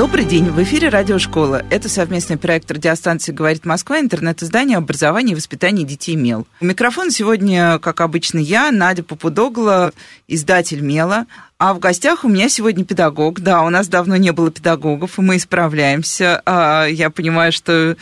Добрый 0.00 0.24
день, 0.24 0.46
в 0.46 0.62
эфире 0.62 0.88
Радиошкола. 0.88 1.62
Это 1.68 1.90
совместный 1.90 2.38
проект 2.38 2.70
радиостанции 2.70 3.32
«Говорит 3.32 3.66
Москва», 3.66 4.00
интернет-издание 4.00 4.78
образования 4.78 5.32
и 5.32 5.34
воспитания 5.34 5.84
детей 5.84 6.16
«Мел». 6.16 6.46
У 6.62 6.64
микрофона 6.64 7.10
сегодня, 7.10 7.78
как 7.80 8.00
обычно, 8.00 8.38
я, 8.38 8.70
Надя 8.72 9.02
Попудогла, 9.02 9.92
издатель 10.26 10.80
«Мела». 10.80 11.26
А 11.58 11.74
в 11.74 11.80
гостях 11.80 12.24
у 12.24 12.30
меня 12.30 12.48
сегодня 12.48 12.86
педагог. 12.86 13.40
Да, 13.40 13.60
у 13.60 13.68
нас 13.68 13.88
давно 13.88 14.16
не 14.16 14.32
было 14.32 14.50
педагогов, 14.50 15.18
и 15.18 15.20
мы 15.20 15.36
исправляемся. 15.36 16.40
А, 16.46 16.86
я 16.86 17.10
понимаю, 17.10 17.52
что 17.52 17.94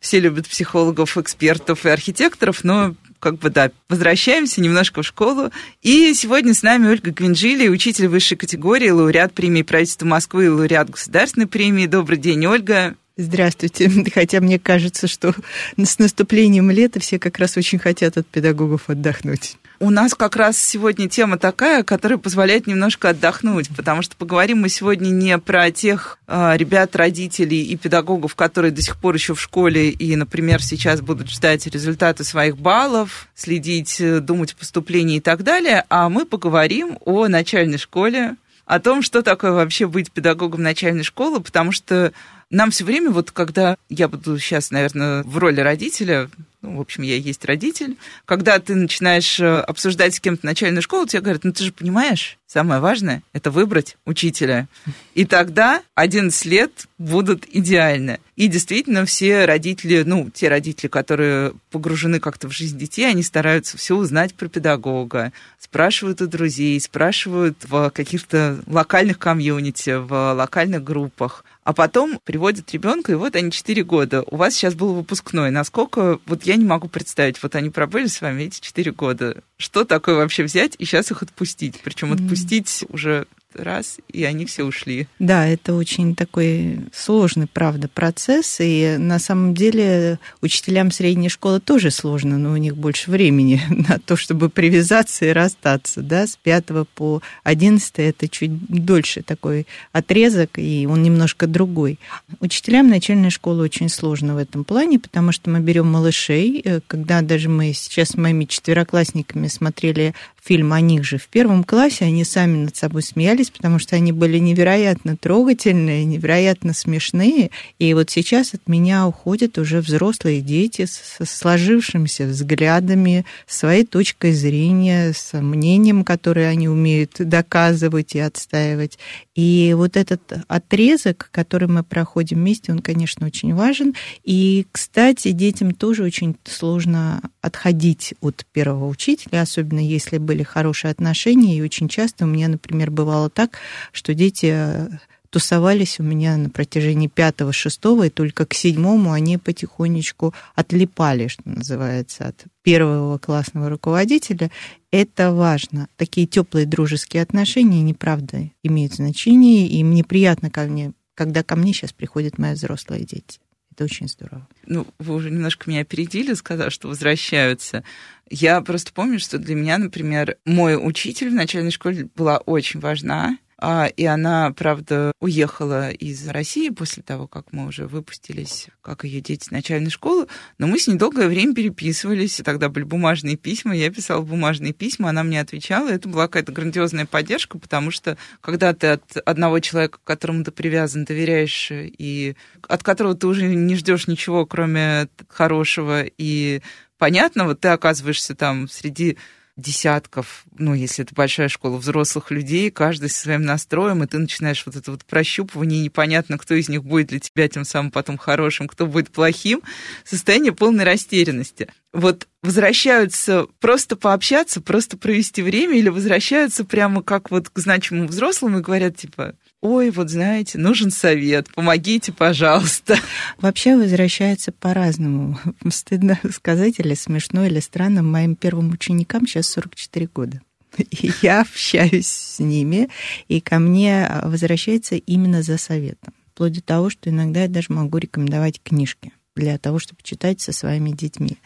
все 0.00 0.20
любят 0.20 0.48
психологов, 0.48 1.18
экспертов 1.18 1.84
и 1.84 1.90
архитекторов, 1.90 2.64
но 2.64 2.94
как 3.22 3.38
бы, 3.38 3.50
да, 3.50 3.70
возвращаемся 3.88 4.60
немножко 4.60 5.02
в 5.02 5.06
школу. 5.06 5.52
И 5.80 6.12
сегодня 6.12 6.54
с 6.54 6.64
нами 6.64 6.88
Ольга 6.88 7.12
Гвинжили, 7.12 7.68
учитель 7.68 8.08
высшей 8.08 8.36
категории, 8.36 8.90
лауреат 8.90 9.32
премии 9.32 9.62
правительства 9.62 10.06
Москвы 10.06 10.46
и 10.46 10.48
лауреат 10.48 10.90
государственной 10.90 11.46
премии. 11.46 11.86
Добрый 11.86 12.18
день, 12.18 12.44
Ольга. 12.46 12.96
Здравствуйте. 13.16 13.90
Хотя 14.14 14.40
мне 14.40 14.58
кажется, 14.58 15.06
что 15.06 15.34
с 15.76 15.98
наступлением 15.98 16.70
лета 16.70 17.00
все 17.00 17.18
как 17.18 17.38
раз 17.38 17.56
очень 17.56 17.78
хотят 17.78 18.16
от 18.16 18.26
педагогов 18.26 18.88
отдохнуть. 18.88 19.56
У 19.80 19.90
нас 19.90 20.14
как 20.14 20.36
раз 20.36 20.56
сегодня 20.58 21.08
тема 21.08 21.38
такая, 21.38 21.82
которая 21.82 22.16
позволяет 22.16 22.68
немножко 22.68 23.08
отдохнуть, 23.08 23.68
потому 23.76 24.02
что 24.02 24.14
поговорим 24.14 24.58
мы 24.58 24.68
сегодня 24.68 25.08
не 25.08 25.36
про 25.38 25.72
тех 25.72 26.20
э, 26.28 26.56
ребят, 26.56 26.94
родителей 26.94 27.62
и 27.64 27.76
педагогов, 27.76 28.36
которые 28.36 28.70
до 28.70 28.80
сих 28.80 28.96
пор 28.96 29.16
еще 29.16 29.34
в 29.34 29.40
школе 29.40 29.90
и, 29.90 30.14
например, 30.14 30.62
сейчас 30.62 31.00
будут 31.00 31.32
ждать 31.32 31.66
результаты 31.66 32.22
своих 32.22 32.58
баллов, 32.58 33.26
следить, 33.34 34.00
э, 34.00 34.20
думать 34.20 34.52
о 34.52 34.56
поступлении 34.56 35.16
и 35.16 35.20
так 35.20 35.42
далее, 35.42 35.84
а 35.88 36.08
мы 36.08 36.26
поговорим 36.26 36.98
о 37.04 37.26
начальной 37.26 37.78
школе, 37.78 38.36
о 38.66 38.78
том, 38.78 39.02
что 39.02 39.22
такое 39.22 39.50
вообще 39.50 39.88
быть 39.88 40.12
педагогом 40.12 40.62
начальной 40.62 41.02
школы, 41.02 41.40
потому 41.40 41.72
что 41.72 42.12
нам 42.52 42.70
все 42.70 42.84
время, 42.84 43.10
вот 43.10 43.30
когда 43.30 43.76
я 43.88 44.08
буду 44.08 44.38
сейчас, 44.38 44.70
наверное, 44.70 45.22
в 45.24 45.38
роли 45.38 45.60
родителя, 45.60 46.28
ну, 46.60 46.76
в 46.76 46.80
общем, 46.80 47.02
я 47.02 47.16
есть 47.16 47.44
родитель, 47.44 47.96
когда 48.24 48.58
ты 48.60 48.76
начинаешь 48.76 49.40
э, 49.40 49.60
обсуждать 49.60 50.14
с 50.14 50.20
кем-то 50.20 50.46
начальную 50.46 50.82
школу, 50.82 51.06
тебе 51.06 51.22
говорят, 51.22 51.42
ну 51.42 51.52
ты 51.52 51.64
же 51.64 51.72
понимаешь, 51.72 52.38
самое 52.46 52.80
важное– 52.80 53.22
это 53.32 53.50
выбрать 53.50 53.96
учителя. 54.04 54.68
И 55.14 55.24
тогда 55.24 55.82
11 55.96 56.44
лет 56.44 56.86
будут 56.98 57.46
идеально. 57.50 58.20
И 58.36 58.46
действительно 58.46 59.06
все 59.06 59.44
родители, 59.44 60.04
ну, 60.06 60.30
те 60.30 60.48
родители, 60.48 60.88
которые 60.88 61.52
погружены 61.70 62.20
как-то 62.20 62.48
в 62.48 62.52
жизнь 62.52 62.78
детей, 62.78 63.08
они 63.08 63.24
стараются 63.24 63.76
все 63.76 63.96
узнать 63.96 64.34
про 64.34 64.48
педагога, 64.48 65.32
спрашивают 65.58 66.20
у 66.20 66.26
друзей, 66.28 66.78
спрашивают 66.80 67.56
в 67.64 67.90
каких-то 67.90 68.62
локальных 68.66 69.18
комьюнити, 69.18 69.96
в 69.98 70.34
локальных 70.34 70.84
группах 70.84 71.44
а 71.64 71.72
потом 71.72 72.18
приводят 72.24 72.72
ребенка, 72.72 73.12
и 73.12 73.16
вот 73.16 73.36
они 73.36 73.50
4 73.50 73.84
года. 73.84 74.22
У 74.26 74.36
вас 74.36 74.54
сейчас 74.54 74.74
был 74.74 74.94
выпускной. 74.94 75.50
Насколько, 75.50 76.18
вот 76.26 76.42
я 76.44 76.56
не 76.56 76.64
могу 76.64 76.88
представить, 76.88 77.42
вот 77.42 77.54
они 77.54 77.70
пробыли 77.70 78.06
с 78.06 78.20
вами 78.20 78.44
эти 78.44 78.60
4 78.60 78.92
года. 78.92 79.42
Что 79.58 79.84
такое 79.84 80.16
вообще 80.16 80.42
взять 80.42 80.74
и 80.78 80.84
сейчас 80.84 81.10
их 81.10 81.22
отпустить? 81.22 81.80
Причем 81.82 82.12
отпустить 82.12 82.84
уже 82.88 83.26
раз, 83.54 83.98
и 84.12 84.24
они 84.24 84.46
все 84.46 84.64
ушли. 84.64 85.08
Да, 85.18 85.46
это 85.46 85.74
очень 85.74 86.14
такой 86.14 86.80
сложный, 86.92 87.46
правда, 87.46 87.88
процесс, 87.88 88.56
и 88.60 88.96
на 88.98 89.18
самом 89.18 89.54
деле 89.54 90.18
учителям 90.40 90.90
средней 90.90 91.28
школы 91.28 91.60
тоже 91.60 91.90
сложно, 91.90 92.38
но 92.38 92.52
у 92.52 92.56
них 92.56 92.76
больше 92.76 93.10
времени 93.10 93.60
на 93.68 93.98
то, 93.98 94.16
чтобы 94.16 94.48
привязаться 94.48 95.26
и 95.26 95.30
расстаться, 95.30 96.02
да, 96.02 96.26
с 96.26 96.36
5 96.36 96.64
по 96.94 97.22
11 97.44 97.92
это 97.96 98.28
чуть 98.28 98.52
дольше 98.68 99.22
такой 99.22 99.66
отрезок, 99.92 100.58
и 100.58 100.86
он 100.90 101.02
немножко 101.02 101.46
другой. 101.46 101.98
Учителям 102.40 102.88
начальной 102.88 103.30
школы 103.30 103.62
очень 103.62 103.88
сложно 103.88 104.34
в 104.34 104.38
этом 104.38 104.64
плане, 104.64 104.98
потому 104.98 105.32
что 105.32 105.50
мы 105.50 105.60
берем 105.60 105.86
малышей, 105.86 106.60
э, 106.64 106.80
когда 106.86 107.20
даже 107.22 107.48
мы 107.48 107.72
сейчас 107.72 108.10
с 108.10 108.16
моими 108.16 108.44
четвероклассниками 108.44 109.48
смотрели 109.48 110.14
фильм 110.42 110.72
о 110.72 110.80
них 110.80 111.04
же 111.04 111.18
в 111.18 111.28
первом 111.28 111.62
классе, 111.62 112.04
они 112.04 112.24
сами 112.24 112.64
над 112.64 112.76
собой 112.76 113.02
смеялись, 113.02 113.50
потому 113.50 113.78
что 113.78 113.94
они 113.94 114.10
были 114.10 114.38
невероятно 114.38 115.16
трогательные, 115.16 116.04
невероятно 116.04 116.74
смешные. 116.74 117.50
И 117.78 117.94
вот 117.94 118.10
сейчас 118.10 118.52
от 118.54 118.66
меня 118.66 119.06
уходят 119.06 119.56
уже 119.58 119.80
взрослые 119.80 120.40
дети 120.40 120.86
со 120.86 121.24
сложившимися 121.24 122.24
взглядами, 122.24 123.24
своей 123.46 123.84
точкой 123.84 124.32
зрения, 124.32 125.12
с 125.12 125.40
мнением, 125.40 126.02
которое 126.04 126.48
они 126.48 126.68
умеют 126.68 127.12
доказывать 127.18 128.16
и 128.16 128.18
отстаивать. 128.18 128.98
И 129.34 129.72
вот 129.76 129.96
этот 129.96 130.20
отрезок, 130.46 131.28
который 131.32 131.68
мы 131.68 131.82
проходим 131.82 132.38
вместе, 132.38 132.72
он, 132.72 132.80
конечно, 132.80 133.26
очень 133.26 133.54
важен. 133.54 133.94
И, 134.24 134.66
кстати, 134.70 135.30
детям 135.30 135.72
тоже 135.72 136.04
очень 136.04 136.36
сложно 136.44 137.22
отходить 137.40 138.14
от 138.20 138.44
первого 138.52 138.88
учителя, 138.88 139.42
особенно 139.42 139.80
если 139.80 140.18
бы 140.18 140.26
были 140.26 140.42
хорошие 140.42 140.90
отношения, 140.90 141.56
и 141.56 141.62
очень 141.62 141.88
часто 141.88 142.24
у 142.24 142.28
меня, 142.28 142.48
например, 142.48 142.90
бывало 142.90 143.30
так, 143.30 143.58
что 143.92 144.14
дети 144.14 144.50
э, 144.52 144.88
тусовались 145.32 145.98
у 145.98 146.02
меня 146.02 146.36
на 146.36 146.50
протяжении 146.50 147.08
пятого, 147.08 147.54
шестого, 147.54 148.06
и 148.06 148.10
только 148.10 148.44
к 148.44 148.52
седьмому 148.52 149.12
они 149.12 149.38
потихонечку 149.38 150.34
отлипали, 150.54 151.28
что 151.28 151.42
называется, 151.46 152.28
от 152.28 152.44
первого 152.62 153.16
классного 153.16 153.70
руководителя. 153.70 154.50
Это 154.90 155.32
важно. 155.32 155.88
Такие 155.96 156.26
теплые 156.26 156.66
дружеские 156.66 157.22
отношения, 157.22 157.80
неправда, 157.80 158.50
имеют 158.62 158.92
значение, 158.92 159.66
и 159.68 159.82
мне 159.82 160.04
приятно, 160.04 160.50
ко 160.50 160.64
мне, 160.64 160.92
когда 161.14 161.42
ко 161.42 161.56
мне 161.56 161.72
сейчас 161.72 161.94
приходят 161.94 162.36
мои 162.36 162.52
взрослые 162.52 163.04
дети. 163.04 163.40
Это 163.74 163.84
очень 163.84 164.08
здорово. 164.08 164.46
Ну, 164.66 164.86
вы 164.98 165.14
уже 165.14 165.30
немножко 165.30 165.70
меня 165.70 165.80
опередили, 165.80 166.34
сказав, 166.34 166.74
что 166.74 166.88
возвращаются. 166.88 167.84
Я 168.28 168.60
просто 168.60 168.92
помню, 168.92 169.18
что 169.18 169.38
для 169.38 169.54
меня, 169.54 169.78
например, 169.78 170.36
мой 170.44 170.76
учитель 170.76 171.30
в 171.30 171.34
начальной 171.34 171.70
школе 171.70 172.06
была 172.14 172.36
очень 172.36 172.80
важна. 172.80 173.38
А, 173.64 173.86
и 173.86 174.04
она, 174.04 174.50
правда, 174.50 175.12
уехала 175.20 175.90
из 175.90 176.26
России 176.26 176.70
после 176.70 177.04
того, 177.04 177.28
как 177.28 177.52
мы 177.52 177.68
уже 177.68 177.86
выпустились, 177.86 178.66
как 178.80 179.04
ее 179.04 179.20
дети 179.20 179.46
начальной 179.52 179.90
школы. 179.90 180.26
Но 180.58 180.66
мы 180.66 180.80
с 180.80 180.88
ней 180.88 180.96
долгое 180.96 181.28
время 181.28 181.54
переписывались. 181.54 182.40
Тогда 182.44 182.68
были 182.68 182.82
бумажные 182.82 183.36
письма. 183.36 183.76
Я 183.76 183.88
писала 183.92 184.22
бумажные 184.22 184.72
письма, 184.72 185.10
она 185.10 185.22
мне 185.22 185.40
отвечала. 185.40 185.90
Это 185.90 186.08
была 186.08 186.26
какая-то 186.26 186.50
грандиозная 186.50 187.06
поддержка, 187.06 187.56
потому 187.56 187.92
что 187.92 188.18
когда 188.40 188.74
ты 188.74 188.88
от 188.88 189.16
одного 189.18 189.60
человека, 189.60 189.98
к 189.98 190.04
которому 190.04 190.42
ты 190.42 190.50
привязан, 190.50 191.04
доверяешь, 191.04 191.68
и 191.70 192.34
от 192.66 192.82
которого 192.82 193.14
ты 193.14 193.28
уже 193.28 193.44
не 193.44 193.76
ждешь 193.76 194.08
ничего, 194.08 194.44
кроме 194.44 195.06
хорошего 195.28 196.02
и 196.02 196.62
понятного, 196.98 197.54
ты 197.54 197.68
оказываешься 197.68 198.34
там 198.34 198.68
среди 198.68 199.18
десятков, 199.56 200.44
ну, 200.56 200.74
если 200.74 201.04
это 201.04 201.14
большая 201.14 201.48
школа 201.48 201.76
взрослых 201.76 202.30
людей, 202.30 202.70
каждый 202.70 203.10
со 203.10 203.20
своим 203.20 203.42
настроем, 203.42 204.02
и 204.02 204.06
ты 204.06 204.18
начинаешь 204.18 204.64
вот 204.64 204.76
это 204.76 204.90
вот 204.90 205.04
прощупывание, 205.04 205.82
непонятно, 205.82 206.38
кто 206.38 206.54
из 206.54 206.68
них 206.68 206.84
будет 206.84 207.08
для 207.08 207.20
тебя 207.20 207.48
тем 207.48 207.64
самым 207.64 207.90
потом 207.90 208.16
хорошим, 208.16 208.66
кто 208.66 208.86
будет 208.86 209.10
плохим, 209.10 209.62
состояние 210.04 210.52
полной 210.52 210.84
растерянности. 210.84 211.68
Вот 211.92 212.28
возвращаются 212.42 213.46
просто 213.60 213.96
пообщаться, 213.96 214.62
просто 214.62 214.96
провести 214.96 215.42
время, 215.42 215.78
или 215.78 215.90
возвращаются 215.90 216.64
прямо 216.64 217.02
как 217.02 217.30
вот 217.30 217.50
к 217.50 217.58
значимым 217.58 218.06
взрослым 218.06 218.58
и 218.58 218.62
говорят, 218.62 218.96
типа, 218.96 219.34
ой, 219.62 219.90
вот 219.90 220.10
знаете, 220.10 220.58
нужен 220.58 220.90
совет, 220.90 221.48
помогите, 221.54 222.12
пожалуйста. 222.12 222.98
Вообще 223.40 223.76
возвращается 223.76 224.52
по-разному. 224.52 225.38
Стыдно 225.70 226.18
сказать, 226.30 226.78
или 226.78 226.94
смешно, 226.94 227.46
или 227.46 227.60
странно. 227.60 228.02
Моим 228.02 228.36
первым 228.36 228.72
ученикам 228.72 229.26
сейчас 229.26 229.46
44 229.46 230.08
года. 230.14 230.40
И 230.78 231.10
я 231.22 231.42
общаюсь 231.42 232.08
с 232.08 232.38
ними, 232.38 232.88
и 233.28 233.40
ко 233.40 233.58
мне 233.58 234.10
возвращается 234.22 234.96
именно 234.96 235.42
за 235.42 235.58
советом. 235.58 236.12
Вплоть 236.32 236.54
до 236.54 236.62
того, 236.62 236.90
что 236.90 237.10
иногда 237.10 237.42
я 237.42 237.48
даже 237.48 237.72
могу 237.72 237.98
рекомендовать 237.98 238.60
книжки 238.62 239.12
для 239.34 239.58
того, 239.58 239.78
чтобы 239.78 240.02
читать 240.02 240.40
со 240.40 240.52
своими 240.52 240.90
детьми. 240.90 241.38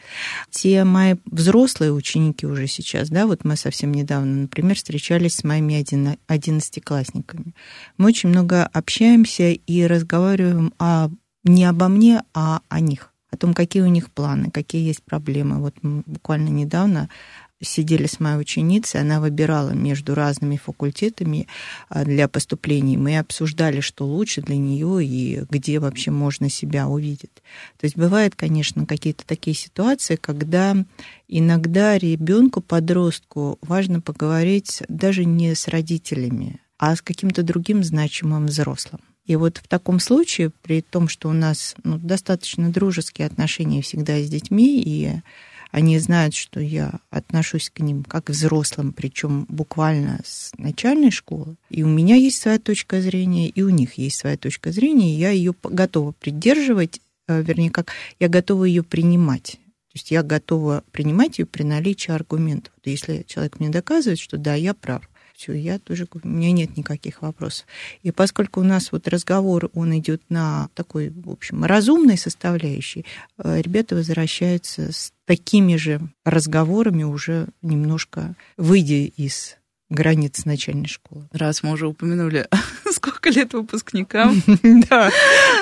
Те 0.51 0.85
мои 0.85 1.15
взрослые 1.25 1.93
ученики 1.93 2.47
уже 2.47 2.67
сейчас, 2.67 3.09
да, 3.09 3.27
вот 3.27 3.45
мы 3.45 3.57
совсем 3.57 3.93
недавно, 3.93 4.43
например, 4.43 4.77
встречались 4.77 5.37
с 5.37 5.45
моими 5.45 5.85
одиннадцатиклассниками. 6.27 7.55
Мы 7.99 8.07
очень 8.09 8.29
много 8.29 8.65
общаемся 8.65 9.51
и 9.51 9.87
разговариваем 9.87 10.73
о, 10.79 11.11
не 11.45 11.65
обо 11.65 11.89
мне, 11.89 12.23
а 12.35 12.61
о 12.69 12.81
них 12.81 13.13
о 13.31 13.37
том, 13.37 13.55
какие 13.55 13.83
у 13.83 13.87
них 13.87 14.11
планы, 14.11 14.51
какие 14.51 14.87
есть 14.87 15.03
проблемы. 15.03 15.61
Вот 15.61 15.75
буквально 15.83 16.49
недавно 16.49 17.09
сидели 17.63 18.07
с 18.07 18.21
моей 18.21 18.39
ученицей, 18.39 19.01
она 19.01 19.21
выбирала 19.21 19.71
между 19.71 20.15
разными 20.15 20.57
факультетами 20.57 21.47
а, 21.89 22.05
для 22.05 22.29
поступлений. 22.29 22.97
Мы 22.97 23.19
обсуждали, 23.19 23.81
что 23.81 24.07
лучше 24.07 24.43
для 24.43 24.57
нее 24.57 25.05
и 25.05 25.43
где 25.51 25.79
вообще 25.79 26.11
можно 26.11 26.51
себя 26.51 26.87
увидеть. 26.87 27.43
То 27.79 27.85
есть 27.85 27.97
бывают, 27.97 28.35
конечно, 28.35 28.87
какие-то 28.87 29.27
такие 29.27 29.57
ситуации, 29.57 30.17
когда 30.17 30.77
иногда 31.29 31.97
ребенку, 31.99 32.61
подростку 32.61 33.59
важно 33.63 34.01
поговорить 34.01 34.83
даже 34.89 35.25
не 35.25 35.55
с 35.55 35.69
родителями, 35.69 36.61
а 36.79 36.95
с 36.95 37.03
каким-то 37.03 37.43
другим 37.43 37.83
значимым 37.83 38.47
взрослым. 38.47 39.01
И 39.27 39.35
вот 39.35 39.59
в 39.59 39.67
таком 39.67 39.99
случае, 39.99 40.51
при 40.63 40.83
том, 40.83 41.09
что 41.09 41.29
у 41.29 41.33
нас 41.33 41.75
ну, 41.83 41.99
достаточно 41.99 42.71
дружеские 42.71 43.27
отношения 43.27 43.83
всегда 43.83 44.21
с 44.21 44.29
детьми, 44.29 44.81
и 44.81 45.21
они 45.77 45.99
знают, 45.99 46.35
что 46.35 46.59
я 46.59 47.01
отношусь 47.11 47.69
к 47.69 47.81
ним 47.81 48.03
как 48.03 48.25
к 48.25 48.31
взрослым, 48.31 48.95
причем 48.95 49.45
буквально 49.51 50.21
с 50.25 50.53
начальной 50.57 51.11
школы. 51.11 51.57
И 51.69 51.83
у 51.83 51.87
меня 51.87 52.17
есть 52.17 52.41
своя 52.41 52.59
точка 52.59 53.03
зрения, 53.03 53.51
и 53.51 53.61
у 53.61 53.69
них 53.69 53.99
есть 53.99 54.17
своя 54.17 54.39
точка 54.39 54.73
зрения, 54.73 55.15
и 55.15 55.19
я 55.19 55.29
ее 55.29 55.55
готова 55.63 56.13
придерживать, 56.13 57.03
э, 57.29 57.43
вернее, 57.43 57.71
как 57.71 57.93
я 58.19 58.31
готова 58.31 58.65
ее 58.65 58.85
принимать. 58.85 59.59
То 59.59 59.93
есть 59.93 60.11
я 60.11 60.23
готова 60.23 60.83
принимать 60.93 61.39
ее 61.39 61.45
при 61.45 61.63
наличии 61.63 62.11
аргументов. 62.11 62.73
Если 62.83 63.27
человек 63.29 63.61
мне 63.61 63.69
доказывает, 63.69 64.19
что 64.19 64.39
да, 64.39 64.55
я 64.55 64.73
прав, 64.73 65.07
все, 65.37 65.53
я 65.53 65.79
тоже, 65.79 66.07
у 66.13 66.27
меня 66.27 66.51
нет 66.53 66.77
никаких 66.77 67.23
вопросов. 67.23 67.67
И 68.03 68.11
поскольку 68.11 68.61
у 68.61 68.65
нас 68.65 68.93
вот 68.93 69.07
разговор, 69.09 69.71
он 69.75 69.97
идет 69.99 70.23
на 70.29 70.69
такой, 70.75 71.11
в 71.11 71.31
общем, 71.31 71.65
разумной 71.65 72.17
составляющей, 72.17 73.05
э, 73.39 73.61
ребята 73.61 73.95
возвращаются 73.95 74.93
с 74.93 75.13
такими 75.27 75.77
же 75.77 76.01
разговорами 76.25 77.03
уже 77.03 77.49
немножко 77.63 78.35
выйдя 78.57 79.11
из 79.17 79.57
границ 79.91 80.45
начальной 80.45 80.89
школы. 80.89 81.29
Раз 81.33 81.63
мы 81.63 81.73
уже 81.73 81.87
упомянули, 81.87 82.49
сколько 83.27 83.39
лет 83.39 83.53
выпускникам. 83.55 84.43
Да, 84.89 85.11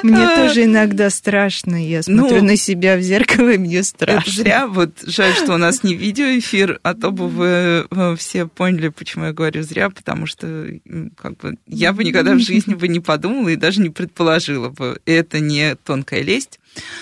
мне 0.02 0.26
а. 0.26 0.37
тоже 0.37 0.64
иногда 0.64 1.11
страшно. 1.11 1.76
Я 1.76 2.02
смотрю 2.02 2.40
ну, 2.40 2.49
на 2.49 2.56
себя 2.56 2.96
в 2.96 3.00
зеркало, 3.00 3.50
и 3.50 3.58
мне 3.58 3.82
страшно. 3.82 4.32
зря. 4.32 4.66
Вот 4.66 4.90
жаль, 5.02 5.34
что 5.34 5.55
у 5.55 5.56
нас 5.56 5.82
не 5.82 5.94
видеоэфир, 5.94 6.81
а 6.82 6.94
то 6.94 7.11
бы 7.11 7.28
вы 7.28 7.87
э, 7.90 8.16
все 8.16 8.46
поняли, 8.46 8.88
почему 8.88 9.26
я 9.26 9.32
говорю 9.32 9.62
зря, 9.62 9.90
потому 9.90 10.26
что 10.26 10.66
как 11.16 11.37
бы 11.38 11.56
я 11.66 11.93
бы 11.93 12.05
никогда 12.05 12.34
в 12.34 12.40
жизни 12.40 12.75
бы 12.75 12.88
не 12.88 13.00
подумала 13.00 13.49
и 13.49 13.56
даже 13.56 13.81
не 13.81 13.90
предположила 13.90 14.69
бы. 14.69 15.00
Это 15.06 15.40
не 15.40 15.75
тонкая 15.76 16.22
лесть. 16.22 16.60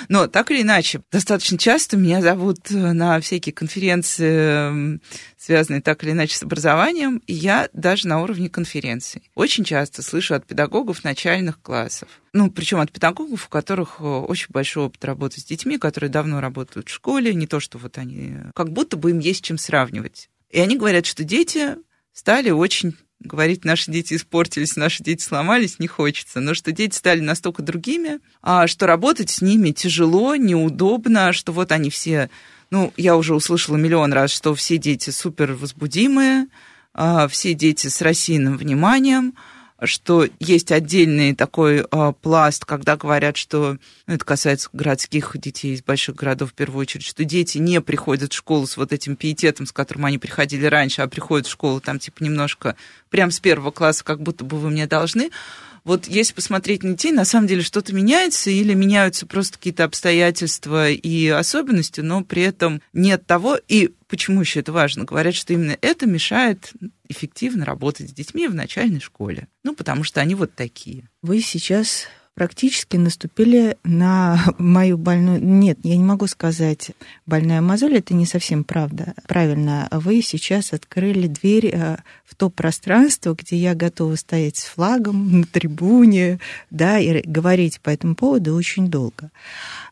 Но 0.08 0.26
так 0.26 0.50
или 0.50 0.62
иначе, 0.62 1.02
достаточно 1.10 1.58
часто 1.58 1.96
меня 1.96 2.20
зовут 2.20 2.70
э, 2.70 2.92
на 2.92 3.20
всякие 3.20 3.52
конференции, 3.52 5.00
связанные 5.38 5.82
так 5.82 6.02
или 6.04 6.12
иначе 6.12 6.36
с 6.36 6.42
образованием, 6.42 7.22
и 7.26 7.34
я 7.34 7.68
даже 7.72 8.08
на 8.08 8.22
уровне 8.22 8.48
конференций. 8.48 9.30
Очень 9.34 9.64
часто 9.64 10.02
слышу 10.02 10.34
от 10.34 10.46
педагогов 10.46 11.04
начальных 11.04 11.60
классов. 11.60 12.08
Ну, 12.32 12.50
причем 12.50 12.80
от 12.80 12.92
педагогов, 12.92 13.46
у 13.46 13.48
которых 13.48 13.96
э, 14.00 14.04
очень 14.04 14.48
большой 14.50 14.84
опыт 14.84 15.04
работы 15.04 15.40
с 15.40 15.44
детьми, 15.44 15.78
которые 15.78 16.10
давно 16.10 16.40
работают 16.40 16.88
в 16.88 16.92
школе, 16.92 17.34
не 17.34 17.46
то, 17.46 17.60
что 17.60 17.78
вот 17.78 17.98
они... 17.98 18.36
Как 18.54 18.72
будто 18.72 18.96
бы 18.96 19.10
им 19.10 19.18
есть 19.18 19.44
чем 19.44 19.58
сравнивать. 19.58 20.28
И 20.50 20.60
они 20.60 20.76
говорят, 20.76 21.06
что 21.06 21.24
дети 21.24 21.76
стали 22.12 22.50
очень 22.50 22.96
говорить, 23.26 23.64
наши 23.64 23.90
дети 23.90 24.14
испортились, 24.14 24.76
наши 24.76 25.02
дети 25.02 25.22
сломались, 25.22 25.78
не 25.78 25.86
хочется. 25.86 26.40
Но 26.40 26.54
что 26.54 26.72
дети 26.72 26.94
стали 26.94 27.20
настолько 27.20 27.62
другими, 27.62 28.20
а 28.42 28.66
что 28.66 28.86
работать 28.86 29.30
с 29.30 29.42
ними 29.42 29.70
тяжело, 29.70 30.36
неудобно, 30.36 31.32
что 31.32 31.52
вот 31.52 31.72
они 31.72 31.90
все, 31.90 32.30
ну, 32.70 32.92
я 32.96 33.16
уже 33.16 33.34
услышала 33.34 33.76
миллион 33.76 34.12
раз, 34.12 34.30
что 34.30 34.54
все 34.54 34.78
дети 34.78 35.10
супер 35.10 35.52
возбудимые, 35.52 36.46
а, 36.94 37.28
все 37.28 37.54
дети 37.54 37.88
с 37.88 38.00
рассеянным 38.02 38.56
вниманием, 38.56 39.34
что 39.84 40.26
есть 40.38 40.70
отдельный 40.70 41.34
такой 41.34 41.80
э, 41.80 42.12
пласт, 42.20 42.64
когда 42.64 42.96
говорят, 42.96 43.36
что 43.36 43.78
ну, 44.06 44.14
это 44.14 44.24
касается 44.24 44.68
городских 44.72 45.36
детей 45.38 45.74
из 45.74 45.82
больших 45.82 46.16
городов 46.16 46.50
в 46.50 46.54
первую 46.54 46.82
очередь, 46.82 47.04
что 47.04 47.24
дети 47.24 47.58
не 47.58 47.80
приходят 47.80 48.32
в 48.32 48.36
школу 48.36 48.66
с 48.66 48.76
вот 48.76 48.92
этим 48.92 49.16
пиететом, 49.16 49.66
с 49.66 49.72
которым 49.72 50.04
они 50.04 50.18
приходили 50.18 50.66
раньше, 50.66 51.02
а 51.02 51.08
приходят 51.08 51.46
в 51.46 51.50
школу 51.50 51.80
там 51.80 51.98
типа 51.98 52.22
немножко 52.22 52.76
прям 53.10 53.30
с 53.30 53.40
первого 53.40 53.70
класса, 53.70 54.04
как 54.04 54.22
будто 54.22 54.44
бы 54.44 54.58
вы 54.58 54.70
мне 54.70 54.86
должны. 54.86 55.30
Вот 55.84 56.06
если 56.06 56.32
посмотреть 56.32 56.84
на 56.84 56.90
детей, 56.90 57.10
на 57.10 57.24
самом 57.24 57.48
деле 57.48 57.62
что-то 57.62 57.92
меняется 57.92 58.50
или 58.50 58.72
меняются 58.72 59.26
просто 59.26 59.58
какие-то 59.58 59.82
обстоятельства 59.82 60.88
и 60.90 61.26
особенности, 61.26 62.00
но 62.00 62.22
при 62.22 62.42
этом 62.42 62.80
нет 62.92 63.26
того, 63.26 63.58
и 63.66 63.90
почему 64.06 64.42
еще 64.42 64.60
это 64.60 64.72
важно, 64.72 65.04
говорят, 65.04 65.34
что 65.34 65.52
именно 65.52 65.76
это 65.80 66.06
мешает 66.06 66.72
эффективно 67.12 67.64
работать 67.64 68.10
с 68.10 68.12
детьми 68.12 68.48
в 68.48 68.54
начальной 68.54 69.00
школе. 69.00 69.48
Ну, 69.62 69.74
потому 69.74 70.02
что 70.02 70.20
они 70.20 70.34
вот 70.34 70.54
такие. 70.54 71.08
Вы 71.22 71.40
сейчас 71.40 72.08
практически 72.34 72.96
наступили 72.96 73.76
на 73.84 74.42
мою 74.58 74.98
больную... 74.98 75.42
Нет, 75.42 75.78
я 75.82 75.96
не 75.96 76.04
могу 76.04 76.26
сказать 76.26 76.92
больная 77.26 77.60
мозоль, 77.60 77.96
это 77.96 78.14
не 78.14 78.26
совсем 78.26 78.64
правда. 78.64 79.14
Правильно, 79.26 79.88
вы 79.90 80.22
сейчас 80.22 80.72
открыли 80.72 81.26
дверь 81.26 81.70
э, 81.72 81.96
в 82.24 82.34
то 82.34 82.50
пространство, 82.50 83.36
где 83.38 83.56
я 83.56 83.74
готова 83.74 84.16
стоять 84.16 84.56
с 84.56 84.64
флагом 84.64 85.40
на 85.40 85.46
трибуне, 85.46 86.40
да, 86.70 86.98
и 86.98 87.22
говорить 87.26 87.80
по 87.80 87.90
этому 87.90 88.14
поводу 88.14 88.54
очень 88.54 88.88
долго. 88.88 89.30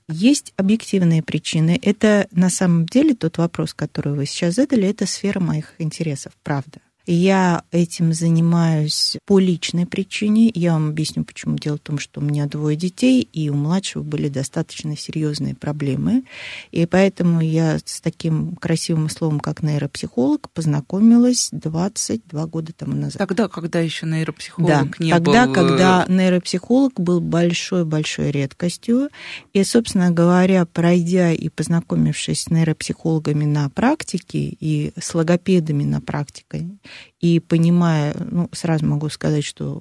Есть 0.08 0.52
объективные 0.56 1.23
причины. 1.23 1.78
Это 1.82 2.26
на 2.32 2.50
самом 2.50 2.87
деле 2.87 3.14
тот 3.14 3.38
вопрос, 3.38 3.75
который 3.75 4.14
вы 4.14 4.26
сейчас 4.26 4.55
задали, 4.55 4.88
это 4.88 5.06
сфера 5.06 5.40
моих 5.40 5.75
интересов, 5.78 6.32
правда. 6.43 6.81
Я 7.06 7.64
этим 7.73 8.12
занимаюсь 8.12 9.17
по 9.26 9.38
личной 9.38 9.87
причине. 9.87 10.50
Я 10.55 10.75
вам 10.75 10.91
объясню, 10.91 11.25
почему. 11.25 11.56
Дело 11.56 11.76
в 11.76 11.81
том, 11.81 11.99
что 11.99 12.20
у 12.20 12.25
меня 12.25 12.47
двое 12.47 12.76
детей, 12.76 13.26
и 13.32 13.49
у 13.50 13.55
младшего 13.55 14.02
были 14.02 14.29
достаточно 14.29 14.97
серьезные 14.97 15.55
проблемы. 15.55 16.25
И 16.70 16.85
поэтому 16.87 17.41
я 17.41 17.79
с 17.85 18.00
таким 18.00 18.55
красивым 18.56 19.08
словом, 19.08 19.41
как 19.41 19.62
нейропсихолог, 19.62 20.50
познакомилась 20.50 21.49
22 21.52 22.47
года 22.47 22.73
тому 22.73 22.94
назад. 22.94 23.19
Тогда, 23.19 23.49
когда 23.49 23.81
еще 23.81 24.06
нейропсихолог 24.06 24.69
да, 24.69 24.88
не 24.99 25.11
тогда, 25.11 25.47
был... 25.47 25.55
Тогда, 25.55 25.62
э, 25.62 25.69
когда 25.69 26.06
нейропсихолог 26.08 27.00
был 27.00 27.20
большой-большой 27.20 28.31
редкостью. 28.31 29.08
И, 29.52 29.64
собственно 29.64 30.11
говоря, 30.11 30.67
пройдя 30.67 31.32
и 31.32 31.49
познакомившись 31.49 32.43
с 32.43 32.50
нейропсихологами 32.50 33.44
на 33.44 33.69
практике 33.70 34.56
и 34.61 34.93
с 34.99 35.14
логопедами 35.14 35.85
на 35.85 36.00
практике, 36.00 36.69
и 37.20 37.41
понимая, 37.41 38.14
ну, 38.19 38.49
сразу 38.52 38.87
могу 38.87 39.08
сказать, 39.08 39.45
что 39.45 39.80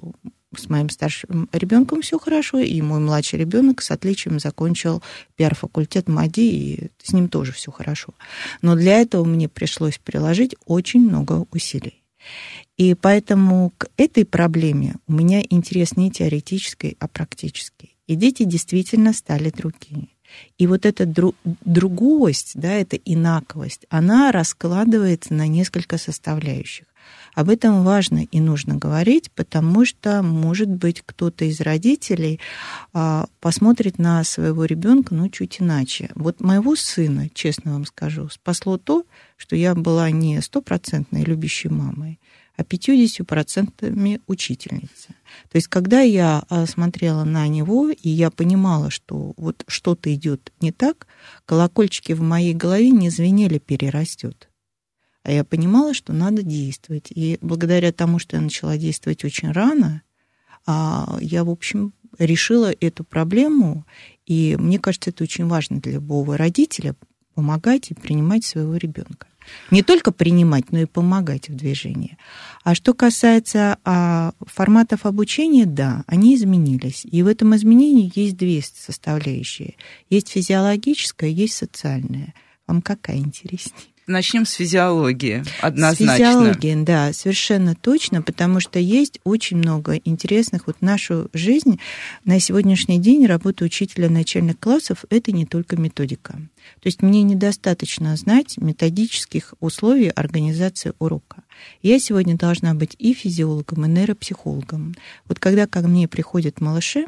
с 0.56 0.68
моим 0.68 0.90
старшим 0.90 1.48
ребенком 1.52 2.02
все 2.02 2.18
хорошо, 2.18 2.58
и 2.58 2.80
мой 2.82 3.00
младший 3.00 3.38
ребенок 3.38 3.82
с 3.82 3.90
отличием 3.90 4.40
закончил 4.40 5.02
пиар-факультет 5.36 6.08
МАДИ, 6.08 6.40
и 6.40 6.90
с 7.02 7.12
ним 7.12 7.28
тоже 7.28 7.52
все 7.52 7.70
хорошо. 7.70 8.14
Но 8.60 8.74
для 8.74 9.00
этого 9.00 9.24
мне 9.24 9.48
пришлось 9.48 9.98
приложить 9.98 10.56
очень 10.66 11.00
много 11.00 11.46
усилий. 11.52 12.02
И 12.76 12.94
поэтому 12.94 13.72
к 13.78 13.88
этой 13.96 14.24
проблеме 14.24 14.96
у 15.06 15.12
меня 15.12 15.42
интерес 15.48 15.96
не 15.96 16.10
теоретический, 16.10 16.96
а 16.98 17.08
практический. 17.08 17.96
И 18.06 18.16
дети 18.16 18.42
действительно 18.42 19.12
стали 19.12 19.50
другими. 19.50 20.08
И 20.58 20.66
вот 20.66 20.86
эта 20.86 21.04
дру- 21.04 21.34
другость, 21.44 22.52
да, 22.54 22.72
эта 22.72 22.96
инаковость, 22.96 23.86
она 23.88 24.32
раскладывается 24.32 25.34
на 25.34 25.46
несколько 25.46 25.98
составляющих. 25.98 26.86
Об 27.34 27.48
этом 27.48 27.84
важно 27.84 28.24
и 28.24 28.40
нужно 28.40 28.76
говорить, 28.76 29.30
потому 29.32 29.84
что, 29.84 30.22
может 30.22 30.68
быть, 30.68 31.02
кто-то 31.04 31.44
из 31.44 31.60
родителей 31.60 32.40
а, 32.92 33.26
посмотрит 33.40 33.98
на 33.98 34.24
своего 34.24 34.64
ребенка, 34.64 35.14
ну, 35.14 35.28
чуть 35.28 35.60
иначе. 35.60 36.10
Вот 36.14 36.40
моего 36.40 36.74
сына, 36.74 37.28
честно 37.32 37.72
вам 37.72 37.86
скажу, 37.86 38.28
спасло 38.28 38.78
то, 38.78 39.06
что 39.36 39.56
я 39.56 39.74
была 39.74 40.10
не 40.10 40.40
стопроцентной 40.42 41.22
любящей 41.22 41.70
мамой, 41.70 42.18
а 42.56 42.62
50% 42.62 44.20
учительницы. 44.26 45.08
То 45.50 45.56
есть, 45.56 45.68
когда 45.68 46.00
я 46.00 46.42
а, 46.48 46.66
смотрела 46.66 47.24
на 47.24 47.48
него, 47.48 47.88
и 47.90 48.08
я 48.08 48.30
понимала, 48.30 48.90
что 48.90 49.32
вот 49.36 49.64
что-то 49.66 50.12
идет 50.12 50.52
не 50.60 50.72
так, 50.72 51.06
колокольчики 51.46 52.12
в 52.12 52.20
моей 52.20 52.52
голове 52.52 52.90
не 52.90 53.08
звенели 53.08 53.58
перерастет. 53.58 54.49
А 55.22 55.32
я 55.32 55.44
понимала, 55.44 55.94
что 55.94 56.12
надо 56.12 56.42
действовать. 56.42 57.08
И 57.10 57.38
благодаря 57.40 57.92
тому, 57.92 58.18
что 58.18 58.36
я 58.36 58.42
начала 58.42 58.76
действовать 58.76 59.24
очень 59.24 59.52
рано, 59.52 60.02
а, 60.66 61.18
я, 61.20 61.44
в 61.44 61.50
общем, 61.50 61.92
решила 62.18 62.72
эту 62.80 63.04
проблему. 63.04 63.86
И 64.26 64.56
мне 64.58 64.78
кажется, 64.78 65.10
это 65.10 65.24
очень 65.24 65.46
важно 65.46 65.80
для 65.80 65.92
любого 65.92 66.36
родителя 66.36 66.94
помогать 67.34 67.90
и 67.90 67.94
принимать 67.94 68.44
своего 68.44 68.76
ребенка. 68.76 69.26
Не 69.70 69.82
только 69.82 70.12
принимать, 70.12 70.70
но 70.70 70.80
и 70.80 70.84
помогать 70.84 71.48
в 71.48 71.56
движении. 71.56 72.18
А 72.62 72.74
что 72.74 72.94
касается 72.94 73.78
а, 73.84 74.32
форматов 74.46 75.06
обучения, 75.06 75.66
да, 75.66 76.04
они 76.06 76.34
изменились. 76.34 77.06
И 77.10 77.22
в 77.22 77.26
этом 77.26 77.56
изменении 77.56 78.12
есть 78.14 78.36
две 78.36 78.62
составляющие. 78.62 79.76
Есть 80.08 80.28
физиологическая, 80.28 81.30
есть 81.30 81.54
социальная. 81.54 82.34
Вам 82.66 82.82
какая 82.82 83.16
интереснее? 83.16 83.90
Начнем 84.10 84.44
с 84.44 84.52
физиологии, 84.52 85.42
однозначно. 85.60 86.14
С 86.14 86.18
физиологии, 86.18 86.84
да, 86.84 87.12
совершенно 87.12 87.74
точно, 87.74 88.22
потому 88.22 88.60
что 88.60 88.78
есть 88.78 89.20
очень 89.24 89.56
много 89.56 89.96
интересных. 89.96 90.66
Вот 90.66 90.82
нашу 90.82 91.30
жизнь 91.32 91.80
на 92.24 92.40
сегодняшний 92.40 92.98
день 92.98 93.26
работа 93.26 93.64
учителя 93.64 94.10
начальных 94.10 94.58
классов– 94.58 95.04
это 95.10 95.32
не 95.32 95.46
только 95.46 95.76
методика. 95.76 96.32
То 96.80 96.86
есть 96.86 97.02
мне 97.02 97.22
недостаточно 97.22 98.14
знать 98.16 98.58
методических 98.58 99.54
условий 99.60 100.08
организации 100.08 100.92
урока. 100.98 101.44
Я 101.82 101.98
сегодня 101.98 102.36
должна 102.36 102.74
быть 102.74 102.96
и 102.98 103.14
физиологом, 103.14 103.86
и 103.86 103.88
нейропсихологом. 103.88 104.94
Вот 105.26 105.38
когда 105.38 105.66
ко 105.66 105.80
мне 105.80 106.08
приходят 106.08 106.60
малыши, 106.60 107.06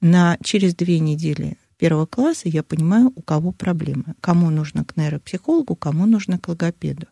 на 0.00 0.36
через 0.42 0.74
две 0.74 0.98
недели 0.98 1.56
первого 1.76 2.06
класса 2.06 2.48
я 2.48 2.62
понимаю, 2.62 3.12
у 3.14 3.22
кого 3.22 3.52
проблемы. 3.52 4.14
Кому 4.20 4.50
нужно 4.50 4.84
к 4.84 4.96
нейропсихологу, 4.96 5.76
кому 5.76 6.06
нужно 6.06 6.38
к 6.38 6.48
логопеду. 6.48 7.06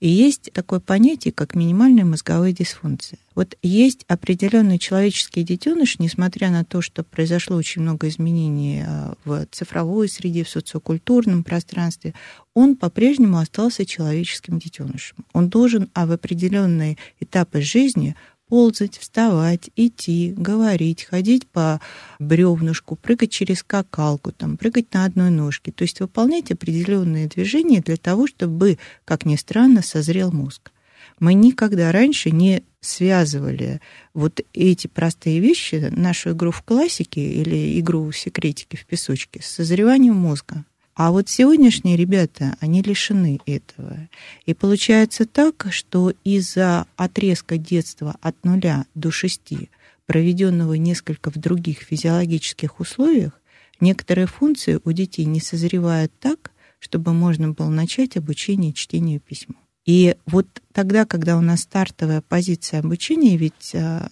И 0.00 0.08
есть 0.08 0.52
такое 0.52 0.80
понятие, 0.80 1.32
как 1.32 1.54
минимальная 1.54 2.04
мозговая 2.04 2.52
дисфункция. 2.52 3.18
Вот 3.34 3.56
есть 3.62 4.04
определенный 4.08 4.78
человеческий 4.78 5.42
детеныш, 5.42 5.98
несмотря 5.98 6.50
на 6.50 6.64
то, 6.64 6.80
что 6.80 7.02
произошло 7.02 7.56
очень 7.56 7.82
много 7.82 8.08
изменений 8.08 8.84
а, 8.86 9.14
в 9.24 9.46
цифровой 9.50 10.08
среде, 10.08 10.44
в 10.44 10.48
социокультурном 10.48 11.44
пространстве, 11.44 12.14
он 12.54 12.76
по-прежнему 12.76 13.38
остался 13.38 13.84
человеческим 13.84 14.58
детенышем. 14.58 15.18
Он 15.32 15.48
должен 15.48 15.90
а 15.94 16.06
в 16.06 16.12
определенные 16.12 16.96
этапы 17.20 17.60
жизни 17.60 18.16
ползать, 18.48 18.98
вставать, 18.98 19.70
идти, 19.76 20.32
говорить, 20.36 21.04
ходить 21.04 21.46
по 21.46 21.80
бревнышку, 22.18 22.96
прыгать 22.96 23.30
через 23.30 23.58
скакалку, 23.60 24.32
там, 24.32 24.56
прыгать 24.56 24.92
на 24.92 25.04
одной 25.04 25.30
ножке. 25.30 25.72
То 25.72 25.82
есть 25.82 26.00
выполнять 26.00 26.50
определенные 26.50 27.26
движения 27.26 27.80
для 27.80 27.96
того, 27.96 28.26
чтобы, 28.26 28.78
как 29.04 29.26
ни 29.26 29.36
странно, 29.36 29.82
созрел 29.82 30.32
мозг. 30.32 30.70
Мы 31.18 31.34
никогда 31.34 31.92
раньше 31.92 32.30
не 32.30 32.62
связывали 32.80 33.80
вот 34.14 34.40
эти 34.52 34.86
простые 34.86 35.40
вещи, 35.40 35.90
нашу 35.90 36.32
игру 36.32 36.50
в 36.50 36.62
классике 36.62 37.20
или 37.20 37.80
игру 37.80 38.10
в 38.10 38.16
секретики 38.16 38.76
в 38.76 38.84
песочке, 38.84 39.40
с 39.42 39.46
созреванием 39.46 40.14
мозга. 40.14 40.64
А 40.96 41.10
вот 41.10 41.28
сегодняшние 41.28 41.94
ребята, 41.94 42.56
они 42.60 42.80
лишены 42.80 43.38
этого. 43.44 44.08
И 44.46 44.54
получается 44.54 45.26
так, 45.26 45.66
что 45.68 46.14
из-за 46.24 46.86
отрезка 46.96 47.58
детства 47.58 48.16
от 48.22 48.42
нуля 48.46 48.86
до 48.94 49.10
шести, 49.10 49.68
проведенного 50.06 50.72
несколько 50.72 51.30
в 51.30 51.36
других 51.36 51.80
физиологических 51.80 52.80
условиях, 52.80 53.38
некоторые 53.78 54.26
функции 54.26 54.80
у 54.82 54.92
детей 54.92 55.26
не 55.26 55.40
созревают 55.40 56.12
так, 56.18 56.50
чтобы 56.78 57.12
можно 57.12 57.50
было 57.50 57.68
начать 57.68 58.16
обучение 58.16 58.72
чтению 58.72 59.20
письма. 59.20 59.56
И 59.86 60.16
вот 60.26 60.46
тогда, 60.72 61.06
когда 61.06 61.38
у 61.38 61.40
нас 61.40 61.60
стартовая 61.60 62.20
позиция 62.20 62.80
обучения, 62.80 63.36
ведь 63.36 63.72
а, 63.74 64.08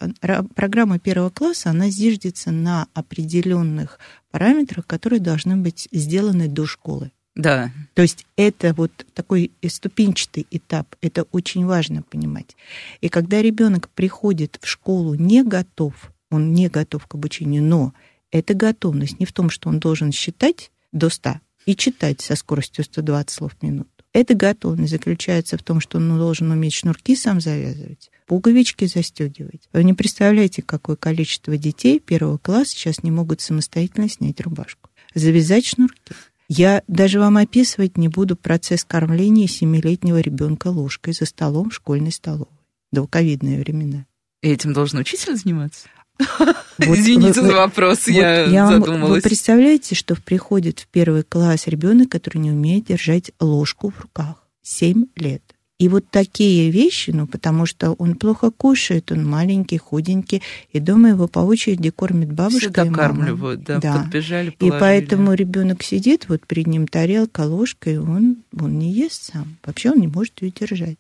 программа 0.55 1.01
первого 1.01 1.31
класса, 1.31 1.71
она 1.71 1.91
зиждется 1.91 2.53
на 2.53 2.87
определенных 2.95 3.99
параметрах, 4.31 4.87
которые 4.87 5.21
должны 5.21 5.57
быть 5.57 5.89
сделаны 5.91 6.49
до 6.49 6.65
школы. 6.65 7.11
Да. 7.35 7.73
То 7.95 8.03
есть 8.03 8.27
это 8.37 8.73
вот 8.75 8.93
такой 9.13 9.51
ступенчатый 9.67 10.47
этап, 10.51 10.95
это 11.01 11.25
очень 11.33 11.67
важно 11.67 12.03
понимать. 12.03 12.57
И 13.01 13.09
когда 13.09 13.43
ребенок 13.43 13.89
приходит 13.91 14.59
в 14.63 14.69
школу 14.69 15.15
не 15.15 15.43
готов, 15.43 16.13
он 16.31 16.53
не 16.53 16.69
готов 16.69 17.07
к 17.07 17.15
обучению, 17.15 17.63
но 17.65 17.93
эта 18.31 18.55
готовность 18.55 19.19
не 19.19 19.27
в 19.27 19.33
том, 19.33 19.51
что 19.51 19.69
он 19.69 19.81
должен 19.81 20.13
считать 20.13 20.71
до 20.93 21.09
100 21.09 21.41
и 21.67 21.75
читать 21.75 22.21
со 22.21 22.37
скоростью 22.37 22.85
120 22.85 23.31
слов 23.31 23.53
в 23.59 23.63
минуту, 23.63 23.89
эта 24.15 24.35
готовность 24.35 24.93
заключается 24.93 25.59
в 25.59 25.63
том, 25.65 25.81
что 25.81 25.99
он 25.99 26.17
должен 26.17 26.51
уметь 26.53 26.75
шнурки 26.75 27.17
сам 27.17 27.41
завязывать, 27.41 28.11
пуговички 28.27 28.87
застегивать. 28.87 29.69
Вы 29.73 29.83
не 29.83 29.93
представляете, 29.93 30.63
какое 30.63 30.95
количество 30.95 31.57
детей 31.57 31.99
первого 31.99 32.39
класса 32.39 32.71
сейчас 32.71 33.03
не 33.03 33.11
могут 33.11 33.41
самостоятельно 33.41 34.09
снять 34.09 34.41
рубашку. 34.41 34.89
Завязать 35.15 35.67
шнурки. 35.67 36.15
Я 36.49 36.85
даже 36.87 37.19
вам 37.19 37.39
описывать 37.39 37.99
не 37.99 38.09
буду 38.09 38.37
процесс 38.37 38.85
кормления 38.85 39.49
семилетнего 39.49 40.21
ребенка 40.21 40.69
ложкой 40.69 41.13
за 41.13 41.27
столом 41.27 41.71
в 41.71 41.75
школьной 41.75 42.13
столовой. 42.13 42.47
Долговидные 42.93 43.59
времена. 43.59 44.07
И 44.43 44.49
этим 44.51 44.73
должен 44.73 45.01
учитель 45.01 45.37
заниматься? 45.37 45.89
Вот, 46.19 46.57
Извините 46.79 47.41
вы, 47.41 47.49
за 47.49 47.55
вопрос, 47.55 48.07
вот 48.07 48.15
я, 48.15 48.45
я 48.45 48.67
задумалась. 48.69 49.11
Вы 49.11 49.21
представляете, 49.21 49.95
что 49.95 50.15
приходит 50.17 50.81
в 50.81 50.87
первый 50.89 51.23
класс 51.23 51.67
ребенок, 51.67 52.11
который 52.11 52.39
не 52.39 52.51
умеет 52.51 52.87
держать 52.87 53.33
ложку 53.41 53.91
в 53.91 54.01
руках? 54.01 54.37
Семь 54.63 55.07
лет. 55.17 55.43
И 55.81 55.89
вот 55.89 56.05
такие 56.09 56.71
вещи, 56.71 57.11
ну, 57.11 57.27
потому 57.27 57.67
что 57.67 57.93
он 57.95 58.15
плохо 58.15 58.53
кушает, 58.53 59.11
он 59.11 59.29
маленький, 59.29 59.77
худенький, 59.77 60.41
и 60.73 60.79
дома 60.79 61.11
его 61.11 61.27
по 61.27 61.41
очереди 61.41 61.91
кормит 61.91 62.33
бабушка 62.33 62.83
Все 62.83 62.85
и 62.85 62.91
мама. 62.91 63.57
да, 63.57 63.81
да. 63.81 63.99
подбежали, 63.99 64.51
положили. 64.51 64.79
И 64.79 64.81
поэтому 64.81 65.35
ребенок 65.35 65.83
сидит, 65.83 66.29
вот 66.29 66.47
перед 66.47 66.69
ним 66.69 66.87
тарелка, 66.87 67.41
ложка, 67.41 67.91
и 67.91 67.97
он, 67.97 68.45
он 68.59 68.79
не 68.79 68.93
ест 68.93 69.33
сам. 69.33 69.57
Вообще 69.65 69.91
он 69.91 69.99
не 69.99 70.07
может 70.07 70.41
ее 70.43 70.53
держать. 70.53 70.99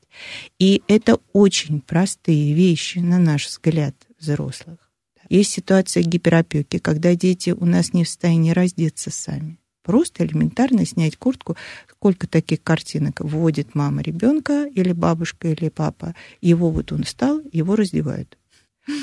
И 0.58 0.82
это 0.88 1.20
очень 1.32 1.80
простые 1.80 2.52
вещи, 2.52 2.98
на 2.98 3.20
наш 3.20 3.46
взгляд, 3.46 3.94
взрослых. 4.18 4.83
Есть 5.28 5.52
ситуация 5.52 6.02
гиперопеки, 6.02 6.78
когда 6.78 7.14
дети 7.14 7.50
у 7.50 7.64
нас 7.64 7.92
не 7.92 8.04
в 8.04 8.08
состоянии 8.08 8.52
раздеться 8.52 9.10
сами. 9.10 9.58
Просто 9.82 10.24
элементарно 10.24 10.86
снять 10.86 11.16
куртку. 11.16 11.56
Сколько 11.90 12.26
таких 12.26 12.62
картинок 12.62 13.20
вводит 13.20 13.74
мама 13.74 14.02
ребенка 14.02 14.66
или 14.66 14.92
бабушка 14.92 15.48
или 15.48 15.68
папа. 15.68 16.14
Его 16.40 16.70
вот 16.70 16.92
он 16.92 17.04
встал, 17.04 17.40
его 17.52 17.76
раздевают. 17.76 18.38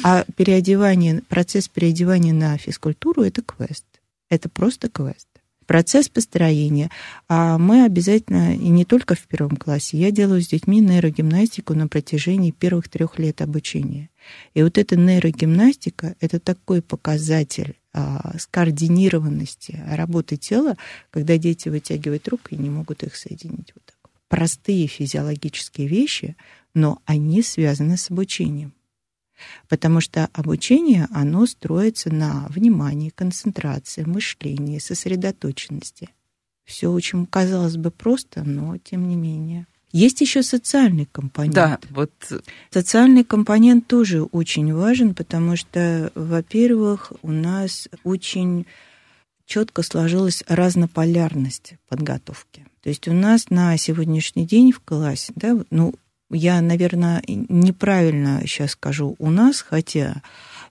А 0.03 0.25
переодевание, 0.35 1.21
процесс 1.27 1.67
переодевания 1.67 2.33
на 2.33 2.57
физкультуру– 2.57 3.21
это 3.23 3.41
квест. 3.41 3.85
Это 4.29 4.49
просто 4.49 4.89
квест 4.89 5.27
процесс 5.71 6.09
построения. 6.09 6.91
А 7.29 7.57
мы 7.57 7.85
обязательно, 7.85 8.53
и 8.53 8.67
не 8.67 8.83
только 8.83 9.15
в 9.15 9.21
первом 9.21 9.55
классе, 9.55 9.95
я 9.95 10.11
делаю 10.11 10.41
с 10.41 10.49
детьми 10.49 10.81
нейрогимнастику 10.81 11.73
на 11.73 11.87
протяжении 11.87 12.51
первых 12.51 12.89
трех 12.89 13.17
лет 13.17 13.41
обучения. 13.41 14.09
И 14.53 14.63
вот 14.63 14.77
эта 14.77 14.95
нейрогимнастика– 14.95 16.15
это 16.19 16.39
такой 16.39 16.81
показатель 16.81 17.77
а, 17.93 18.37
скоординированности 18.37 19.83
работы 19.87 20.37
тела, 20.37 20.77
когда 21.09 21.37
дети 21.37 21.69
вытягивают 21.69 22.27
руки 22.27 22.55
и 22.55 22.57
не 22.57 22.69
могут 22.69 23.03
их 23.03 23.15
соединить 23.15 23.73
вот 23.75 23.83
так. 23.85 23.97
Простые 24.27 24.87
физиологические 24.87 25.87
вещи, 25.87 26.37
но 26.73 27.01
они 27.05 27.41
связаны 27.43 27.97
с 27.97 28.09
обучением. 28.09 28.73
Потому 29.67 30.01
что 30.01 30.29
обучение, 30.33 31.07
оно 31.11 31.45
строится 31.45 32.13
на 32.13 32.47
внимании, 32.49 33.09
концентрации, 33.09 34.03
мышлении, 34.03 34.79
сосредоточенности. 34.79 36.09
Все 36.63 36.89
очень, 36.89 37.25
казалось 37.25 37.75
бы, 37.75 37.91
просто, 37.91 38.43
но 38.43 38.77
тем 38.77 39.07
не 39.09 39.15
менее. 39.15 39.67
Есть 39.91 40.21
еще 40.21 40.41
социальный 40.43 41.05
компонент. 41.05 41.55
Да, 41.55 41.79
вот. 41.89 42.11
Социальный 42.69 43.23
компонент 43.23 43.87
тоже 43.87 44.23
очень 44.23 44.73
важен, 44.73 45.13
потому 45.13 45.55
что, 45.55 46.11
во-первых, 46.15 47.11
у 47.21 47.31
нас 47.31 47.89
очень 48.03 48.65
четко 49.45 49.83
сложилась 49.83 50.43
разнополярность 50.47 51.73
подготовки. 51.89 52.65
То 52.81 52.89
есть 52.89 53.07
у 53.07 53.13
нас 53.13 53.49
на 53.49 53.75
сегодняшний 53.77 54.45
день 54.45 54.71
в 54.71 54.79
классе, 54.79 55.33
да, 55.35 55.57
ну, 55.69 55.93
я, 56.29 56.61
наверное, 56.61 57.21
неправильно 57.27 58.41
сейчас 58.45 58.71
скажу 58.71 59.15
у 59.19 59.29
нас, 59.29 59.61
хотя 59.61 60.21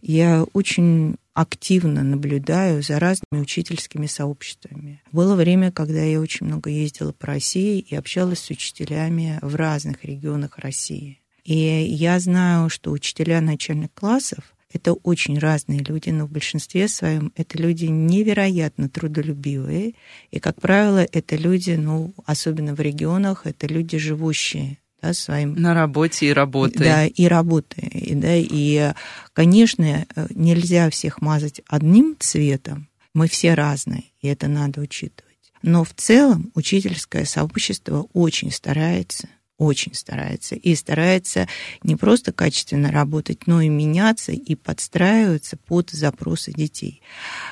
я 0.02 0.45
очень 0.52 1.16
активно 1.35 2.02
наблюдаю 2.02 2.83
за 2.83 2.99
разными 2.99 3.42
учительскими 3.42 4.07
сообществами. 4.07 5.02
Было 5.12 5.35
время, 5.35 5.73
когда 5.73 6.02
я 6.02 6.21
очень 6.21 6.47
много 6.47 6.71
ездила 6.71 7.12
по 7.12 7.28
России 7.28 7.78
и 7.78 7.95
общалась 7.95 8.40
с 8.40 8.50
учителями 8.50 9.38
в 9.42 9.54
разных 9.54 10.04
регионах 10.04 10.59
России. 10.59 11.21
И 11.45 11.54
я 11.54 12.19
знаю, 12.21 12.69
что 12.69 12.90
учителя 12.90 13.40
начальных 13.40 13.92
классов 13.95 14.54
это 14.73 14.92
очень 14.92 15.38
разные 15.38 15.80
люди, 15.80 16.11
но 16.11 16.26
в 16.26 16.30
большинстве 16.30 16.87
своем 16.87 17.33
это 17.35 17.59
люди 17.59 17.87
невероятно 17.87 18.88
трудолюбивые. 18.88 19.95
И, 20.30 20.38
как 20.38 20.61
правило, 20.61 21.04
это 21.11 21.37
люди, 21.37 21.73
ну, 21.73 22.14
особенно 22.25 22.75
в 22.75 22.80
регионах, 22.80 23.47
это 23.47 23.66
люди, 23.66 23.99
живущие 23.99 24.78
да, 25.00 25.12
своим... 25.12 25.54
На 25.54 25.75
работе 25.75 26.26
и 26.26 26.33
работой. 26.33 26.85
Да, 26.85 27.07
и 27.07 27.26
работой. 27.26 27.88
И, 27.88 28.14
да, 28.14 28.35
и, 28.37 28.92
конечно, 29.33 30.07
нельзя 30.30 30.90
всех 30.90 31.21
мазать 31.21 31.61
одним 31.69 32.16
цветом. 32.19 32.88
Мы 33.14 33.28
все 33.28 33.54
разные, 33.54 34.04
и 34.21 34.28
это 34.28 34.49
надо 34.49 34.80
учитывать. 34.80 35.30
Но 35.62 35.85
в 35.85 35.92
целом 35.95 36.50
учительское 36.54 37.25
сообщество 37.25 38.07
очень 38.12 38.50
старается, 38.50 39.28
очень 39.61 39.95
старается. 39.95 40.55
И 40.55 40.75
старается 40.75 41.47
не 41.83 41.95
просто 41.95 42.33
качественно 42.33 42.90
работать, 42.90 43.47
но 43.47 43.61
и 43.61 43.69
меняться 43.69 44.33
и 44.33 44.55
подстраиваться 44.55 45.59
под 45.59 45.90
запросы 45.90 46.50
детей. 46.50 47.02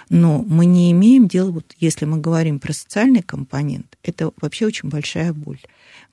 Но 0.08 0.42
мы 0.42 0.64
не 0.64 0.90
имеем 0.92 1.28
дела, 1.28 1.50
вот 1.50 1.74
если 1.78 2.06
мы 2.06 2.18
говорим 2.18 2.60
про 2.60 2.72
социальный 2.72 3.22
компонент, 3.22 3.98
это 4.02 4.32
вообще 4.40 4.66
очень 4.66 4.88
большая 4.88 5.34
боль. 5.34 5.60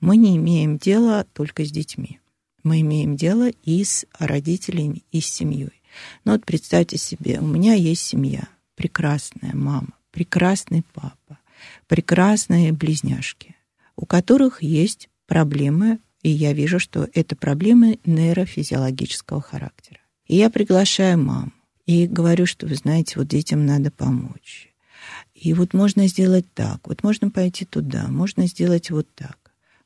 Мы 0.00 0.18
не 0.18 0.36
имеем 0.36 0.76
дела 0.76 1.24
только 1.32 1.64
с 1.64 1.70
детьми. 1.70 2.20
Мы 2.62 2.82
имеем 2.82 3.16
дело 3.16 3.48
и 3.64 3.82
с 3.82 4.04
родителями, 4.18 5.02
и 5.12 5.22
с 5.22 5.26
семьей. 5.26 5.82
Ну 6.24 6.32
вот 6.32 6.44
представьте 6.44 6.98
себе, 6.98 7.38
у 7.40 7.46
меня 7.46 7.72
есть 7.72 8.02
семья, 8.02 8.48
прекрасная 8.74 9.54
мама, 9.54 9.94
прекрасный 10.10 10.84
папа, 10.92 11.38
прекрасные 11.86 12.72
близняшки, 12.72 13.56
у 13.96 14.04
которых 14.04 14.62
есть 14.62 15.08
проблемы, 15.26 15.98
и 16.22 16.30
я 16.30 16.52
вижу, 16.52 16.78
что 16.78 17.08
это 17.14 17.36
проблемы 17.36 17.98
нейрофизиологического 18.04 19.40
характера. 19.40 20.00
И 20.26 20.36
я 20.36 20.50
приглашаю 20.50 21.18
маму 21.18 21.52
и 21.86 22.06
говорю, 22.06 22.46
что, 22.46 22.66
вы 22.66 22.74
знаете, 22.74 23.14
вот 23.16 23.28
детям 23.28 23.64
надо 23.64 23.90
помочь. 23.90 24.72
И 25.34 25.52
вот 25.54 25.74
можно 25.74 26.08
сделать 26.08 26.46
так, 26.54 26.88
вот 26.88 27.02
можно 27.02 27.30
пойти 27.30 27.64
туда, 27.64 28.08
можно 28.08 28.46
сделать 28.46 28.90
вот 28.90 29.06
так. 29.14 29.38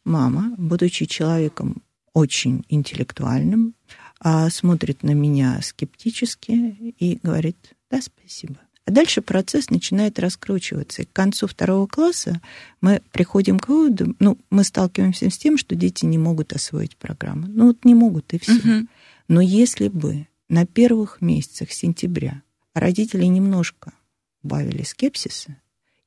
Мама, 0.04 0.54
будучи 0.56 1.04
человеком 1.04 1.82
очень 2.14 2.64
интеллектуальным, 2.68 3.74
а 4.20 4.48
смотрит 4.50 5.02
на 5.02 5.10
меня 5.10 5.60
скептически 5.62 6.52
и 6.98 7.18
говорит, 7.22 7.74
да, 7.90 8.00
спасибо. 8.00 8.56
А 8.86 8.90
дальше 8.92 9.20
процесс 9.20 9.70
начинает 9.70 10.18
раскручиваться. 10.18 11.02
И 11.02 11.04
к 11.04 11.12
концу 11.12 11.46
второго 11.46 11.86
класса 11.86 12.40
мы 12.80 13.02
приходим 13.12 13.58
к 13.58 13.68
выводу, 13.68 14.16
ну, 14.18 14.38
мы 14.50 14.64
сталкиваемся 14.64 15.30
с 15.30 15.38
тем, 15.38 15.58
что 15.58 15.74
дети 15.74 16.06
не 16.06 16.18
могут 16.18 16.52
освоить 16.52 16.96
программу. 16.96 17.46
Ну, 17.46 17.68
вот 17.68 17.84
не 17.84 17.94
могут, 17.94 18.32
и 18.32 18.38
все. 18.38 18.56
Угу. 18.56 18.86
Но 19.28 19.40
если 19.40 19.88
бы 19.88 20.26
на 20.48 20.66
первых 20.66 21.20
месяцах 21.20 21.70
сентября 21.72 22.42
родители 22.74 23.24
немножко 23.24 23.92
убавили 24.42 24.82
скепсиса 24.82 25.56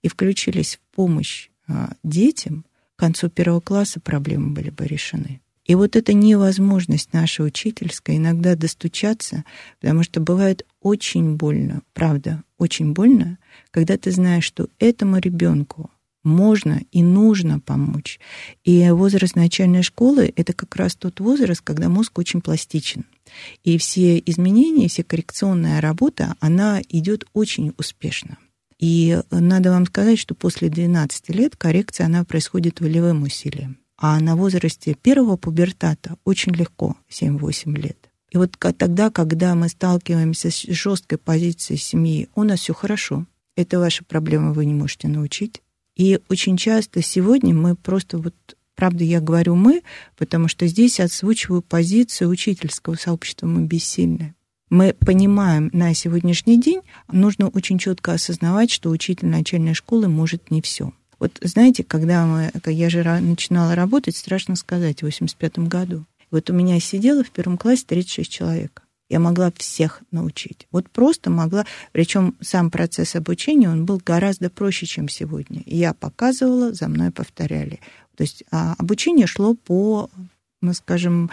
и 0.01 0.07
включились 0.07 0.75
в 0.75 0.95
помощь 0.95 1.49
а, 1.67 1.93
детям, 2.03 2.65
к 2.95 2.99
концу 2.99 3.29
первого 3.29 3.61
класса 3.61 3.99
проблемы 3.99 4.51
были 4.53 4.69
бы 4.69 4.85
решены. 4.85 5.41
И 5.65 5.75
вот 5.75 5.95
эта 5.95 6.13
невозможность 6.13 7.13
наша 7.13 7.43
учительская 7.43 8.17
иногда 8.17 8.55
достучаться, 8.55 9.45
потому 9.79 10.03
что 10.03 10.19
бывает 10.19 10.65
очень 10.81 11.35
больно, 11.35 11.81
правда, 11.93 12.43
очень 12.57 12.93
больно, 12.93 13.37
когда 13.71 13.97
ты 13.97 14.11
знаешь, 14.11 14.43
что 14.43 14.67
этому 14.79 15.19
ребенку 15.19 15.89
можно 16.23 16.81
и 16.91 17.03
нужно 17.03 17.59
помочь. 17.59 18.19
И 18.63 18.89
возраст 18.89 19.35
начальной 19.35 19.83
школы— 19.83 20.31
это 20.35 20.53
как 20.53 20.75
раз 20.75 20.95
тот 20.95 21.19
возраст, 21.19 21.61
когда 21.61 21.89
мозг 21.89 22.17
очень 22.17 22.41
пластичен. 22.41 23.05
И 23.63 23.77
все 23.77 24.19
изменения, 24.25 24.87
вся 24.87 25.03
коррекционная 25.03 25.81
работа, 25.81 26.35
она 26.39 26.81
идет 26.89 27.25
очень 27.33 27.73
успешно. 27.77 28.37
И 28.79 29.21
надо 29.31 29.71
вам 29.71 29.85
сказать, 29.85 30.19
что 30.19 30.35
после 30.35 30.69
12 30.69 31.29
лет 31.29 31.55
коррекция, 31.55 32.05
она 32.05 32.23
происходит 32.23 32.79
волевым 32.81 33.23
усилием. 33.23 33.77
А 34.05 34.19
на 34.19 34.35
возрасте 34.35 34.95
первого 34.95 35.37
пубертата 35.37 36.17
очень 36.25 36.51
легко, 36.51 36.97
7-8 37.09 37.73
лет. 37.79 38.09
И 38.31 38.37
вот 38.37 38.57
тогда, 38.59 39.09
когда 39.09 39.55
мы 39.55 39.69
сталкиваемся 39.69 40.51
с 40.51 40.63
жесткой 40.63 41.17
позицией 41.17 41.79
семьи, 41.79 42.27
у 42.35 42.43
нас 42.43 42.59
все 42.59 42.73
хорошо, 42.73 43.25
это 43.55 43.79
ваша 43.79 44.03
проблема, 44.03 44.51
вы 44.51 44.65
не 44.65 44.73
можете 44.73 45.07
научить. 45.07 45.61
И 45.95 46.19
очень 46.27 46.57
часто 46.57 47.01
сегодня 47.01 47.53
мы 47.53 47.77
просто 47.77 48.17
вот 48.17 48.35
Правда, 48.75 49.05
я 49.05 49.21
говорю 49.21 49.55
«мы», 49.55 49.83
потому 50.17 50.49
что 50.49 50.67
здесь 50.67 50.99
озвучиваю 50.99 51.61
позицию 51.61 52.29
учительского 52.29 52.95
сообщества 52.95 53.47
«мы 53.47 53.61
бессильны». 53.61 54.35
Мы 54.69 54.93
понимаем 54.93 55.69
на 55.71 55.93
сегодняшний 55.93 56.59
день, 56.59 56.81
нужно 57.09 57.47
очень 57.47 57.77
четко 57.77 58.13
осознавать, 58.13 58.69
что 58.69 58.89
учитель 58.89 59.27
начальной 59.27 59.75
школы 59.75 60.09
может 60.09 60.51
не 60.51 60.61
все. 60.61 60.91
Вот 61.23 61.39
знаете, 61.41 61.85
когда 61.85 62.25
мы, 62.25 62.51
я 62.65 62.89
же 62.89 63.01
начинала 63.01 63.75
работать, 63.75 64.17
страшно 64.17 64.57
сказать, 64.57 64.99
в 64.99 65.03
85 65.03 65.59
году. 65.59 66.03
Вот 66.31 66.49
у 66.49 66.53
меня 66.53 66.77
сидело 66.81 67.23
в 67.23 67.31
первом 67.31 67.57
классе 67.57 67.85
36 67.87 68.29
человек. 68.29 68.81
Я 69.07 69.21
могла 69.21 69.49
всех 69.55 70.01
научить. 70.11 70.67
Вот 70.69 70.89
просто 70.89 71.29
могла. 71.29 71.65
Причем 71.93 72.35
сам 72.41 72.69
процесс 72.69 73.15
обучения, 73.15 73.69
он 73.69 73.85
был 73.85 74.01
гораздо 74.05 74.49
проще, 74.49 74.85
чем 74.85 75.07
сегодня. 75.07 75.63
Я 75.65 75.93
показывала, 75.93 76.73
за 76.73 76.89
мной 76.89 77.09
повторяли. 77.09 77.79
То 78.17 78.23
есть 78.23 78.43
а, 78.51 78.75
обучение 78.77 79.25
шло 79.25 79.53
по, 79.53 80.09
ну, 80.59 80.73
скажем, 80.73 81.31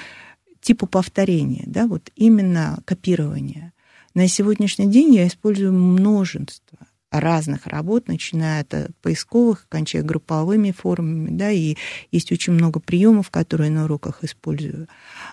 типу 0.61 0.87
повторения, 0.87 1.65
да, 1.67 1.89
вот 1.89 2.13
именно 2.15 2.79
копирование. 2.85 3.73
На 4.15 4.29
сегодняшний 4.29 4.87
день 4.87 5.17
я 5.17 5.27
использую 5.27 5.73
множество 5.73 6.79
разных 7.11 7.67
работ, 7.67 8.09
начиная 8.09 8.63
от 8.63 8.95
поисковых, 9.03 9.67
кончая 9.69 10.03
групповыми 10.03 10.71
формами, 10.71 11.31
да, 11.31 11.51
и 11.51 11.77
есть 12.11 12.33
очень 12.33 12.53
много 12.53 12.81
приемов, 12.81 13.31
которые 13.31 13.71
на 13.71 13.85
уроках 13.85 14.23
использую. 14.23 14.89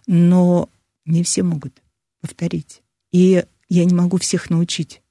Но 0.08 0.70
не 1.06 1.24
все 1.24 1.44
могут 1.44 1.82
повторить. 2.22 2.82
И 3.12 3.44
я 3.70 3.86
не 3.86 3.94
могу 3.94 4.18
всех 4.18 4.50
научить. 4.50 5.02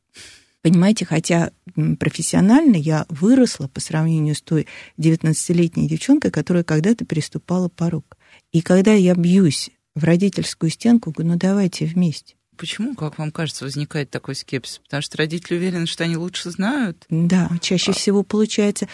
Понимаете, 0.63 1.05
хотя 1.05 1.53
профессионально 2.01 2.77
я 2.77 3.07
выросла 3.09 3.69
по 3.69 3.81
сравнению 3.81 4.35
с 4.35 4.43
той 4.43 4.67
19-летней 4.99 5.87
девчонкой, 5.87 6.33
которая 6.33 6.65
когда-то 6.65 7.05
переступала 7.05 7.69
порог. 7.69 8.17
И 8.51 8.63
когда 8.63 8.93
я 8.93 9.15
бьюсь 9.15 9.71
в 9.95 10.03
родительскую 10.03 10.71
стенку, 10.71 11.13
говорю, 11.13 11.33
ну 11.33 11.39
давайте 11.39 11.87
вместе. 11.87 12.36
Почему, 12.57 12.95
как 12.95 13.19
вам 13.19 13.31
кажется, 13.31 13.65
возникает 13.65 14.11
такой 14.11 14.35
скепсис? 14.35 14.79
Потому 14.85 15.03
что 15.03 15.19
родители 15.19 15.57
уверены, 15.57 15.87
что 15.87 16.05
они 16.05 16.17
лучше 16.17 16.51
знают? 16.51 17.05
Да, 17.09 17.51
чаще 17.61 17.93
а... 17.93 17.95
всего 17.95 18.23
получается. 18.23 18.89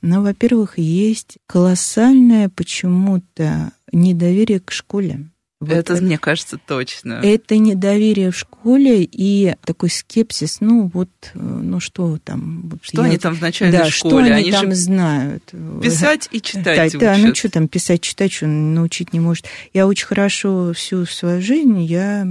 Ну, 0.00 0.22
во-первых, 0.22 0.78
есть 0.78 1.38
колоссальное 1.46 2.48
почему-то 2.48 3.72
недоверие 3.92 4.60
к 4.60 4.70
школе. 4.72 5.28
Вот 5.62 5.70
это, 5.70 5.94
это, 5.94 6.02
мне 6.02 6.18
кажется, 6.18 6.58
точно. 6.58 7.20
Это 7.22 7.56
недоверие 7.56 8.32
в 8.32 8.36
школе 8.36 9.04
и 9.04 9.54
такой 9.64 9.90
скепсис, 9.90 10.60
ну 10.60 10.90
вот, 10.92 11.08
э, 11.34 11.38
ну 11.38 11.78
что 11.78 12.18
там. 12.18 12.68
Вот 12.68 12.80
что 12.82 13.02
я, 13.02 13.08
они 13.08 13.18
там 13.18 13.34
в 13.36 13.40
начальной 13.40 13.78
да, 13.78 13.88
школе? 13.88 14.24
Что 14.24 14.34
они, 14.34 14.42
они 14.42 14.50
там 14.50 14.74
знают? 14.74 15.44
Писать 15.80 16.28
и 16.32 16.40
читать 16.40 16.92
Да, 16.94 16.98
да, 16.98 17.16
ну 17.18 17.32
что 17.32 17.48
там 17.48 17.68
писать, 17.68 18.00
читать, 18.00 18.32
что 18.32 18.48
научить 18.48 19.12
не 19.12 19.20
может. 19.20 19.46
Я 19.72 19.86
очень 19.86 20.06
хорошо 20.06 20.72
всю 20.72 21.06
свою 21.06 21.40
жизнь, 21.40 21.80
я 21.80 22.26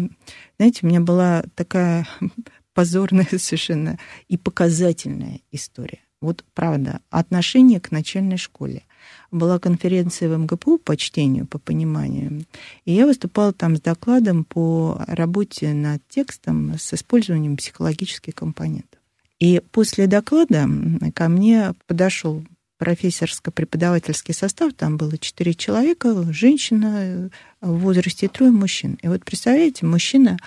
знаете, 0.57 0.81
у 0.83 0.87
меня 0.87 0.99
была 0.99 1.43
такая 1.55 2.05
позорная 2.73 3.27
совершенно 3.37 3.97
и 4.27 4.37
показательная 4.37 5.39
история. 5.51 5.99
Вот 6.19 6.43
правда, 6.53 6.99
отношение 7.09 7.79
к 7.79 7.91
начальной 7.91 8.37
школе. 8.37 8.83
Была 9.31 9.59
конференция 9.59 10.27
в 10.27 10.37
МГПУ 10.37 10.77
по 10.77 10.97
чтению, 10.97 11.47
по 11.47 11.57
пониманию, 11.57 12.43
и 12.83 12.91
я 12.91 13.05
выступала 13.05 13.53
там 13.53 13.77
с 13.77 13.81
докладом 13.81 14.43
по 14.43 15.01
работе 15.07 15.73
над 15.73 16.01
текстом 16.09 16.73
с 16.77 16.93
использованием 16.93 17.55
психологических 17.55 18.35
компонентов. 18.35 18.99
И 19.39 19.61
после 19.71 20.07
доклада 20.07 20.67
ко 21.15 21.29
мне 21.29 21.73
подошел 21.87 22.43
профессорско-преподавательский 22.77 24.33
состав, 24.33 24.73
там 24.73 24.97
было 24.97 25.17
четыре 25.17 25.53
человека, 25.53 26.25
женщина 26.33 27.29
в 27.61 27.77
возрасте 27.77 28.27
трое 28.27 28.51
мужчин. 28.51 28.97
И 29.01 29.07
вот 29.07 29.23
представляете, 29.23 29.85
мужчина, 29.85 30.37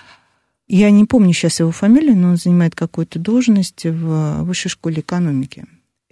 я 0.67 0.91
не 0.91 1.05
помню 1.05 1.33
сейчас 1.33 1.59
его 1.59 1.71
фамилию, 1.71 2.15
но 2.15 2.29
он 2.29 2.37
занимает 2.37 2.75
какую-то 2.75 3.19
должность 3.19 3.85
в 3.85 4.43
высшей 4.43 4.69
школе 4.69 4.99
экономики. 4.99 5.65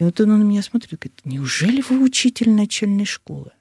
И 0.03 0.05
вот 0.05 0.19
он 0.19 0.37
на 0.37 0.43
меня 0.43 0.61
смотрит 0.61 0.91
и 0.91 0.95
говорит, 0.97 1.21
неужели 1.23 1.81
вы 1.87 2.03
учитель 2.03 2.49
начальной 2.49 3.05
школы? 3.05 3.51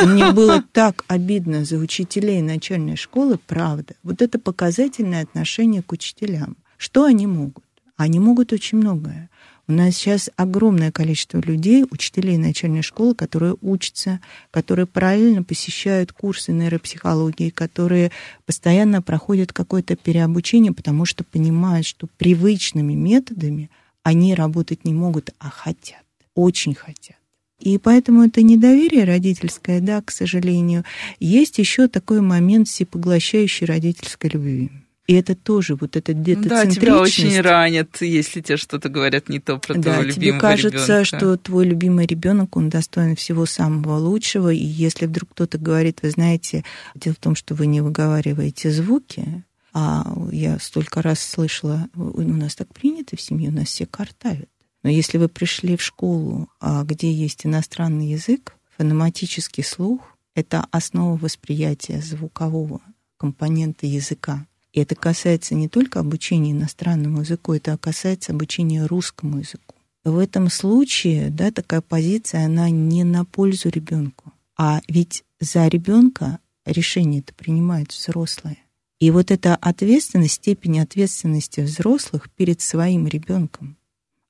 И 0.00 0.06
мне 0.06 0.30
было 0.30 0.62
так 0.72 1.04
обидно 1.08 1.64
за 1.64 1.78
учителей 1.78 2.42
начальной 2.42 2.94
школы, 2.94 3.40
правда. 3.44 3.96
Вот 4.04 4.22
это 4.22 4.38
показательное 4.38 5.24
отношение 5.24 5.82
к 5.82 5.90
учителям. 5.90 6.56
Что 6.76 7.06
они 7.06 7.26
могут? 7.26 7.64
Они 7.96 8.20
могут 8.20 8.52
очень 8.52 8.78
многое. 8.78 9.30
У 9.66 9.72
нас 9.72 9.96
сейчас 9.96 10.30
огромное 10.36 10.92
количество 10.92 11.40
людей, 11.40 11.84
учителей 11.90 12.38
начальной 12.38 12.82
школы, 12.82 13.16
которые 13.16 13.56
учатся, 13.60 14.20
которые 14.52 14.86
параллельно 14.86 15.42
посещают 15.42 16.12
курсы 16.12 16.52
нейропсихологии, 16.52 17.50
которые 17.50 18.12
постоянно 18.46 19.02
проходят 19.02 19.52
какое-то 19.52 19.96
переобучение, 19.96 20.72
потому 20.72 21.04
что 21.04 21.24
понимают, 21.24 21.84
что 21.84 22.06
привычными 22.16 22.92
методами 22.94 23.70
они 24.04 24.34
работать 24.34 24.84
не 24.84 24.94
могут, 24.94 25.30
а 25.40 25.50
хотят, 25.50 26.04
очень 26.36 26.74
хотят. 26.74 27.16
И 27.58 27.78
поэтому 27.78 28.22
это 28.22 28.42
недоверие 28.42 29.04
родительское, 29.04 29.80
да, 29.80 30.02
к 30.02 30.10
сожалению. 30.10 30.84
Есть 31.18 31.58
еще 31.58 31.88
такой 31.88 32.20
момент 32.20 32.68
всепоглощающей 32.68 33.66
родительской 33.66 34.30
любви. 34.30 34.70
И 35.06 35.14
это 35.14 35.34
тоже 35.34 35.74
вот 35.74 35.96
это 35.96 36.14
где-то 36.14 36.48
Да, 36.48 36.66
тебя 36.66 36.98
очень 36.98 37.38
ранят, 37.40 38.00
если 38.00 38.40
тебе 38.40 38.56
что-то 38.56 38.88
говорят 38.88 39.28
не 39.28 39.38
то 39.38 39.58
про 39.58 39.74
да, 39.74 39.82
твоего 39.82 40.02
любимого 40.02 40.14
тебе 40.14 40.40
кажется, 40.40 40.92
ребенка. 40.92 41.04
что 41.04 41.36
твой 41.36 41.66
любимый 41.66 42.06
ребенок, 42.06 42.56
он 42.56 42.70
достоин 42.70 43.14
всего 43.14 43.44
самого 43.44 43.98
лучшего, 43.98 44.50
и 44.50 44.64
если 44.64 45.04
вдруг 45.04 45.30
кто-то 45.30 45.58
говорит, 45.58 45.98
вы 46.02 46.10
знаете, 46.10 46.64
дело 46.94 47.14
в 47.14 47.18
том, 47.18 47.34
что 47.34 47.54
вы 47.54 47.66
не 47.66 47.82
выговариваете 47.82 48.70
звуки, 48.70 49.44
а 49.74 50.04
я 50.30 50.58
столько 50.60 51.02
раз 51.02 51.20
слышала, 51.20 51.88
у 51.96 52.22
нас 52.22 52.54
так 52.54 52.72
принято 52.72 53.16
в 53.16 53.20
семье, 53.20 53.50
у 53.50 53.52
нас 53.52 53.68
все 53.68 53.86
картавят. 53.86 54.48
Но 54.84 54.90
если 54.90 55.18
вы 55.18 55.28
пришли 55.28 55.76
в 55.76 55.82
школу, 55.82 56.48
а 56.60 56.84
где 56.84 57.12
есть 57.12 57.44
иностранный 57.44 58.08
язык, 58.10 58.56
фонематический 58.76 59.64
слух— 59.64 60.00
это 60.34 60.66
основа 60.70 61.16
восприятия 61.16 62.00
звукового 62.00 62.80
компонента 63.16 63.86
языка. 63.86 64.46
И 64.72 64.80
это 64.80 64.94
касается 64.94 65.54
не 65.54 65.68
только 65.68 66.00
обучения 66.00 66.52
иностранному 66.52 67.20
языку, 67.20 67.52
это 67.52 67.76
касается 67.76 68.32
обучения 68.32 68.86
русскому 68.86 69.38
языку. 69.38 69.74
В 70.04 70.18
этом 70.18 70.50
случае 70.50 71.30
да, 71.30 71.50
такая 71.50 71.80
позиция, 71.80 72.44
она 72.44 72.70
не 72.70 73.04
на 73.04 73.24
пользу 73.24 73.70
ребенку. 73.70 74.32
А 74.56 74.80
ведь 74.86 75.24
за 75.40 75.66
ребенка 75.66 76.38
решение 76.66 77.20
это 77.20 77.32
принимают 77.34 77.92
взрослые. 77.92 78.58
И 79.04 79.10
вот 79.10 79.30
эта 79.30 79.54
ответственность, 79.56 80.36
степень 80.36 80.80
ответственности 80.80 81.60
взрослых 81.60 82.30
перед 82.30 82.62
своим 82.62 83.06
ребенком, 83.06 83.76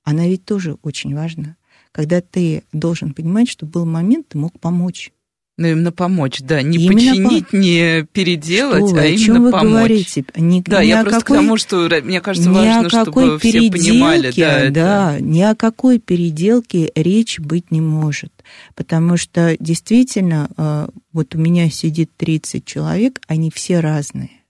она 0.03 0.27
ведь 0.27 0.45
тоже 0.45 0.79
очень 0.83 1.15
важна. 1.15 1.55
Когда 1.93 2.21
ты 2.21 2.65
должен 2.73 3.15
понимать, 3.15 3.49
что 3.49 3.67
был 3.67 3.85
момент, 3.85 4.31
ты 4.31 4.39
мог 4.39 4.59
помочь. 4.59 5.13
Ну, 5.59 5.69
именно 5.69 5.93
помочь, 5.93 6.41
да. 6.41 6.61
Не 6.61 6.79
именно 6.79 6.97
починить, 6.97 7.49
по... 7.51 7.55
не 7.55 8.05
переделать, 8.13 8.89
что 8.89 9.01
а 9.01 9.07
именно 9.07 9.25
чем 9.25 9.43
вы 9.45 9.51
помочь. 9.53 9.71
говорите? 9.71 10.25
Ни, 10.35 10.61
да, 10.63 10.83
ни 10.83 10.89
я 10.89 11.03
просто 11.03 11.21
какой, 11.21 11.37
к 11.37 11.41
тому, 11.41 11.57
что 11.57 11.89
мне 12.03 12.21
кажется, 12.21 12.51
важно, 12.51 12.89
чтобы 12.89 13.39
все 13.39 13.71
понимали. 13.71 14.33
Да, 14.37 14.71
да 14.71 15.15
это... 15.15 15.23
ни 15.23 15.41
о 15.41 15.55
какой 15.55 16.01
переделке 16.01 16.91
речь 16.97 17.39
быть 17.39 17.71
не 17.71 17.81
может. 17.81 18.33
Потому 18.75 19.19
что 19.19 19.57
действительно, 19.61 20.51
э, 20.57 20.89
вот 21.13 21.37
у 21.37 21.39
меня 21.39 21.71
сидит 21.71 22.11
30 22.17 22.65
человек, 22.65 23.21
они 23.29 23.53
все 23.55 23.79
разные. 23.79 24.41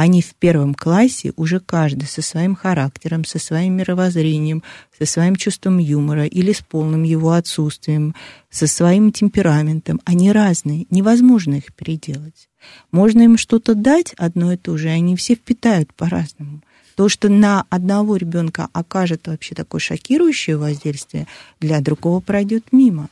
Они 0.00 0.22
в 0.22 0.34
первом 0.34 0.72
классе 0.72 1.34
уже 1.36 1.60
каждый 1.60 2.06
со 2.06 2.22
своим 2.22 2.54
характером, 2.54 3.26
со 3.26 3.38
своим 3.38 3.74
мировоззрением, 3.76 4.62
со 4.98 5.04
своим 5.04 5.36
чувством 5.36 5.76
юмора 5.76 6.24
или 6.24 6.54
с 6.54 6.62
полным 6.62 7.02
его 7.02 7.32
отсутствием, 7.32 8.14
со 8.48 8.66
своим 8.66 9.12
темпераментом. 9.12 10.00
Они 10.06 10.32
разные, 10.32 10.86
невозможно 10.88 11.56
их 11.56 11.74
переделать. 11.74 12.48
Можно 12.90 13.20
им 13.20 13.36
что-то 13.36 13.74
дать 13.74 14.14
одно 14.16 14.54
и 14.54 14.56
то 14.56 14.78
же, 14.78 14.88
и 14.88 14.92
они 14.92 15.16
все 15.16 15.34
впитают 15.34 15.92
по-разному. 15.92 16.62
То, 16.94 17.10
что 17.10 17.28
на 17.28 17.66
одного 17.68 18.16
ребенка 18.16 18.70
окажет 18.72 19.26
вообще 19.26 19.54
такое 19.54 19.82
шокирующее 19.82 20.56
воздействие, 20.56 21.26
для 21.60 21.82
другого 21.82 22.20
пройдет 22.20 22.72
мимо. 22.72 23.10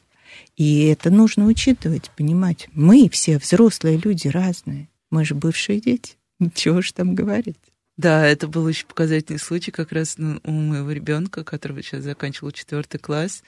И 0.56 0.86
это 0.86 1.10
нужно 1.10 1.44
учитывать, 1.44 2.10
понимать. 2.16 2.70
Мы 2.72 3.10
все 3.10 3.36
взрослые 3.36 3.98
люди 3.98 4.28
разные. 4.28 4.88
Мы 5.10 5.26
же 5.26 5.34
бывшие 5.34 5.82
дети. 5.82 6.17
Чего 6.54 6.82
ж 6.82 6.92
там 6.92 7.14
говорить? 7.14 7.58
Да, 7.96 8.24
это 8.24 8.46
был 8.46 8.64
очень 8.64 8.86
показательный 8.86 9.40
случай 9.40 9.72
как 9.72 9.90
раз 9.90 10.14
ну, 10.18 10.40
у 10.44 10.52
моего 10.52 10.92
ребенка, 10.92 11.42
который 11.42 11.82
сейчас 11.82 12.04
заканчивал 12.04 12.52
четвертый 12.52 12.98
класс, 12.98 13.42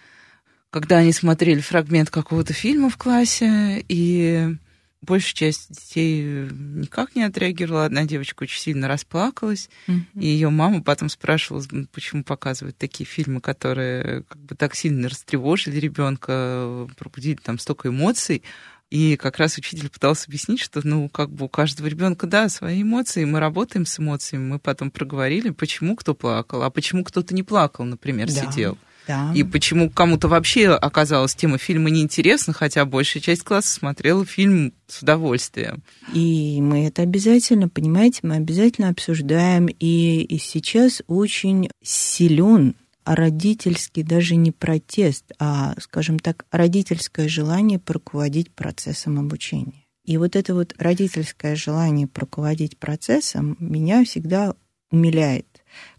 когда 0.71 0.99
они 0.99 1.13
смотрели 1.13 1.61
фрагмент 1.61 2.11
какого-то 2.11 2.53
фильма 2.53 2.91
в 2.91 2.97
классе, 2.97 3.85
и 3.89 4.57
большая 5.03 5.35
часть 5.35 5.71
детей 5.71 6.49
никак 6.51 7.15
не 7.15 7.23
отреагировала. 7.23 7.85
Одна 7.85 8.05
девочка 8.05 8.43
очень 8.43 8.61
сильно 8.61 8.89
расплакалась, 8.89 9.71
mm-hmm. 9.87 10.21
и 10.21 10.27
ее 10.27 10.51
мама 10.51 10.83
потом 10.83 11.09
спрашивала, 11.09 11.63
почему 11.93 12.25
показывают 12.25 12.77
такие 12.77 13.07
фильмы, 13.07 13.41
которые 13.41 14.25
как 14.25 14.39
бы 14.39 14.55
так 14.57 14.75
сильно 14.75 15.09
растревожили 15.09 15.79
ребенка, 15.79 16.89
пробудили 16.97 17.39
там 17.43 17.59
столько 17.59 17.89
эмоций. 17.89 18.43
И 18.91 19.17
как 19.17 19.39
раз 19.39 19.57
учитель 19.57 19.89
пытался 19.89 20.27
объяснить, 20.27 20.61
что, 20.61 20.81
ну, 20.83 21.09
как 21.09 21.31
бы 21.31 21.45
у 21.45 21.49
каждого 21.49 21.87
ребенка, 21.87 22.27
да, 22.27 22.49
свои 22.49 22.83
эмоции, 22.83 23.25
мы 23.25 23.39
работаем 23.39 23.87
с 23.87 24.01
эмоциями. 24.01 24.45
Мы 24.45 24.59
потом 24.59 24.91
проговорили, 24.91 25.51
почему 25.51 25.95
кто 25.95 26.13
плакал, 26.13 26.65
а 26.65 26.71
почему 26.71 27.05
кто-то 27.05 27.33
не 27.33 27.45
плакал, 27.45 27.85
например, 27.85 28.27
да. 28.27 28.33
сидел. 28.33 28.77
Да. 29.07 29.33
И 29.35 29.45
почему 29.45 29.91
кому-то 29.91 30.29
вообще 30.29 30.69
оказалась 30.69 31.35
тема 31.35 31.59
фильма 31.59 31.91
неинтересна, 31.91 32.53
хотя 32.53 32.85
большая 32.85 33.23
часть 33.23 33.43
класса 33.43 33.75
смотрела 33.75 34.25
фильм 34.25 34.73
с 34.87 35.03
удовольствием. 35.03 35.83
И 36.13 36.61
мы 36.61 36.87
это 36.87 37.03
обязательно, 37.03 37.69
понимаете, 37.69 38.21
мы 38.23 38.37
обязательно 38.37 38.89
обсуждаем. 38.89 39.67
И, 39.67 40.23
и 40.23 40.39
сейчас 40.39 41.03
очень 41.07 41.71
силен 41.83 42.75
родительский 43.05 44.03
даже 44.03 44.37
не 44.37 44.53
протест, 44.53 45.33
а, 45.39 45.75
скажем 45.81 46.19
так, 46.19 46.47
родительское 46.51 47.29
желание 47.29 47.81
руководить 47.87 48.53
процессом 48.53 49.19
обучения. 49.19 49.87
И 50.05 50.17
вот 50.17 50.37
это 50.37 50.55
вот 50.55 50.75
родительское 50.79 51.57
желание 51.57 52.09
руководить 52.15 52.79
процессом 52.79 53.57
меня 53.61 54.05
всегда 54.05 54.55
умиляет. 54.91 55.47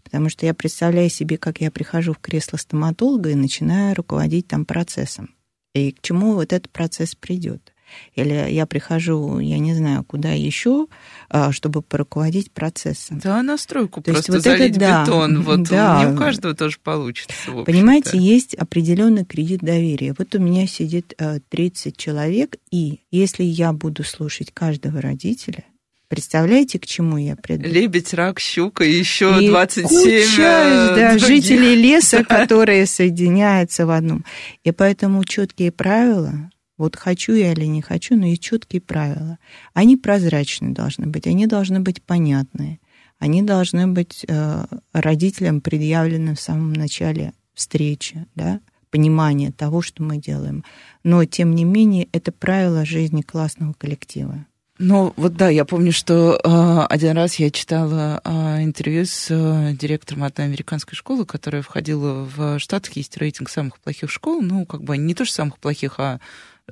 Потому 0.04 0.28
что 0.28 0.44
я 0.44 0.54
представляю 0.54 1.08
себе, 1.08 1.38
как 1.38 1.60
я 1.60 1.70
прихожу 1.70 2.12
в 2.12 2.18
кресло 2.18 2.58
стоматолога 2.58 3.30
и 3.30 3.34
начинаю 3.34 3.94
руководить 3.94 4.48
там 4.48 4.64
процессом. 4.64 5.34
И 5.74 5.92
к 5.92 6.02
чему 6.02 6.34
вот 6.34 6.52
этот 6.52 6.70
процесс 6.70 7.14
придет. 7.14 7.71
Или 8.14 8.50
я 8.50 8.66
прихожу, 8.66 9.38
я 9.38 9.58
не 9.58 9.74
знаю, 9.74 10.04
куда 10.04 10.30
еще, 10.30 10.86
а, 11.28 11.52
чтобы 11.52 11.82
поруководить 11.82 12.52
процессом. 12.52 13.18
Да, 13.18 13.42
настройку 13.42 14.02
То 14.02 14.12
просто 14.12 14.32
есть 14.32 14.46
вот 14.46 14.56
залить 14.56 14.76
это, 14.76 14.80
да, 14.80 15.04
бетон. 15.04 15.42
Вот 15.42 15.62
да. 15.70 16.04
не 16.04 16.12
у 16.12 16.16
каждого 16.16 16.54
тоже 16.54 16.78
получится. 16.82 17.34
Понимаете, 17.64 18.18
есть 18.18 18.54
определенный 18.54 19.24
кредит 19.24 19.60
доверия. 19.60 20.14
Вот 20.16 20.34
у 20.34 20.38
меня 20.38 20.66
сидит 20.66 21.14
30 21.48 21.86
э, 21.86 21.96
человек, 21.96 22.56
и 22.70 23.00
если 23.10 23.44
я 23.44 23.72
буду 23.72 24.04
слушать 24.04 24.50
каждого 24.52 25.00
родителя, 25.00 25.64
Представляете, 26.12 26.78
к 26.78 26.84
чему 26.84 27.16
я 27.16 27.36
приду? 27.36 27.66
Лебедь, 27.66 28.12
рак, 28.12 28.38
щука, 28.38 28.84
еще 28.84 29.34
и 29.40 29.48
27 29.48 29.88
куча, 29.88 30.92
да, 30.94 31.16
жителей 31.16 31.74
леса, 31.74 32.22
которые 32.28 32.84
соединяются 32.84 33.86
в 33.86 33.90
одном. 33.90 34.22
И 34.62 34.72
поэтому 34.72 35.24
четкие 35.24 35.72
правила 35.72 36.51
вот 36.82 36.96
хочу 36.96 37.32
я 37.32 37.52
или 37.52 37.64
не 37.64 37.80
хочу, 37.80 38.16
но 38.16 38.26
есть 38.26 38.42
четкие 38.42 38.82
правила. 38.82 39.38
Они 39.72 39.96
прозрачные 39.96 40.72
должны 40.72 41.06
быть, 41.06 41.28
они 41.28 41.46
должны 41.46 41.78
быть 41.78 42.02
понятные. 42.02 42.80
Они 43.20 43.40
должны 43.40 43.86
быть 43.86 44.24
э, 44.26 44.64
родителям 44.92 45.60
предъявлены 45.60 46.34
в 46.34 46.40
самом 46.40 46.72
начале 46.72 47.34
встречи, 47.54 48.26
да, 48.34 48.58
понимание 48.90 49.52
того, 49.52 49.80
что 49.80 50.02
мы 50.02 50.16
делаем. 50.16 50.64
Но, 51.04 51.24
тем 51.24 51.54
не 51.54 51.64
менее, 51.64 52.08
это 52.10 52.32
правило 52.32 52.84
жизни 52.84 53.22
классного 53.22 53.74
коллектива. 53.74 54.44
Ну, 54.78 55.12
вот 55.16 55.36
да, 55.36 55.48
я 55.48 55.64
помню, 55.64 55.92
что 55.92 56.40
э, 56.42 56.86
один 56.92 57.12
раз 57.12 57.36
я 57.36 57.52
читала 57.52 58.20
э, 58.24 58.64
интервью 58.64 59.04
с 59.04 59.28
э, 59.30 59.74
директором 59.74 60.24
одной 60.24 60.48
американской 60.48 60.96
школы, 60.96 61.24
которая 61.24 61.62
входила 61.62 62.28
в 62.34 62.58
Штатах, 62.58 62.96
есть 62.96 63.16
рейтинг 63.16 63.48
самых 63.48 63.78
плохих 63.78 64.10
школ, 64.10 64.42
ну, 64.42 64.66
как 64.66 64.82
бы 64.82 64.96
не 64.96 65.14
то, 65.14 65.24
что 65.24 65.34
самых 65.36 65.58
плохих, 65.60 66.00
а 66.00 66.18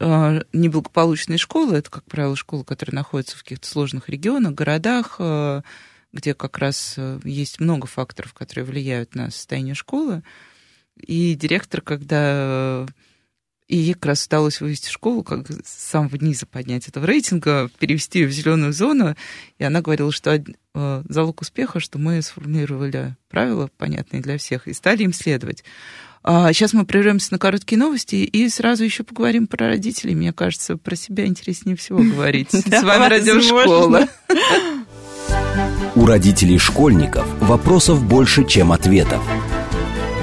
неблагополучные 0.00 1.38
школы, 1.38 1.76
это, 1.76 1.90
как 1.90 2.04
правило, 2.04 2.34
школы, 2.34 2.64
которые 2.64 2.94
находятся 2.94 3.36
в 3.36 3.42
каких-то 3.42 3.68
сложных 3.68 4.08
регионах, 4.08 4.54
городах, 4.54 5.16
э, 5.18 5.62
где 6.12 6.34
как 6.34 6.58
раз 6.58 6.94
э, 6.96 7.20
есть 7.24 7.60
много 7.60 7.86
факторов, 7.86 8.32
которые 8.32 8.64
влияют 8.64 9.14
на 9.14 9.30
состояние 9.30 9.74
школы. 9.74 10.22
И 10.96 11.34
директор, 11.34 11.82
когда 11.82 12.86
и 13.70 13.76
ей 13.76 13.94
как 13.94 14.06
раз 14.06 14.26
удалось 14.26 14.60
вывести 14.60 14.90
школу, 14.90 15.22
как 15.22 15.48
с 15.48 15.90
самого 15.90 16.16
низа 16.16 16.44
поднять 16.44 16.88
этого 16.88 17.06
рейтинга, 17.06 17.70
перевести 17.78 18.18
ее 18.18 18.26
в 18.26 18.32
зеленую 18.32 18.72
зону. 18.72 19.14
И 19.58 19.64
она 19.64 19.80
говорила, 19.80 20.10
что 20.10 20.42
залог 20.74 21.40
успеха, 21.40 21.78
что 21.78 21.98
мы 21.98 22.20
сформулировали 22.20 23.14
правила, 23.28 23.70
понятные 23.78 24.22
для 24.22 24.38
всех, 24.38 24.66
и 24.66 24.72
стали 24.72 25.04
им 25.04 25.12
следовать. 25.12 25.62
А 26.24 26.52
сейчас 26.52 26.72
мы 26.72 26.84
прервемся 26.84 27.28
на 27.30 27.38
короткие 27.38 27.78
новости 27.78 28.16
и 28.16 28.48
сразу 28.48 28.82
еще 28.82 29.04
поговорим 29.04 29.46
про 29.46 29.68
родителей. 29.68 30.16
Мне 30.16 30.32
кажется, 30.32 30.76
про 30.76 30.96
себя 30.96 31.26
интереснее 31.26 31.76
всего 31.76 32.00
говорить. 32.00 32.50
С 32.52 32.82
вами 32.82 33.08
Радиошкола. 33.08 34.08
У 35.94 36.06
родителей 36.06 36.58
школьников 36.58 37.24
вопросов 37.40 38.02
больше, 38.02 38.44
чем 38.44 38.72
ответов. 38.72 39.22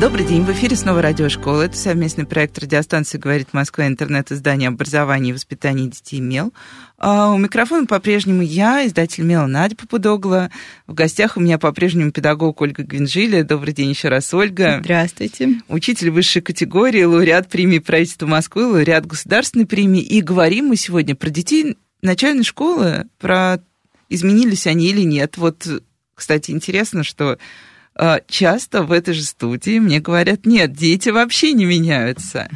Добрый 0.00 0.24
день, 0.24 0.44
в 0.44 0.52
эфире 0.52 0.76
снова 0.76 1.02
радиошкола. 1.02 1.62
Это 1.62 1.76
совместный 1.76 2.24
проект 2.24 2.56
радиостанции 2.56 3.18
«Говорит 3.18 3.52
Москва», 3.52 3.84
интернет-издание 3.84 4.68
образования 4.68 5.30
и 5.30 5.32
воспитания 5.32 5.88
детей 5.88 6.20
«Мел». 6.20 6.54
А 6.98 7.32
у 7.32 7.36
микрофона 7.36 7.84
по-прежнему 7.84 8.42
я, 8.42 8.86
издатель 8.86 9.24
«Мела» 9.24 9.48
Надя 9.48 9.74
Попудогла. 9.74 10.52
В 10.86 10.94
гостях 10.94 11.36
у 11.36 11.40
меня 11.40 11.58
по-прежнему 11.58 12.12
педагог 12.12 12.60
Ольга 12.60 12.84
Гвинжилия. 12.84 13.42
Добрый 13.42 13.74
день 13.74 13.90
еще 13.90 14.06
раз, 14.06 14.32
Ольга. 14.32 14.78
Здравствуйте. 14.84 15.62
Учитель 15.66 16.12
высшей 16.12 16.42
категории, 16.42 17.02
лауреат 17.02 17.48
премии 17.48 17.80
правительства 17.80 18.26
Москвы, 18.26 18.66
лауреат 18.66 19.04
государственной 19.04 19.66
премии. 19.66 20.00
И 20.00 20.20
говорим 20.20 20.66
мы 20.66 20.76
сегодня 20.76 21.16
про 21.16 21.30
детей 21.30 21.76
начальной 22.02 22.44
школы, 22.44 23.06
про 23.18 23.58
изменились 24.08 24.68
они 24.68 24.90
или 24.90 25.02
нет. 25.02 25.36
Вот, 25.38 25.66
кстати, 26.14 26.52
интересно, 26.52 27.02
что 27.02 27.36
часто 28.28 28.82
в 28.84 28.92
этой 28.92 29.14
же 29.14 29.24
студии 29.24 29.78
мне 29.78 30.00
говорят, 30.00 30.46
нет, 30.46 30.72
дети 30.72 31.08
вообще 31.08 31.52
не 31.52 31.64
меняются. 31.64 32.48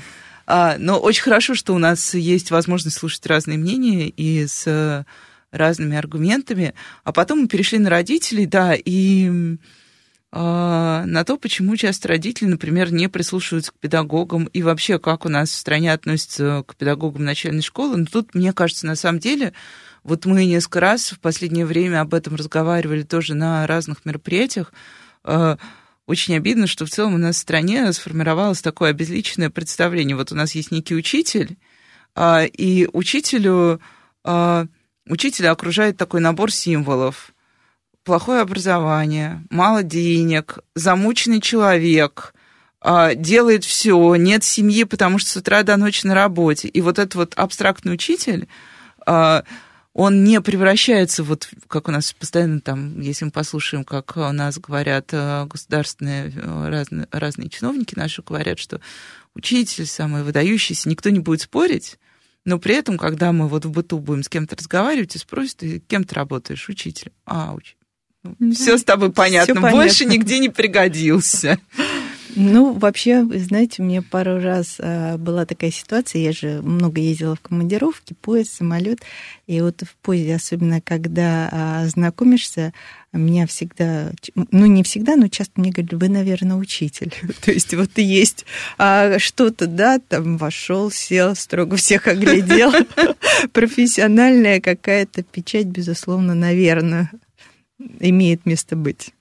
А, 0.46 0.76
но 0.78 0.98
очень 0.98 1.22
хорошо, 1.22 1.54
что 1.54 1.74
у 1.74 1.78
нас 1.78 2.14
есть 2.14 2.50
возможность 2.50 2.98
слушать 2.98 3.26
разные 3.26 3.58
мнения 3.58 4.08
и 4.08 4.46
с 4.46 5.04
разными 5.50 5.96
аргументами. 5.96 6.74
А 7.04 7.12
потом 7.12 7.40
мы 7.40 7.48
перешли 7.48 7.78
на 7.78 7.90
родителей, 7.90 8.46
да, 8.46 8.74
и 8.74 9.56
а, 10.30 11.04
на 11.06 11.24
то, 11.24 11.36
почему 11.36 11.76
часто 11.76 12.08
родители, 12.08 12.48
например, 12.48 12.92
не 12.92 13.08
прислушиваются 13.08 13.72
к 13.72 13.78
педагогам 13.78 14.44
и 14.44 14.62
вообще, 14.62 14.98
как 14.98 15.26
у 15.26 15.28
нас 15.28 15.50
в 15.50 15.56
стране 15.56 15.92
относятся 15.92 16.64
к 16.66 16.76
педагогам 16.76 17.24
начальной 17.24 17.62
школы. 17.62 17.96
Но 17.96 18.06
тут, 18.06 18.34
мне 18.34 18.52
кажется, 18.52 18.86
на 18.86 18.94
самом 18.94 19.18
деле, 19.18 19.52
вот 20.04 20.24
мы 20.24 20.46
несколько 20.46 20.80
раз 20.80 21.12
в 21.12 21.20
последнее 21.20 21.66
время 21.66 22.00
об 22.00 22.14
этом 22.14 22.34
разговаривали 22.34 23.02
тоже 23.02 23.34
на 23.34 23.66
разных 23.66 24.04
мероприятиях, 24.04 24.72
Э, 24.72 24.76
очень 25.24 26.36
обидно, 26.36 26.66
что 26.66 26.84
в 26.84 26.90
целом 26.90 27.14
у 27.14 27.18
нас 27.18 27.36
в 27.36 27.40
стране 27.40 27.92
сформировалось 27.92 28.60
такое 28.60 28.90
обезличенное 28.90 29.50
представление. 29.50 30.16
Вот 30.16 30.32
у 30.32 30.34
нас 30.34 30.54
есть 30.54 30.70
некий 30.70 30.94
учитель, 30.94 31.56
а, 32.14 32.44
и 32.44 32.88
учителю, 32.92 33.80
а, 34.24 34.66
учителя 35.06 35.52
окружает 35.52 35.96
такой 35.96 36.20
набор 36.20 36.50
символов. 36.50 37.32
Плохое 38.04 38.40
образование, 38.40 39.44
мало 39.48 39.82
денег, 39.82 40.58
замученный 40.74 41.40
человек, 41.40 42.34
а, 42.80 43.14
делает 43.14 43.64
все, 43.64 44.16
нет 44.16 44.42
семьи, 44.42 44.82
потому 44.84 45.18
что 45.18 45.30
с 45.30 45.36
утра 45.36 45.62
до 45.62 45.76
ночи 45.76 46.06
на 46.06 46.14
работе. 46.14 46.68
И 46.68 46.80
вот 46.80 46.98
этот 46.98 47.14
вот 47.14 47.34
абстрактный 47.36 47.94
учитель 47.94 48.48
он 49.94 50.24
не 50.24 50.40
превращается, 50.40 51.22
вот 51.22 51.48
как 51.68 51.88
у 51.88 51.90
нас 51.90 52.12
постоянно 52.12 52.60
там, 52.60 53.00
если 53.00 53.26
мы 53.26 53.30
послушаем, 53.30 53.84
как 53.84 54.16
у 54.16 54.32
нас 54.32 54.58
говорят 54.58 55.08
э, 55.12 55.44
государственные 55.46 56.32
э, 56.34 56.68
разные, 56.68 57.08
разные 57.10 57.50
чиновники 57.50 57.94
наши, 57.94 58.22
говорят, 58.22 58.58
что 58.58 58.80
учитель 59.34 59.86
самый 59.86 60.22
выдающийся, 60.22 60.88
никто 60.88 61.10
не 61.10 61.18
будет 61.20 61.42
спорить, 61.42 61.98
но 62.44 62.58
при 62.58 62.74
этом, 62.74 62.96
когда 62.96 63.32
мы 63.32 63.48
вот 63.48 63.66
в 63.66 63.70
быту 63.70 63.98
будем 63.98 64.22
с 64.22 64.28
кем-то 64.28 64.56
разговаривать 64.56 65.14
и 65.14 65.18
спросят, 65.18 65.58
ты 65.58 65.80
кем 65.80 66.04
ты 66.04 66.14
работаешь? 66.14 66.68
Учитель. 66.68 67.12
А, 67.24 67.52
учитель. 67.54 67.76
Ну, 68.38 68.52
все 68.52 68.78
с 68.78 68.84
тобой 68.84 69.12
понятно. 69.12 69.54
понятно. 69.54 69.76
Больше 69.76 70.04
нигде 70.04 70.38
не 70.38 70.48
пригодился. 70.48 71.58
Ну, 72.34 72.72
вообще, 72.72 73.24
знаете, 73.24 73.82
у 73.82 73.84
меня 73.84 74.02
пару 74.02 74.40
раз 74.40 74.76
а, 74.78 75.18
была 75.18 75.44
такая 75.44 75.70
ситуация, 75.70 76.22
я 76.22 76.32
же 76.32 76.62
много 76.62 77.00
ездила 77.00 77.36
в 77.36 77.40
командировки, 77.40 78.14
поезд, 78.20 78.54
самолет, 78.54 79.00
и 79.46 79.60
вот 79.60 79.82
в 79.82 79.94
поезде, 79.96 80.36
особенно 80.36 80.80
когда 80.80 81.48
а, 81.52 81.86
знакомишься, 81.88 82.72
меня 83.12 83.46
всегда, 83.46 84.12
ну 84.34 84.64
не 84.66 84.82
всегда, 84.82 85.16
но 85.16 85.28
часто 85.28 85.60
мне 85.60 85.70
говорят, 85.70 85.92
вы, 85.92 86.08
наверное, 86.08 86.56
учитель. 86.56 87.12
То 87.44 87.52
есть 87.52 87.74
вот 87.74 87.90
и 87.96 88.02
есть 88.02 88.46
а, 88.78 89.18
что-то, 89.18 89.66
да, 89.66 89.98
там 89.98 90.38
вошел, 90.38 90.90
сел, 90.90 91.34
строго 91.34 91.76
всех 91.76 92.06
оглядел. 92.06 92.72
Профессиональная 93.52 94.60
какая-то 94.60 95.22
печать, 95.22 95.66
безусловно, 95.66 96.34
наверное, 96.34 97.10
имеет 98.00 98.46
место 98.46 98.76
быть. 98.76 99.12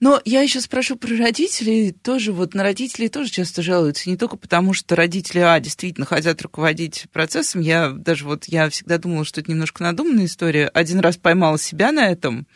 Но 0.00 0.20
я 0.24 0.42
еще 0.42 0.60
спрошу 0.60 0.96
про 0.96 1.16
родителей. 1.16 1.92
Тоже 1.92 2.32
вот 2.32 2.54
на 2.54 2.62
родителей 2.62 3.08
тоже 3.08 3.30
часто 3.30 3.62
жалуются. 3.62 4.10
Не 4.10 4.16
только 4.16 4.36
потому, 4.36 4.74
что 4.74 4.96
родители, 4.96 5.38
а, 5.38 5.58
действительно 5.60 6.04
хотят 6.04 6.42
руководить 6.42 7.06
процессом. 7.12 7.60
Я 7.60 7.90
даже 7.90 8.24
вот, 8.24 8.46
я 8.46 8.68
всегда 8.70 8.98
думала, 8.98 9.24
что 9.24 9.40
это 9.40 9.50
немножко 9.50 9.82
надуманная 9.82 10.26
история. 10.26 10.68
Один 10.68 10.98
раз 11.00 11.16
поймала 11.16 11.58
себя 11.58 11.92
на 11.92 12.08
этом, 12.08 12.46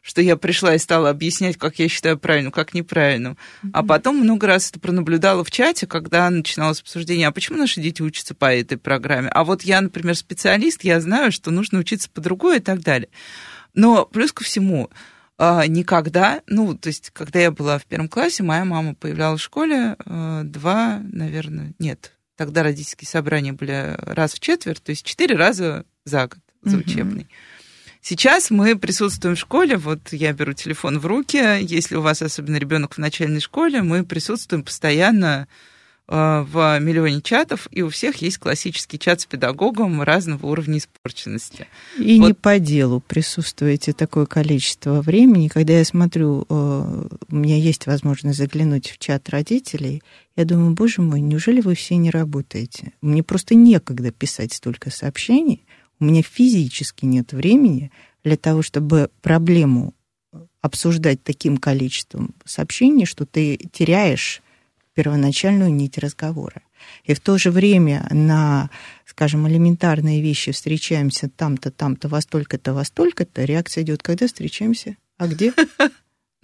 что 0.00 0.22
я 0.22 0.36
пришла 0.36 0.74
и 0.74 0.78
стала 0.78 1.10
объяснять, 1.10 1.58
как 1.58 1.78
я 1.78 1.88
считаю 1.88 2.18
правильно, 2.18 2.50
как 2.50 2.72
неправильно. 2.72 3.36
Mm-hmm. 3.62 3.70
А 3.74 3.82
потом 3.82 4.16
много 4.16 4.46
раз 4.46 4.70
это 4.70 4.80
пронаблюдала 4.80 5.44
в 5.44 5.50
чате, 5.50 5.86
когда 5.86 6.30
начиналось 6.30 6.80
обсуждение, 6.80 7.28
а 7.28 7.32
почему 7.32 7.58
наши 7.58 7.80
дети 7.80 8.02
учатся 8.02 8.34
по 8.34 8.52
этой 8.54 8.78
программе? 8.78 9.28
А 9.28 9.44
вот 9.44 9.62
я, 9.62 9.80
например, 9.80 10.16
специалист, 10.16 10.82
я 10.82 11.00
знаю, 11.00 11.30
что 11.30 11.50
нужно 11.50 11.78
учиться 11.78 12.08
по 12.08 12.20
другой 12.20 12.56
и 12.56 12.60
так 12.60 12.80
далее. 12.80 13.10
Но 13.74 14.06
плюс 14.06 14.32
ко 14.32 14.42
всему, 14.42 14.90
никогда, 15.38 16.42
ну, 16.46 16.76
то 16.76 16.88
есть, 16.88 17.10
когда 17.10 17.40
я 17.40 17.50
была 17.50 17.78
в 17.78 17.84
первом 17.84 18.08
классе, 18.08 18.42
моя 18.42 18.64
мама 18.64 18.94
появлялась 18.94 19.40
в 19.40 19.44
школе 19.44 19.96
а, 19.98 20.42
два, 20.44 21.00
наверное, 21.12 21.74
нет, 21.78 22.12
тогда 22.36 22.62
родительские 22.62 23.08
собрания 23.08 23.52
были 23.52 23.96
раз 23.98 24.34
в 24.34 24.40
четверть, 24.40 24.82
то 24.82 24.90
есть 24.90 25.04
четыре 25.04 25.36
раза 25.36 25.84
за 26.04 26.28
год 26.28 26.38
за 26.62 26.78
учебный. 26.78 27.24
Mm-hmm. 27.24 28.00
Сейчас 28.00 28.50
мы 28.50 28.78
присутствуем 28.78 29.36
в 29.36 29.38
школе, 29.38 29.76
вот 29.76 30.12
я 30.12 30.32
беру 30.32 30.52
телефон 30.52 30.98
в 30.98 31.06
руки, 31.06 31.38
если 31.60 31.96
у 31.96 32.00
вас 32.00 32.22
особенно 32.22 32.56
ребенок 32.56 32.94
в 32.94 32.98
начальной 32.98 33.40
школе, 33.40 33.82
мы 33.82 34.04
присутствуем 34.04 34.62
постоянно 34.62 35.48
Э, 35.48 35.50
в 36.08 36.78
миллионе 36.78 37.20
чатов, 37.20 37.66
и 37.72 37.82
у 37.82 37.88
всех 37.88 38.16
есть 38.22 38.38
классический 38.38 38.98
чат 38.98 39.22
с 39.22 39.26
педагогом 39.26 40.02
разного 40.02 40.46
уровня 40.46 40.78
испорченности. 40.78 41.66
И 41.98 42.20
вот. 42.20 42.28
не 42.28 42.34
по 42.34 42.60
делу 42.60 43.00
присутствуете 43.00 43.92
такое 43.92 44.26
количество 44.26 45.02
времени. 45.02 45.48
Когда 45.48 45.72
я 45.72 45.84
смотрю, 45.84 46.46
э, 46.48 47.08
у 47.28 47.34
меня 47.34 47.56
есть 47.56 47.86
возможность 47.86 48.38
заглянуть 48.38 48.88
в 48.90 48.98
чат 48.98 49.28
родителей, 49.30 50.02
я 50.36 50.44
думаю, 50.44 50.72
боже 50.72 51.02
мой, 51.02 51.20
неужели 51.20 51.60
вы 51.60 51.74
все 51.74 51.96
не 51.96 52.10
работаете? 52.10 52.92
Мне 53.00 53.24
просто 53.24 53.56
некогда 53.56 54.12
писать 54.12 54.52
столько 54.52 54.90
сообщений, 54.90 55.64
у 55.98 56.04
меня 56.04 56.22
физически 56.22 57.04
нет 57.04 57.32
времени 57.32 57.90
для 58.22 58.36
того, 58.36 58.62
чтобы 58.62 59.10
проблему 59.22 59.94
обсуждать 60.60 61.22
таким 61.22 61.56
количеством 61.56 62.34
сообщений, 62.44 63.06
что 63.06 63.24
ты 63.24 63.58
теряешь 63.72 64.42
первоначальную 64.96 65.72
нить 65.72 65.98
разговора. 65.98 66.62
И 67.04 67.14
в 67.14 67.20
то 67.20 67.38
же 67.38 67.50
время 67.50 68.06
на, 68.10 68.70
скажем, 69.04 69.46
элементарные 69.46 70.22
вещи 70.22 70.52
встречаемся 70.52 71.28
там-то, 71.28 71.70
там-то, 71.70 72.08
во 72.08 72.20
столько-то, 72.20 72.72
во 72.72 72.82
столько-то, 72.84 73.44
реакция 73.44 73.84
идет, 73.84 74.02
когда 74.02 74.26
встречаемся, 74.26 74.96
а 75.18 75.28
где, 75.28 75.52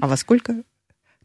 а 0.00 0.06
во 0.06 0.16
сколько. 0.16 0.62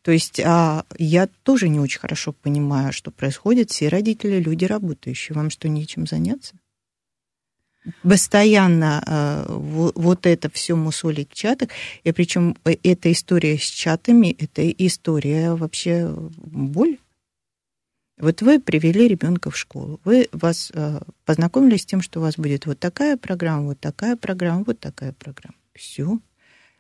То 0.02 0.12
есть 0.12 0.40
а, 0.40 0.86
я 0.98 1.28
тоже 1.44 1.68
не 1.68 1.82
очень 1.82 2.00
хорошо 2.00 2.32
понимаю, 2.32 2.94
что 2.94 3.12
происходит. 3.12 3.72
Все 3.72 3.90
родители 3.90 4.40
люди 4.40 4.64
работающие. 4.64 5.36
Вам 5.36 5.50
что, 5.50 5.68
нечем 5.68 6.08
заняться? 6.08 6.56
постоянно 8.04 9.02
э, 9.06 9.46
вот 9.48 10.26
это 10.26 10.50
все 10.50 10.76
мусолить 10.76 11.32
в 11.32 11.36
чатах. 11.36 11.70
И 12.04 12.12
причем 12.12 12.58
э, 12.66 12.76
эта 12.84 13.12
история 13.12 13.58
с 13.58 13.62
чатами, 13.62 14.36
это 14.38 14.70
история 14.70 15.54
вообще 15.54 16.14
боль. 16.38 16.98
Вот 18.18 18.42
вы 18.42 18.60
привели 18.60 19.08
ребенка 19.08 19.52
в 19.52 19.58
школу, 19.58 20.02
вы 20.04 20.28
вас 20.32 20.72
э, 20.74 21.00
познакомились 21.26 21.84
с 21.84 21.86
тем, 21.86 22.02
что 22.02 22.20
у 22.20 22.24
вас 22.24 22.36
будет 22.36 22.66
вот 22.66 22.80
такая 22.80 23.16
программа, 23.16 23.68
вот 23.68 23.80
такая 23.80 24.16
программа, 24.16 24.64
вот 24.64 24.80
такая 24.80 25.14
программа. 25.14 25.56
Все. 25.76 26.20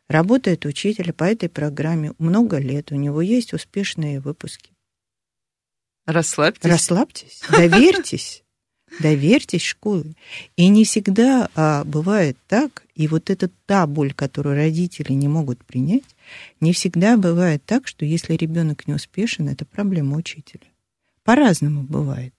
Работает 0.08 0.66
учитель 0.66 1.14
по 1.14 1.26
этой 1.26 1.48
программе 1.48 2.14
много 2.18 2.58
лет, 2.58 2.92
у 2.92 2.96
него 2.96 3.22
есть 3.22 3.54
успешные 3.54 4.20
выпуски. 4.20 4.72
Расслабьтесь. 6.08 6.72
Расслабьтесь, 6.72 7.42
доверьтесь. 7.52 8.44
Доверьтесь 9.02 9.64
школе. 9.64 10.14
И 10.56 10.70
не 10.70 10.86
всегда 10.86 11.50
а, 11.56 11.84
бывает 11.84 12.38
так, 12.48 12.84
и 12.96 13.08
вот 13.08 13.30
это 13.30 13.50
та 13.66 13.86
боль, 13.86 14.14
которую 14.14 14.56
родители 14.56 15.12
не 15.12 15.28
могут 15.28 15.64
принять, 15.66 16.16
не 16.62 16.72
всегда 16.72 17.18
бывает 17.18 17.62
так, 17.66 17.86
что 17.86 18.06
если 18.06 18.34
ребенок 18.34 18.88
не 18.88 18.94
успешен, 18.94 19.50
это 19.50 19.66
проблема 19.66 20.16
учителя. 20.16 20.68
По-разному 21.28 21.84
бывает. 21.84 22.34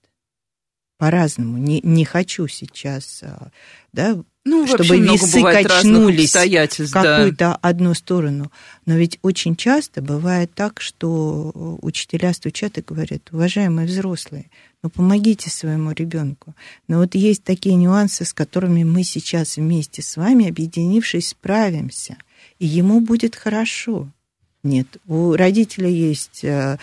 По-разному. 0.97 1.59
Не, 1.59 1.81
не 1.83 2.07
хочу 2.07 2.49
сейчас, 2.49 3.21
а, 3.23 3.51
да, 3.93 4.17
ну, 4.47 4.67
чтобы 4.67 4.99
весы 4.99 5.43
качнулись 5.43 6.35
в 6.35 6.91
какую-то 6.91 7.37
да. 7.37 7.59
одну 7.61 7.93
сторону. 7.93 8.51
Но 8.87 8.95
ведь 8.95 9.19
очень 9.21 9.57
часто 9.57 10.01
бывает 10.01 10.55
так, 10.55 10.81
что 10.81 11.53
учителя 11.83 12.33
стучат 12.33 12.79
и 12.79 12.81
говорят, 12.81 13.29
уважаемые 13.31 13.87
взрослые, 13.87 14.47
ну 14.83 14.89
помогите 14.89 15.51
своему 15.51 15.93
ребенку. 15.93 16.55
Но 16.89 17.01
вот 17.01 17.15
есть 17.15 17.45
такие 17.45 17.75
нюансы, 17.75 18.25
с 18.25 18.33
которыми 18.33 18.85
мы 18.85 19.05
сейчас 19.05 19.59
вместе 19.59 20.01
с 20.01 20.17
вами, 20.17 20.49
объединившись, 20.49 21.29
справимся, 21.29 22.17
и 22.59 22.65
ему 22.65 23.03
будет 23.03 23.37
хорошо. 23.37 24.09
Нет. 24.63 24.97
У 25.07 25.35
родителя 25.35 25.89
есть 25.89 26.43
э, 26.43 26.79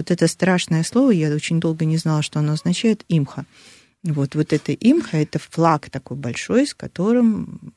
вот 0.00 0.10
это 0.10 0.26
страшное 0.26 0.82
слово, 0.82 1.10
я 1.10 1.32
очень 1.34 1.60
долго 1.60 1.84
не 1.84 1.98
знала, 1.98 2.22
что 2.22 2.38
оно 2.38 2.54
означает, 2.54 3.04
имха. 3.08 3.44
Вот, 4.02 4.34
вот 4.34 4.52
это 4.52 4.72
имха, 4.72 5.18
это 5.18 5.38
флаг 5.38 5.90
такой 5.90 6.16
большой, 6.16 6.66
с 6.66 6.74
которым 6.74 7.74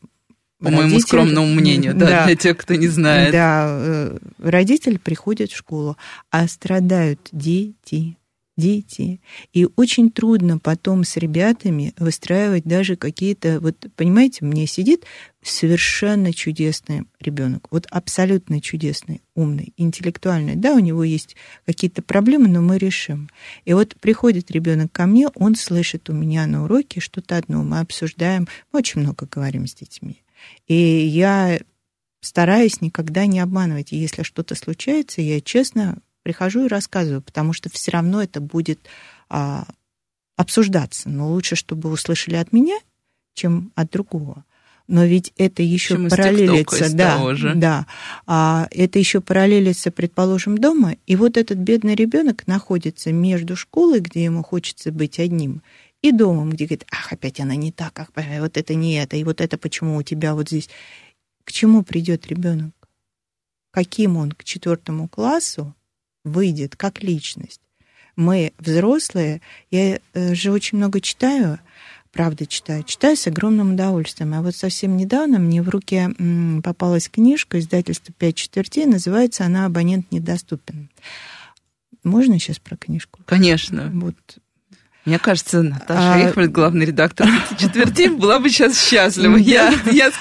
по 0.60 0.70
родитель, 0.70 0.84
моему 0.84 1.00
скромному 1.02 1.54
мнению, 1.54 1.94
да, 1.94 2.08
да, 2.08 2.26
для 2.26 2.38
тех, 2.38 2.58
кто 2.58 2.76
не 2.76 2.88
знает. 2.88 3.34
Да, 3.34 3.66
э, 3.68 4.18
родитель 4.40 5.00
приходит 5.00 5.52
в 5.52 5.58
школу, 5.58 5.98
а 6.32 6.48
страдают 6.48 7.20
дети, 7.34 8.18
дети. 8.56 9.20
И 9.52 9.68
очень 9.76 10.12
трудно 10.12 10.60
потом 10.60 11.04
с 11.04 11.18
ребятами 11.18 11.94
выстраивать 11.98 12.64
даже 12.66 12.96
какие-то... 12.96 13.60
Вот, 13.60 13.88
понимаете, 13.96 14.46
мне 14.46 14.68
сидит 14.68 15.06
совершенно 15.42 16.34
чудесный 16.34 17.04
ребенок, 17.20 17.68
вот 17.72 17.86
абсолютно 17.90 18.62
чудесный, 18.62 19.22
умный, 19.36 19.74
интеллектуальный. 19.78 20.56
Да, 20.56 20.74
у 20.74 20.80
него 20.80 21.04
есть 21.04 21.36
какие-то 21.66 22.02
проблемы, 22.02 22.48
но 22.48 22.62
мы 22.62 22.78
решим. 22.78 23.30
И 23.66 23.74
вот 23.74 23.96
приходит 24.00 24.52
ребенок 24.52 24.92
ко 24.92 25.06
мне, 25.06 25.28
он 25.36 25.56
слышит 25.56 26.10
у 26.10 26.14
меня 26.14 26.46
на 26.48 26.64
уроке 26.64 27.00
что-то 27.00 27.38
одно, 27.38 27.64
мы 27.64 27.80
обсуждаем, 27.80 28.48
мы 28.72 28.80
очень 28.80 29.02
много 29.02 29.28
говорим 29.30 29.68
с 29.68 29.74
детьми. 29.74 30.22
И 30.68 30.76
я 30.76 31.60
стараюсь 32.22 32.82
никогда 32.82 33.26
не 33.26 33.40
обманывать. 33.40 33.92
Если 33.92 34.24
что-то 34.24 34.56
случается, 34.56 35.22
я 35.22 35.42
честно 35.42 35.98
прихожу 36.24 36.66
и 36.66 36.70
рассказываю, 36.70 37.22
потому 37.22 37.54
что 37.54 37.70
все 37.70 37.92
равно 37.92 38.24
это 38.24 38.42
будет 38.42 38.80
а, 39.30 39.66
обсуждаться. 40.36 41.10
Но 41.10 41.30
лучше, 41.30 41.56
чтобы 41.56 41.90
услышали 41.90 42.36
от 42.36 42.52
меня, 42.52 42.80
чем 43.34 43.72
от 43.76 43.92
другого. 43.92 44.46
Но 44.88 45.06
ведь 45.06 45.32
это 45.38 45.64
еще 45.64 45.96
чем 45.96 46.10
параллелится, 46.10 46.94
да, 46.94 47.18
да, 47.56 47.88
а, 48.26 48.68
это 48.72 49.00
еще 49.00 49.22
параллелится, 49.22 49.92
предположим, 49.92 50.58
дома. 50.58 50.98
И 51.08 51.16
вот 51.16 51.38
этот 51.38 51.58
бедный 51.58 51.96
ребенок 51.96 52.46
находится 52.48 53.14
между 53.14 53.56
школой, 53.56 54.02
где 54.02 54.26
ему 54.26 54.44
хочется 54.44 54.92
быть 54.92 55.20
одним, 55.20 55.62
и 56.02 56.12
домом, 56.12 56.50
где 56.50 56.66
говорит, 56.66 56.86
ах, 56.92 57.14
опять 57.14 57.40
она 57.40 57.56
не 57.56 57.72
так, 57.72 57.98
ах, 57.98 58.10
вот 58.40 58.58
это 58.58 58.76
не 58.76 58.96
это, 58.96 59.16
и 59.16 59.24
вот 59.24 59.40
это 59.40 59.58
почему 59.58 59.96
у 59.96 60.04
тебя 60.04 60.36
вот 60.36 60.50
здесь. 60.50 60.70
К 61.46 61.52
чему 61.52 61.84
придет 61.84 62.28
ребенок? 62.28 62.72
Каким 63.72 64.18
он 64.18 64.34
к 64.34 64.44
четвертому 64.44 65.08
классу 65.08 65.74
выйдет 66.24 66.76
как 66.76 67.04
личность? 67.04 67.62
Мы 68.16 68.54
взрослые, 68.60 69.42
я 69.72 70.00
э, 70.14 70.36
же 70.36 70.52
очень 70.52 70.78
много 70.78 71.02
читаю, 71.02 71.60
правда 72.12 72.46
читаю, 72.46 72.84
читаю 72.84 73.18
с 73.18 73.26
огромным 73.26 73.74
удовольствием. 73.74 74.34
А 74.36 74.42
вот 74.42 74.56
совсем 74.56 74.98
недавно 74.98 75.40
мне 75.40 75.62
в 75.62 75.70
руки 75.70 76.10
попалась 76.64 77.10
книжка 77.10 77.60
издательства 77.60 78.14
«Пять 78.18 78.36
четвертей», 78.36 78.86
называется 78.86 79.46
она 79.46 79.66
«Абонент 79.66 80.12
недоступен». 80.12 80.90
Можно 82.04 82.38
сейчас 82.40 82.60
про 82.60 82.76
книжку? 82.76 83.22
Конечно. 83.26 83.90
Вот 83.94 84.16
мне 85.06 85.20
кажется, 85.20 85.62
Наташа 85.62 86.32
а... 86.34 86.48
Главный 86.48 86.86
редактор 86.86 87.28
четверти, 87.58 88.08
была 88.08 88.40
бы 88.40 88.50
сейчас 88.50 88.80
счастлива. 88.80 89.36
Я, 89.36 89.74
я 89.92 90.12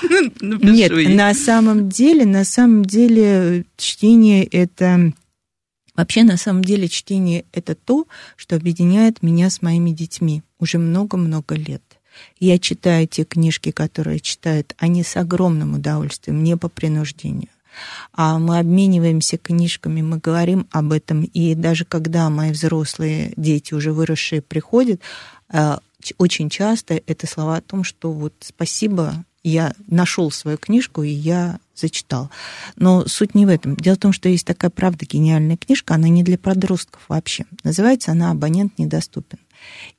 напишу 0.41 0.73
Нет, 0.73 0.93
ей. 0.93 1.15
на 1.15 1.35
самом 1.35 1.89
деле, 1.89 2.25
на 2.25 2.45
самом 2.45 2.85
деле 2.85 3.65
чтение 3.77 4.45
это... 4.45 5.13
Вообще, 5.95 6.25
на 6.25 6.37
самом 6.37 6.65
деле, 6.65 6.89
чтение— 6.89 7.45
это 7.53 7.75
то, 7.75 8.07
что 8.37 8.57
объединяет 8.57 9.23
меня 9.23 9.51
с 9.51 9.63
моими 9.63 9.91
детьми 9.91 10.43
уже 10.59 10.79
много-много 10.79 11.55
лет. 11.55 11.83
Я 12.39 12.59
читаю 12.59 13.07
те 13.07 13.25
книжки, 13.25 13.71
которые 13.71 14.21
читают 14.21 14.75
они 14.79 15.03
с 15.03 15.17
огромным 15.17 15.75
удовольствием, 15.75 16.43
не 16.43 16.57
по 16.57 16.69
принуждению 16.69 17.49
а 18.13 18.39
мы 18.39 18.59
обмениваемся 18.59 19.39
книжками, 19.39 20.03
мы 20.03 20.19
говорим 20.19 20.67
об 20.71 20.93
этом, 20.93 21.25
и 21.25 21.55
даже 21.55 21.85
когда 21.85 22.29
мои 22.31 22.53
взрослые 22.53 23.33
дети, 23.37 23.75
уже 23.75 23.93
выросшие, 23.93 24.43
приходят, 24.43 25.01
э, 25.53 25.79
очень 26.19 26.51
часто 26.51 27.01
это 27.07 27.27
слова 27.27 27.57
о 27.57 27.61
том, 27.61 27.85
что 27.85 28.13
вот 28.13 28.35
спасибо, 28.41 29.25
я 29.45 29.73
нашел 29.87 30.31
свою 30.31 30.59
книжку, 30.59 31.03
и 31.03 31.11
я 31.11 31.59
зачитал. 31.75 32.31
Но 32.77 33.07
суть 33.07 33.35
не 33.35 33.47
в 33.47 33.49
этом. 33.49 33.77
Дело 33.77 33.95
в 33.95 33.99
том, 33.99 34.13
что 34.13 34.29
есть 34.29 34.47
такая, 34.47 34.71
правда, 34.71 35.07
гениальная 35.07 35.57
книжка, 35.57 35.95
она 35.95 36.09
не 36.09 36.23
для 36.23 36.39
подростков 36.39 37.03
вообще. 37.09 37.45
Называется 37.65 38.13
она 38.13 38.31
«Абонент 38.31 38.79
недоступен». 38.79 39.39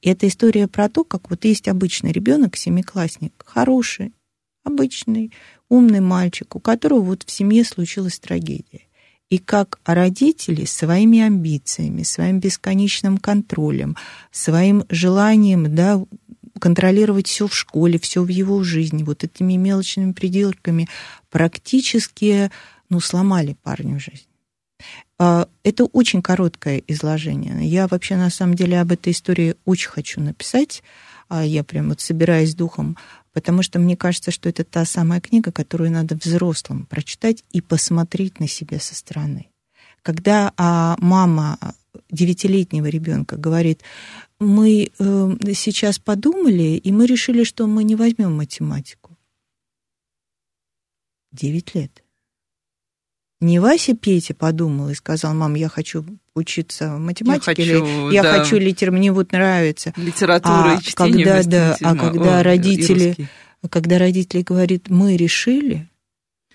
И 0.01 0.09
это 0.09 0.27
история 0.27 0.67
про 0.67 0.89
то, 0.89 1.03
как 1.03 1.29
вот 1.29 1.45
есть 1.45 1.67
обычный 1.67 2.11
ребенок, 2.11 2.57
семиклассник, 2.57 3.33
хороший, 3.45 4.13
обычный, 4.63 5.31
умный 5.69 6.01
мальчик, 6.01 6.55
у 6.55 6.59
которого 6.59 7.01
вот 7.01 7.23
в 7.25 7.31
семье 7.31 7.63
случилась 7.63 8.19
трагедия. 8.19 8.87
И 9.29 9.39
как 9.39 9.79
родители 9.85 10.65
своими 10.65 11.21
амбициями, 11.21 12.03
своим 12.03 12.39
бесконечным 12.39 13.17
контролем, 13.17 13.97
своим 14.31 14.83
желанием 14.89 15.73
да, 15.73 16.05
контролировать 16.59 17.27
все 17.27 17.47
в 17.47 17.55
школе, 17.55 17.99
все 17.99 18.23
в 18.23 18.27
его 18.27 18.63
жизни, 18.63 19.03
вот 19.03 19.23
этими 19.23 19.53
мелочными 19.53 20.11
пределками 20.13 20.87
практически 21.29 22.51
ну, 22.89 22.99
сломали 22.99 23.55
парню 23.63 23.99
жизнь. 23.99 24.27
А, 25.17 25.47
это 25.63 25.85
очень 25.85 26.21
короткое 26.21 26.83
изложение. 26.87 27.67
Я 27.67 27.87
вообще 27.87 28.15
на 28.15 28.29
самом 28.29 28.55
деле 28.55 28.79
об 28.79 28.91
этой 28.91 29.13
истории 29.13 29.55
очень 29.65 29.89
хочу 29.89 30.21
написать. 30.21 30.83
А 31.29 31.43
я 31.43 31.63
прям 31.63 31.89
вот 31.89 32.01
собираюсь 32.01 32.53
духом 32.53 32.97
потому 33.33 33.63
что 33.63 33.79
мне 33.79 33.97
кажется, 33.97 34.31
что 34.31 34.47
это 34.47 34.63
та 34.63 34.85
самая 34.85 35.19
книга, 35.19 35.51
которую 35.51 35.91
надо 35.91 36.15
взрослым 36.15 36.85
прочитать 36.85 37.43
и 37.51 37.59
посмотреть 37.59 38.39
на 38.39 38.47
себя 38.47 38.79
со 38.79 38.95
стороны. 38.95 39.49
Когда 40.03 40.53
а, 40.55 40.95
мама 40.99 41.57
девятилетнего 42.11 42.85
ребенка 42.85 43.35
говорит, 43.35 43.81
мы 44.43 44.91
э, 44.97 45.53
сейчас 45.53 45.99
подумали, 45.99 46.77
и 46.77 46.91
мы 46.91 47.05
решили, 47.05 47.43
что 47.43 47.67
мы 47.67 47.83
не 47.83 47.95
возьмем 47.95 48.35
математику. 48.35 49.17
Девять 51.31 51.73
лет. 51.73 52.03
Не 53.41 53.59
Вася 53.59 53.95
Петя 53.95 54.33
подумал 54.33 54.89
и 54.89 54.93
сказал, 54.93 55.33
мам, 55.33 55.55
я 55.55 55.67
хочу 55.67 56.05
учиться 56.33 56.97
математике, 56.97 57.63
я 57.63 57.73
хочу, 57.73 58.07
или 58.07 58.13
я 58.13 58.23
да. 58.23 58.39
хочу 58.39 58.57
литер, 58.57 58.91
мне 58.91 59.11
вот 59.11 59.31
нравится. 59.33 59.93
Литература 59.97 60.75
а 60.75 60.79
и 60.79 60.81
чтение 60.81 61.25
когда, 61.25 61.43
да, 61.43 61.77
а 61.81 61.95
когда 61.95 62.39
О, 62.39 62.43
родители, 62.43 63.27
когда 63.69 63.97
родители 63.97 64.43
говорят, 64.43 64.89
мы 64.89 65.17
решили, 65.17 65.89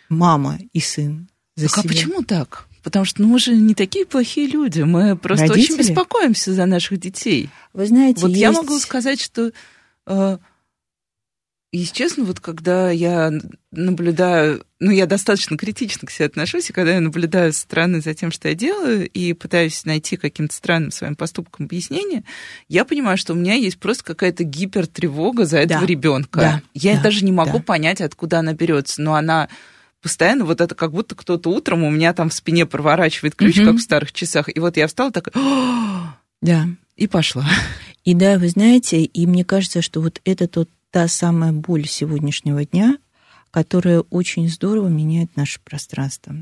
мама 0.09 0.59
и 0.72 0.81
сын 0.81 1.29
за 1.57 1.68
так 1.68 1.81
себя. 1.81 1.83
а 1.85 1.88
почему 1.88 2.22
так? 2.22 2.68
Потому 2.83 3.05
что 3.05 3.23
ну, 3.23 3.29
мы 3.29 3.38
же 3.38 3.55
не 3.55 3.75
такие 3.75 4.07
плохие 4.07 4.47
люди, 4.47 4.83
мы 4.83 5.17
просто 5.17 5.49
родители? 5.49 5.75
очень 5.75 5.79
беспокоимся 5.79 6.53
за 6.53 6.67
наших 6.67 6.99
детей. 6.99 7.51
Вы 7.73 7.87
знаете, 7.87 8.21
вот 8.21 8.31
есть... 8.31 8.41
я 8.41 8.53
могу 8.53 8.79
сказать, 8.79 9.21
что 9.21 9.53
э, 10.07 10.38
если 11.71 11.95
честно, 11.95 12.25
вот 12.25 12.41
когда 12.41 12.91
я 12.91 13.31
наблюдаю, 13.73 14.64
ну, 14.81 14.91
я 14.91 15.05
достаточно 15.05 15.59
критично 15.59 16.07
к 16.07 16.11
себе 16.11 16.25
отношусь, 16.25 16.71
и 16.71 16.73
когда 16.73 16.95
я 16.95 17.01
наблюдаю 17.01 17.53
со 17.53 17.61
стороны 17.61 18.01
за 18.01 18.14
тем, 18.14 18.31
что 18.31 18.49
я 18.49 18.55
делаю, 18.55 19.07
и 19.07 19.35
пытаюсь 19.35 19.85
найти 19.85 20.17
каким-то 20.17 20.55
странным 20.55 20.91
своим 20.91 21.14
поступкам 21.14 21.67
объяснение, 21.67 22.25
я 22.69 22.87
понимаю, 22.87 23.19
что 23.19 23.35
у 23.35 23.37
меня 23.37 23.53
есть 23.53 23.79
просто 23.79 24.03
какая-то 24.03 24.45
гипертревога 24.45 25.45
за 25.45 25.59
этого 25.59 25.83
да, 25.83 25.87
ребенка. 25.87 26.41
Да, 26.41 26.62
я 26.73 26.97
да, 26.97 27.03
даже 27.03 27.23
не 27.23 27.33
могу 27.33 27.59
да. 27.59 27.64
понять, 27.64 28.01
откуда 28.01 28.38
она 28.38 28.55
берется, 28.55 29.03
но 29.03 29.14
она 29.14 29.51
постоянно 30.03 30.45
вот 30.45 30.61
это 30.61 30.75
как 30.75 30.93
будто 30.93 31.15
кто-то 31.15 31.51
утром 31.51 31.85
у 31.85 31.91
меня 31.91 32.13
там 32.13 32.31
в 32.31 32.35
спине 32.35 32.67
проворачивает 32.67 33.35
ключ, 33.35 33.59
угу. 33.59 33.67
как 33.67 33.77
в 33.77 33.83
старых 33.83 34.13
часах, 34.13 34.55
и 34.55 34.61
вот 34.61 34.77
я 34.77 34.87
встала 34.87 35.11
такая, 35.11 35.35
да, 36.41 36.67
и 36.97 37.07
пошла. 37.07 37.49
И 38.05 38.15
да, 38.15 38.39
вы 38.39 38.49
знаете, 38.49 39.03
и 39.03 39.27
мне 39.27 39.45
кажется, 39.45 39.83
что 39.83 40.01
вот 40.01 40.21
это 40.25 40.49
тот 40.49 40.69
та 40.91 41.09
самая 41.09 41.53
боль 41.53 41.87
сегодняшнего 41.87 42.65
дня, 42.65 42.97
которая 43.51 44.01
очень 44.01 44.49
здорово 44.49 44.89
меняет 44.89 45.37
наше 45.37 45.61
пространство. 45.65 46.35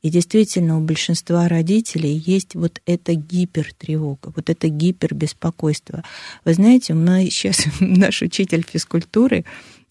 И 0.00 0.10
действительно, 0.10 0.78
у 0.78 0.80
большинства 0.80 1.48
родителей 1.48 2.22
есть 2.24 2.54
вот 2.54 2.80
эта 2.86 3.14
гипертревога, 3.14 4.32
вот 4.34 4.48
это 4.48 4.68
гипербеспокойство. 4.68 6.04
Вы 6.44 6.54
знаете, 6.54 6.94
мы 6.94 7.28
сейчас, 7.30 7.64
наш 7.80 8.22
учитель 8.22 8.64
физкультуры, 8.68 9.44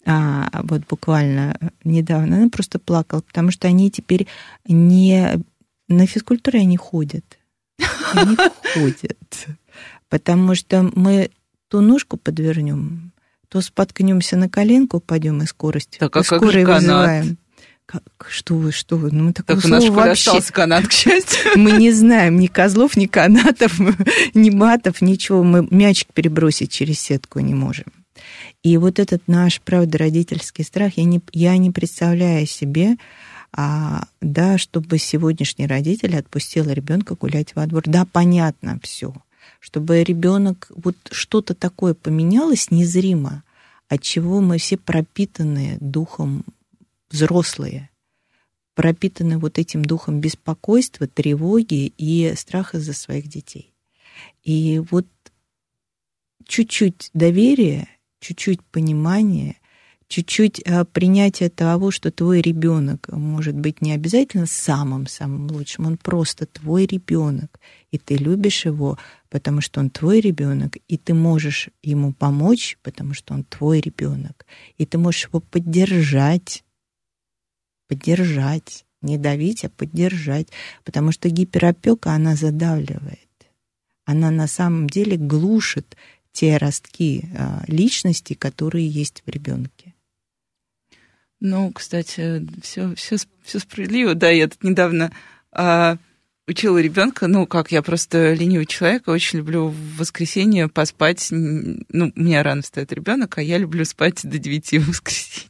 а, 0.04 0.48
вот 0.64 0.82
буквально 0.88 1.56
недавно, 1.84 2.38
она 2.38 2.48
просто 2.48 2.78
плакала, 2.78 3.20
потому 3.20 3.50
что 3.50 3.68
они 3.68 3.90
теперь 3.90 4.26
не 4.66 5.42
на 5.88 6.06
физкультуру 6.06 6.58
они 6.58 6.76
ходят. 6.76 7.24
Они 8.12 8.36
ходят. 8.74 9.46
Потому 10.08 10.54
что 10.54 10.90
мы 10.94 11.30
ту 11.68 11.80
ножку 11.80 12.16
подвернем, 12.16 13.12
то 13.48 13.60
споткнемся 13.60 14.36
на 14.36 14.48
коленку, 14.48 14.98
упадем 14.98 15.42
и 15.42 15.46
скорость. 15.46 15.96
Так, 15.98 16.16
а 16.16 16.22
как 16.22 16.50
же 16.50 16.64
вызываем. 16.64 17.38
Как, 17.86 18.02
что 18.30 18.54
вы, 18.54 18.72
что 18.72 18.96
вы? 18.96 19.10
Ну, 19.10 19.32
такое 19.32 19.56
так 19.56 19.64
у 19.64 19.68
нас 19.68 19.84
вообще... 19.88 20.30
остался 20.30 20.52
канат, 20.52 20.86
к 20.86 20.92
счастью. 20.92 21.50
Мы 21.56 21.72
не 21.72 21.90
знаем 21.92 22.38
ни 22.38 22.46
козлов, 22.46 22.96
ни 22.96 23.06
канатов, 23.06 23.78
ни 24.34 24.50
матов, 24.50 25.02
ничего. 25.02 25.42
Мы 25.42 25.66
мячик 25.68 26.08
перебросить 26.14 26.70
через 26.70 27.00
сетку 27.00 27.40
не 27.40 27.54
можем. 27.54 27.86
И 28.62 28.76
вот 28.76 28.98
этот 28.98 29.26
наш, 29.28 29.60
правда, 29.60 29.98
родительский 29.98 30.64
страх, 30.64 30.96
я 30.96 31.04
не, 31.04 31.20
я 31.32 31.56
не 31.56 31.70
представляю 31.70 32.46
себе, 32.46 32.96
а, 33.52 34.04
да, 34.20 34.58
чтобы 34.58 34.98
сегодняшний 34.98 35.66
родитель 35.66 36.16
отпустил 36.16 36.70
ребенка 36.70 37.14
гулять 37.14 37.54
во 37.54 37.66
двор. 37.66 37.82
Да, 37.86 38.06
понятно 38.06 38.78
все. 38.82 39.14
Чтобы 39.60 40.02
ребенок 40.02 40.70
вот 40.74 40.96
что-то 41.10 41.54
такое 41.54 41.94
поменялось 41.94 42.70
незримо, 42.70 43.42
от 43.88 44.02
чего 44.02 44.40
мы 44.40 44.58
все 44.58 44.78
пропитаны 44.78 45.76
духом 45.80 46.44
взрослые, 47.10 47.90
пропитаны 48.74 49.38
вот 49.38 49.58
этим 49.58 49.84
духом 49.84 50.20
беспокойства, 50.20 51.06
тревоги 51.06 51.92
и 51.98 52.32
страха 52.36 52.80
за 52.80 52.94
своих 52.94 53.28
детей. 53.28 53.74
И 54.44 54.82
вот 54.90 55.06
чуть-чуть 56.46 57.10
доверия, 57.14 57.88
чуть-чуть 58.22 58.62
понимания, 58.62 59.56
чуть-чуть 60.08 60.60
э, 60.64 60.84
принятие 60.84 61.50
того, 61.50 61.90
что 61.90 62.10
твой 62.10 62.40
ребенок 62.40 63.08
может 63.08 63.54
быть 63.54 63.82
не 63.82 63.92
обязательно 63.92 64.46
самым-самым 64.46 65.50
лучшим, 65.50 65.86
он 65.86 65.96
просто 65.96 66.46
твой 66.46 66.86
ребенок, 66.86 67.58
и 67.90 67.98
ты 67.98 68.16
любишь 68.16 68.64
его, 68.64 68.98
потому 69.28 69.60
что 69.60 69.80
он 69.80 69.90
твой 69.90 70.20
ребенок, 70.20 70.76
и 70.86 70.96
ты 70.96 71.14
можешь 71.14 71.68
ему 71.82 72.12
помочь, 72.12 72.78
потому 72.82 73.12
что 73.14 73.34
он 73.34 73.44
твой 73.44 73.80
ребенок, 73.80 74.46
и 74.78 74.86
ты 74.86 74.98
можешь 74.98 75.28
его 75.28 75.40
поддержать, 75.40 76.62
поддержать, 77.88 78.84
не 79.00 79.18
давить, 79.18 79.64
а 79.64 79.68
поддержать, 79.68 80.48
потому 80.84 81.10
что 81.10 81.28
гиперопека, 81.28 82.12
она 82.12 82.36
задавливает. 82.36 83.18
Она 84.04 84.30
на 84.30 84.46
самом 84.46 84.88
деле 84.88 85.16
глушит 85.16 85.96
те 86.32 86.56
ростки 86.56 87.26
а, 87.36 87.62
личности, 87.66 88.34
которые 88.34 88.88
есть 88.88 89.22
в 89.24 89.30
ребенке. 89.30 89.94
Ну, 91.40 91.72
кстати, 91.72 92.46
все, 92.62 92.94
все, 92.94 93.16
все 93.42 93.58
справедливо. 93.58 94.14
Да, 94.14 94.30
я 94.30 94.48
тут 94.48 94.62
недавно 94.62 95.12
а, 95.50 95.98
учила 96.46 96.78
ребенка, 96.78 97.26
ну, 97.26 97.46
как 97.46 97.72
я 97.72 97.82
просто 97.82 98.32
ленивый 98.32 98.66
человек, 98.66 99.08
очень 99.08 99.38
люблю 99.38 99.68
в 99.68 99.96
воскресенье 99.96 100.68
поспать. 100.68 101.28
Ну, 101.30 102.12
у 102.14 102.20
меня 102.20 102.42
рано 102.42 102.62
встает 102.62 102.92
ребенок, 102.92 103.38
а 103.38 103.42
я 103.42 103.58
люблю 103.58 103.84
спать 103.84 104.20
до 104.22 104.38
9 104.38 104.72
в 104.72 104.88
воскресенье. 104.88 105.48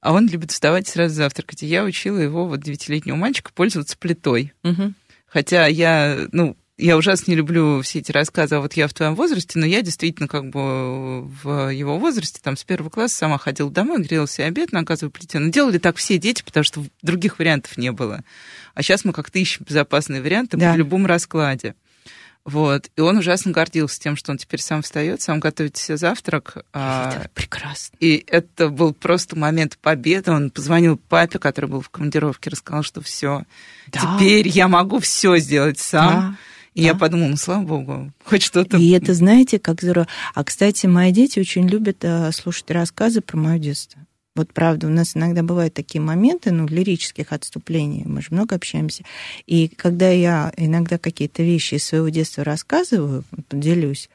А 0.00 0.12
он 0.12 0.28
любит 0.28 0.50
вставать 0.50 0.86
сразу 0.86 1.14
завтракать. 1.14 1.62
И 1.62 1.66
я 1.66 1.82
учила 1.82 2.18
его, 2.18 2.46
вот 2.46 2.60
девятилетнего 2.60 3.16
мальчика, 3.16 3.52
пользоваться 3.54 3.96
плитой. 3.96 4.52
Угу. 4.62 4.92
Хотя 5.26 5.66
я, 5.66 6.28
ну, 6.30 6.58
я 6.76 6.96
ужасно 6.96 7.30
не 7.30 7.36
люблю 7.36 7.82
все 7.82 8.00
эти 8.00 8.10
рассказы, 8.10 8.56
а 8.56 8.60
вот 8.60 8.72
я 8.74 8.88
в 8.88 8.94
твоем 8.94 9.14
возрасте, 9.14 9.58
но 9.58 9.66
я 9.66 9.80
действительно 9.82 10.26
как 10.26 10.50
бы 10.50 11.22
в 11.22 11.70
его 11.70 11.98
возрасте, 11.98 12.40
там, 12.42 12.56
с 12.56 12.64
первого 12.64 12.90
класса 12.90 13.16
сама 13.16 13.38
ходила 13.38 13.70
домой, 13.70 14.02
грела 14.02 14.26
себе 14.26 14.46
обед 14.46 14.72
на 14.72 14.82
газовой 14.82 15.12
плите. 15.12 15.38
Но 15.38 15.50
делали 15.50 15.78
так 15.78 15.96
все 15.96 16.18
дети, 16.18 16.42
потому 16.42 16.64
что 16.64 16.84
других 17.02 17.38
вариантов 17.38 17.78
не 17.78 17.92
было. 17.92 18.24
А 18.74 18.82
сейчас 18.82 19.04
мы 19.04 19.12
как-то 19.12 19.38
ищем 19.38 19.64
безопасные 19.68 20.20
варианты 20.20 20.56
да. 20.56 20.72
при 20.72 20.78
любом 20.78 21.06
раскладе. 21.06 21.76
Вот. 22.44 22.90
И 22.96 23.00
он 23.00 23.16
ужасно 23.18 23.52
гордился 23.52 23.98
тем, 24.00 24.16
что 24.16 24.32
он 24.32 24.38
теперь 24.38 24.60
сам 24.60 24.82
встает, 24.82 25.22
сам 25.22 25.40
готовит 25.40 25.76
себе 25.76 25.96
завтрак. 25.96 26.56
Это 26.56 26.64
а, 26.74 27.26
прекрасно. 27.32 27.96
И 28.00 28.22
это 28.26 28.68
был 28.68 28.92
просто 28.92 29.34
момент 29.36 29.78
победы. 29.78 30.30
Он 30.30 30.50
позвонил 30.50 30.98
папе, 30.98 31.38
который 31.38 31.70
был 31.70 31.80
в 31.80 31.88
командировке, 31.88 32.50
рассказал, 32.50 32.82
что 32.82 33.00
все, 33.00 33.44
да. 33.86 34.00
теперь 34.00 34.48
я 34.48 34.68
могу 34.68 34.98
все 34.98 35.38
сделать 35.38 35.78
сам. 35.78 36.12
Да. 36.12 36.36
И 36.74 36.82
да. 36.82 36.88
я 36.88 36.94
подумала, 36.94 37.28
ну, 37.28 37.36
слава 37.36 37.62
богу, 37.62 38.12
хоть 38.24 38.42
что-то. 38.42 38.76
И 38.76 38.90
это, 38.90 39.14
знаете, 39.14 39.58
как 39.58 39.80
здорово. 39.80 40.08
А, 40.34 40.44
кстати, 40.44 40.86
мои 40.86 41.12
дети 41.12 41.38
очень 41.38 41.68
любят 41.68 41.98
э, 42.02 42.32
слушать 42.32 42.70
рассказы 42.70 43.20
про 43.20 43.36
мое 43.36 43.58
детство. 43.58 44.00
Вот 44.36 44.52
правда, 44.52 44.88
у 44.88 44.90
нас 44.90 45.16
иногда 45.16 45.44
бывают 45.44 45.74
такие 45.74 46.00
моменты, 46.00 46.50
ну, 46.50 46.66
лирических 46.66 47.32
отступлений, 47.32 48.02
мы 48.04 48.20
же 48.20 48.28
много 48.30 48.56
общаемся. 48.56 49.04
И 49.46 49.68
когда 49.68 50.10
я 50.10 50.52
иногда 50.56 50.98
какие-то 50.98 51.44
вещи 51.44 51.74
из 51.74 51.84
своего 51.84 52.08
детства 52.08 52.42
рассказываю, 52.42 53.22
делюсь, 53.52 54.10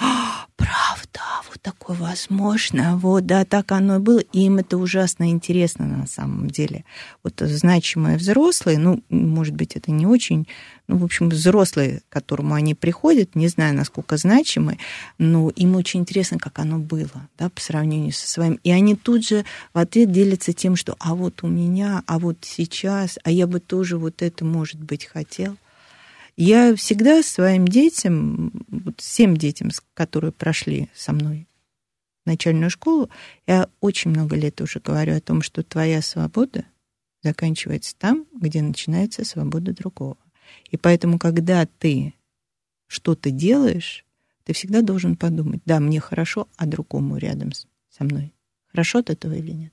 а, 0.00 0.46
правда, 0.56 1.20
вот 1.50 1.60
такое 1.60 1.96
возможно, 1.96 2.96
вот, 2.96 3.26
да, 3.26 3.44
так 3.44 3.72
оно 3.72 3.96
и 3.96 3.98
было, 3.98 4.20
и 4.20 4.44
им 4.46 4.58
это 4.58 4.78
ужасно 4.78 5.30
интересно 5.30 5.86
на 5.86 6.06
самом 6.06 6.48
деле. 6.48 6.84
Вот 7.22 7.34
значимые 7.40 8.16
взрослые, 8.16 8.78
ну, 8.78 9.02
может 9.10 9.54
быть, 9.54 9.76
это 9.76 9.90
не 9.90 10.06
очень, 10.06 10.46
ну, 10.92 10.98
в 10.98 11.04
общем, 11.04 11.30
взрослые, 11.30 12.02
к 12.06 12.12
которому 12.12 12.52
они 12.52 12.74
приходят, 12.74 13.34
не 13.34 13.48
знаю, 13.48 13.74
насколько 13.74 14.18
значимы, 14.18 14.78
но 15.16 15.48
им 15.48 15.74
очень 15.74 16.00
интересно, 16.00 16.38
как 16.38 16.58
оно 16.58 16.78
было, 16.78 17.30
да, 17.38 17.48
по 17.48 17.62
сравнению 17.62 18.12
со 18.12 18.28
своим. 18.28 18.60
И 18.62 18.70
они 18.70 18.94
тут 18.94 19.26
же 19.26 19.46
в 19.72 19.78
ответ 19.78 20.12
делятся 20.12 20.52
тем, 20.52 20.76
что 20.76 20.94
а 20.98 21.14
вот 21.14 21.42
у 21.44 21.46
меня, 21.46 22.02
а 22.06 22.18
вот 22.18 22.36
сейчас, 22.42 23.18
а 23.24 23.30
я 23.30 23.46
бы 23.46 23.58
тоже 23.58 23.96
вот 23.96 24.20
это, 24.20 24.44
может 24.44 24.80
быть, 24.82 25.06
хотел. 25.06 25.56
Я 26.36 26.76
всегда 26.76 27.22
своим 27.22 27.66
детям, 27.66 28.52
вот 28.68 29.00
всем 29.00 29.38
детям, 29.38 29.70
которые 29.94 30.32
прошли 30.32 30.90
со 30.94 31.14
мной 31.14 31.46
начальную 32.26 32.68
школу, 32.68 33.08
я 33.46 33.66
очень 33.80 34.10
много 34.10 34.36
лет 34.36 34.60
уже 34.60 34.78
говорю 34.78 35.16
о 35.16 35.20
том, 35.22 35.40
что 35.40 35.62
твоя 35.62 36.02
свобода 36.02 36.66
заканчивается 37.22 37.96
там, 37.98 38.26
где 38.38 38.60
начинается 38.60 39.24
свобода 39.24 39.72
другого. 39.72 40.18
И 40.70 40.76
поэтому, 40.76 41.18
когда 41.18 41.66
ты 41.78 42.14
что-то 42.86 43.30
делаешь, 43.30 44.04
ты 44.44 44.52
всегда 44.52 44.82
должен 44.82 45.16
подумать, 45.16 45.62
да, 45.64 45.80
мне 45.80 46.00
хорошо, 46.00 46.48
а 46.56 46.66
другому 46.66 47.16
рядом 47.16 47.52
со 47.90 48.04
мной. 48.04 48.32
Хорошо 48.66 48.98
от 48.98 49.10
этого 49.10 49.34
или 49.34 49.52
нет? 49.52 49.72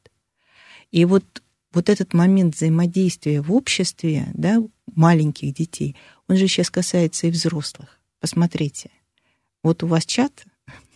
И 0.91 1.05
вот, 1.05 1.23
вот 1.71 1.89
этот 1.89 2.13
момент 2.13 2.55
взаимодействия 2.55 3.41
в 3.41 3.51
обществе, 3.51 4.27
да, 4.33 4.63
маленьких 4.95 5.53
детей, 5.53 5.95
он 6.27 6.37
же 6.37 6.47
сейчас 6.47 6.69
касается 6.69 7.27
и 7.27 7.31
взрослых. 7.31 7.99
Посмотрите, 8.19 8.89
вот 9.63 9.83
у 9.83 9.87
вас 9.87 10.05
чат. 10.05 10.45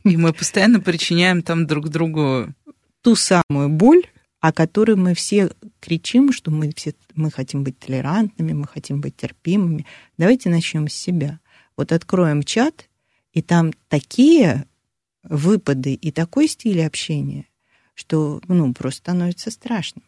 И 0.04 0.18
мы 0.18 0.34
постоянно 0.34 0.80
причиняем 0.80 1.42
там 1.42 1.66
друг 1.66 1.90
другу 1.90 2.54
ту 3.02 3.16
самую 3.16 3.70
боль, 3.70 4.04
о 4.44 4.52
которой 4.52 4.98
мы 4.98 5.14
все 5.14 5.52
кричим, 5.80 6.34
что 6.34 6.52
мы 6.52 6.74
все 6.76 6.94
мы 7.16 7.32
хотим 7.32 7.64
быть 7.64 7.80
толерантными, 7.80 8.52
мы 8.52 8.68
хотим 8.68 9.00
быть 9.00 9.16
терпимыми. 9.16 9.86
Давайте 10.18 10.50
начнем 10.50 10.89
с 10.89 10.94
себя. 10.94 11.39
Вот 11.78 11.94
откроем 11.94 12.44
чат, 12.44 12.89
и 13.32 13.41
там 13.41 13.72
такие 13.88 14.66
выпады 15.24 15.94
и 15.94 16.12
такой 16.12 16.50
стиль 16.50 16.86
общения, 16.86 17.46
что 17.94 18.41
ну, 18.50 18.74
просто 18.74 19.00
становится 19.00 19.50
страшным. 19.50 20.04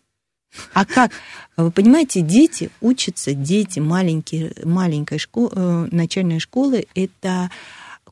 А 0.73 0.83
как? 0.83 1.13
Вы 1.55 1.71
понимаете, 1.71 2.19
дети 2.19 2.71
учатся, 2.81 3.33
дети 3.33 3.79
маленькие, 3.79 4.53
маленькой 4.65 5.17
школы, 5.17 5.51
э, 5.55 5.87
начальной 5.91 6.39
школы— 6.39 6.87
это 6.93 7.49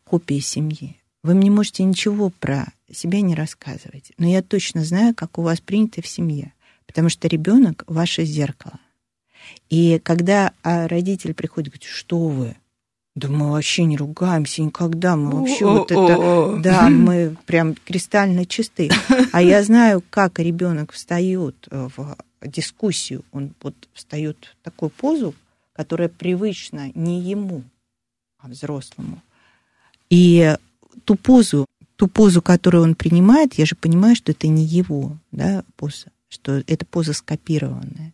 копия 0.06 0.40
семьи. 0.40 0.96
Вы 1.22 1.34
мне 1.34 1.52
можете 1.52 1.84
ничего 1.84 2.30
про 2.30 2.68
себя 2.94 3.22
не 3.22 3.36
рассказывать, 3.36 4.12
но 4.18 4.28
я 4.28 4.42
точно 4.42 4.84
знаю, 4.84 5.14
как 5.16 5.38
у 5.38 5.42
вас 5.42 5.60
принято 5.60 6.02
в 6.02 6.08
семье, 6.08 6.54
потому 6.86 7.10
что 7.10 7.28
ребенок— 7.28 7.84
ваше 7.88 8.26
зеркало. 8.26 8.80
И 9.70 10.00
когда 10.04 10.54
а, 10.64 10.88
родитель 10.88 11.34
приходит 11.34 11.68
и 11.68 11.72
говорит, 11.72 11.90
что 11.90 12.28
вы, 12.28 12.56
да 13.16 13.28
мы 13.28 13.52
вообще 13.52 13.84
не 13.86 13.98
ругаемся 13.98 14.62
никогда, 14.64 15.16
мы 15.16 15.42
вообще 15.42 15.66
вот 15.66 15.92
это, 15.92 16.60
да, 16.64 16.90
мы 16.90 17.36
прям 17.46 17.76
кристально 17.76 18.46
чисты. 18.46 18.90
А 19.32 19.42
я 19.42 19.64
знаю, 19.64 20.04
как 20.10 20.40
ребенок 20.40 20.92
встает 20.92 21.56
в 21.70 22.18
дискуссию, 22.42 23.24
он 23.32 23.54
вот 23.62 23.76
встает 23.94 24.38
в 24.60 24.64
такую 24.64 24.90
позу, 24.90 25.36
которая 25.74 26.10
привычна 26.10 26.92
не 26.96 27.20
ему, 27.22 27.64
а 28.40 28.48
взрослому. 28.48 29.22
И 30.10 30.56
ту 31.06 31.16
позу, 31.16 31.66
ту 31.96 32.08
позу, 32.08 32.42
которую 32.42 32.84
он 32.84 32.96
принимает, 32.96 33.56
я 33.56 33.66
же 33.66 33.76
понимаю, 33.76 34.16
что 34.16 34.32
это 34.32 34.48
не 34.48 34.64
его 34.66 35.18
да, 35.32 35.64
поза, 35.76 36.08
что 36.30 36.64
это 36.68 36.86
поза 36.86 37.14
скопированная. 37.14 38.14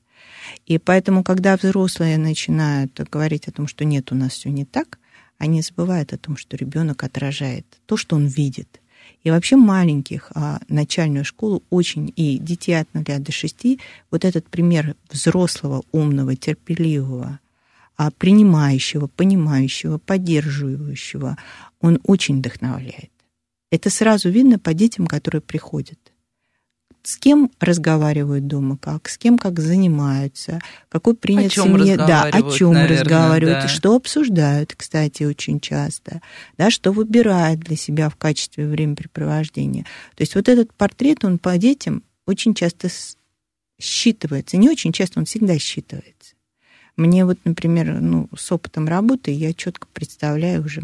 И 0.65 0.77
поэтому, 0.77 1.23
когда 1.23 1.55
взрослые 1.57 2.17
начинают 2.17 2.99
говорить 3.11 3.47
о 3.47 3.51
том, 3.51 3.67
что 3.67 3.85
нет, 3.85 4.11
у 4.11 4.15
нас 4.15 4.33
все 4.33 4.49
не 4.49 4.65
так, 4.65 4.99
они 5.37 5.61
забывают 5.61 6.13
о 6.13 6.17
том, 6.17 6.37
что 6.37 6.57
ребенок 6.57 7.03
отражает 7.03 7.65
то, 7.85 7.97
что 7.97 8.15
он 8.15 8.27
видит. 8.27 8.81
И 9.23 9.31
вообще 9.31 9.55
маленьких 9.55 10.31
а, 10.33 10.59
начальную 10.69 11.25
школу 11.25 11.63
очень, 11.69 12.13
и 12.15 12.37
детей 12.37 12.79
от 12.79 12.93
0 12.93 13.03
до 13.03 13.31
6, 13.31 13.79
вот 14.11 14.25
этот 14.25 14.47
пример 14.47 14.95
взрослого, 15.09 15.83
умного, 15.91 16.35
терпеливого, 16.35 17.39
а, 17.97 18.11
принимающего, 18.11 19.07
понимающего, 19.07 19.97
поддерживающего, 19.97 21.37
он 21.81 21.99
очень 22.03 22.37
вдохновляет. 22.39 23.11
Это 23.71 23.89
сразу 23.89 24.29
видно 24.29 24.59
по 24.59 24.73
детям, 24.73 25.07
которые 25.07 25.41
приходят 25.41 25.99
с 27.03 27.17
кем 27.17 27.51
разговаривают 27.59 28.47
дома, 28.47 28.77
как, 28.77 29.09
с 29.09 29.17
кем 29.17 29.37
как 29.37 29.59
занимаются, 29.59 30.59
какой 30.89 31.15
принят 31.15 31.51
о 31.51 31.63
семье, 31.63 31.97
да, 31.97 32.23
о 32.23 32.51
чем 32.51 32.73
наверное, 32.73 32.99
разговаривают, 32.99 33.61
да. 33.61 33.67
что 33.67 33.95
обсуждают, 33.95 34.75
кстати, 34.75 35.23
очень 35.23 35.59
часто, 35.59 36.21
да, 36.57 36.69
что 36.69 36.91
выбирают 36.91 37.61
для 37.61 37.75
себя 37.75 38.09
в 38.09 38.15
качестве 38.15 38.67
времяпрепровождения. 38.67 39.83
То 40.15 40.21
есть 40.21 40.35
вот 40.35 40.49
этот 40.49 40.73
портрет, 40.73 41.23
он 41.23 41.39
по 41.39 41.57
детям 41.57 42.03
очень 42.25 42.53
часто 42.53 42.89
считывается. 43.81 44.57
Не 44.57 44.69
очень 44.69 44.91
часто, 44.91 45.19
он 45.19 45.25
всегда 45.25 45.55
считывается. 45.55 46.35
Мне 46.99 47.23
вот, 47.23 47.37
например, 47.45 48.01
ну, 48.01 48.27
с 48.37 48.51
опытом 48.51 48.89
работы 48.89 49.31
я 49.31 49.53
четко 49.53 49.87
представляю 49.93 50.65
уже, 50.65 50.81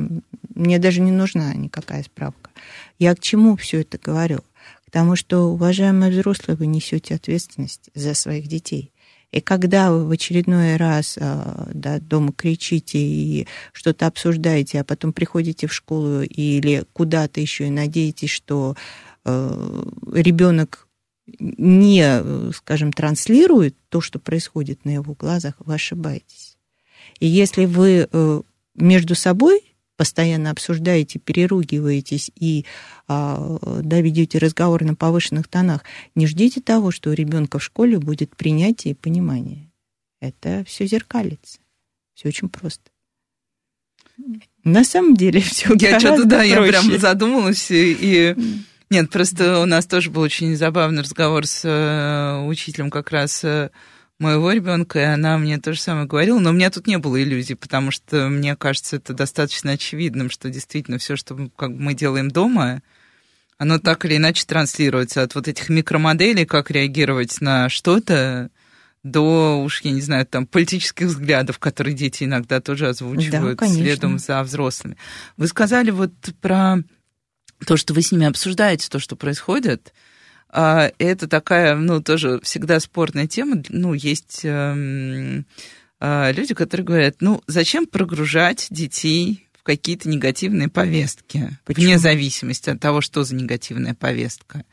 мне 0.55 0.79
даже 0.79 1.01
не 1.01 1.11
нужна 1.11 1.53
никакая 1.53 2.03
справка. 2.03 2.51
Я 2.97 3.13
к 3.15 3.19
чему 3.19 3.57
все 3.57 3.81
это 3.81 3.97
говорю? 4.01 4.39
К 4.87 4.91
тому, 4.91 5.17
что, 5.17 5.51
уважаемые 5.51 6.13
взрослые, 6.13 6.55
вы 6.55 6.67
несете 6.67 7.15
ответственность 7.15 7.89
за 7.95 8.13
своих 8.13 8.47
детей. 8.47 8.93
И 9.33 9.41
когда 9.41 9.91
вы 9.91 10.05
в 10.05 10.11
очередной 10.11 10.77
раз 10.77 11.17
а, 11.19 11.69
да, 11.73 11.99
дома 11.99 12.31
кричите 12.31 12.97
и 12.97 13.45
что-то 13.73 14.07
обсуждаете, 14.07 14.79
а 14.79 14.85
потом 14.85 15.11
приходите 15.11 15.67
в 15.67 15.73
школу 15.73 16.21
или 16.21 16.85
куда-то 16.93 17.41
еще 17.41 17.67
и 17.67 17.71
надеетесь, 17.71 18.29
что 18.29 18.77
э, 19.25 19.83
ребенок 20.13 20.84
не, 21.27 22.51
скажем, 22.53 22.93
транслирует 22.93 23.75
то, 23.89 24.01
что 24.01 24.19
происходит 24.19 24.85
на 24.85 24.91
его 24.91 25.13
глазах, 25.13 25.55
вы 25.59 25.75
ошибаетесь. 25.75 26.57
И 27.19 27.27
если 27.27 27.65
вы 27.65 28.07
э, 28.11 28.41
между 28.75 29.15
собой 29.15 29.61
постоянно 29.95 30.51
обсуждаете, 30.51 31.19
переругиваетесь 31.19 32.31
и 32.35 32.65
а, 33.07 33.57
да, 33.81 34.01
ведете 34.01 34.37
разговор 34.37 34.83
на 34.83 34.95
повышенных 34.95 35.47
тонах, 35.47 35.83
не 36.15 36.27
ждите 36.27 36.61
того, 36.61 36.91
что 36.91 37.11
у 37.11 37.13
ребенка 37.13 37.59
в 37.59 37.63
школе 37.63 37.97
будет 37.97 38.35
принятие 38.35 38.91
и 38.91 38.95
понимание. 38.95 39.71
Это 40.19 40.63
все 40.67 40.85
зеркалится. 40.85 41.59
Все 42.13 42.27
очень 42.27 42.49
просто. 42.49 42.91
На 44.63 44.83
самом 44.83 45.15
деле 45.15 45.39
все 45.41 45.73
Я 45.79 45.99
что-то, 45.99 46.25
да, 46.25 46.37
проще. 46.37 46.49
я 46.49 46.63
прям 46.63 46.99
задумалась 46.99 47.67
и... 47.69 48.35
Нет, 48.89 49.09
просто 49.09 49.59
у 49.59 49.65
нас 49.65 49.85
тоже 49.85 50.11
был 50.11 50.21
очень 50.21 50.55
забавный 50.55 51.01
разговор 51.01 51.45
с 51.45 51.61
э, 51.63 52.45
учителем 52.45 52.91
как 52.91 53.11
раз 53.11 53.43
э, 53.43 53.71
моего 54.19 54.51
ребенка, 54.51 54.99
и 54.99 55.03
она 55.03 55.37
мне 55.37 55.57
то 55.57 55.73
же 55.73 55.79
самое 55.79 56.07
говорила, 56.07 56.39
но 56.39 56.51
у 56.51 56.53
меня 56.53 56.69
тут 56.69 56.87
не 56.87 56.97
было 56.97 57.21
иллюзий, 57.21 57.55
потому 57.55 57.91
что 57.91 58.29
мне 58.29 58.55
кажется 58.55 58.97
это 58.97 59.13
достаточно 59.13 59.71
очевидным, 59.71 60.29
что 60.29 60.49
действительно 60.49 60.99
все, 60.99 61.15
что 61.15 61.35
мы, 61.35 61.49
как 61.49 61.69
мы 61.69 61.93
делаем 61.93 62.29
дома, 62.29 62.81
оно 63.57 63.79
так 63.79 64.05
или 64.05 64.17
иначе 64.17 64.45
транслируется 64.45 65.23
от 65.23 65.33
вот 65.35 65.47
этих 65.47 65.69
микромоделей, 65.69 66.45
как 66.45 66.71
реагировать 66.71 67.41
на 67.41 67.69
что-то, 67.69 68.49
до 69.03 69.61
уж, 69.61 69.81
я 69.81 69.91
не 69.91 70.01
знаю, 70.01 70.25
там, 70.25 70.47
политических 70.47 71.07
взглядов, 71.07 71.59
которые 71.59 71.93
дети 71.93 72.23
иногда 72.23 72.59
тоже 72.59 72.87
озвучивают 72.87 73.59
да, 73.59 73.67
следом 73.67 74.17
за 74.17 74.41
взрослыми. 74.43 74.97
Вы 75.37 75.47
сказали 75.47 75.91
вот 75.91 76.11
про 76.41 76.77
то, 77.65 77.77
что 77.77 77.93
вы 77.93 78.01
с 78.01 78.11
ними 78.11 78.25
обсуждаете, 78.25 78.89
то, 78.89 78.99
что 78.99 79.15
происходит, 79.15 79.93
а, 80.49 80.91
это 80.99 81.27
такая, 81.27 81.75
ну, 81.75 82.01
тоже 82.01 82.39
всегда 82.41 82.79
спорная 82.79 83.27
тема. 83.27 83.61
Ну, 83.69 83.93
есть 83.93 84.41
эм, 84.43 85.45
а, 85.99 86.31
люди, 86.31 86.53
которые 86.53 86.85
говорят, 86.85 87.15
ну, 87.19 87.41
зачем 87.47 87.85
прогружать 87.85 88.67
детей 88.69 89.47
в 89.53 89.63
какие-то 89.63 90.07
негативные 90.07 90.69
повестки, 90.69 91.57
Почему? 91.65 91.85
вне 91.85 91.99
зависимости 91.99 92.69
от 92.69 92.79
того, 92.79 93.01
что 93.01 93.23
за 93.23 93.35
негативная 93.35 93.95
повестка. 93.95 94.63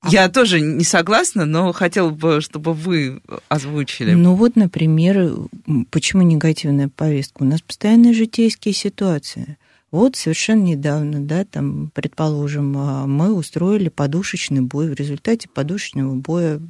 А 0.00 0.10
Я 0.10 0.28
тоже 0.28 0.60
не 0.60 0.84
согласна, 0.84 1.46
но 1.46 1.72
хотела 1.72 2.10
бы, 2.10 2.40
чтобы 2.40 2.74
вы 2.74 3.22
озвучили. 3.48 4.12
Ну 4.12 4.34
вот, 4.34 4.54
например, 4.54 5.32
почему 5.90 6.22
негативная 6.22 6.88
повестка? 6.88 7.42
У 7.42 7.46
нас 7.46 7.62
постоянные 7.62 8.12
житейские 8.12 8.74
ситуации. 8.74 9.56
Вот 9.94 10.16
совершенно 10.16 10.64
недавно, 10.64 11.24
да, 11.24 11.44
там, 11.44 11.92
предположим, 11.94 12.76
а, 12.76 13.06
мы 13.06 13.32
устроили 13.32 13.88
подушечный 13.88 14.60
бой. 14.60 14.90
В 14.90 14.94
результате 14.94 15.48
подушечного 15.48 16.16
боя 16.16 16.60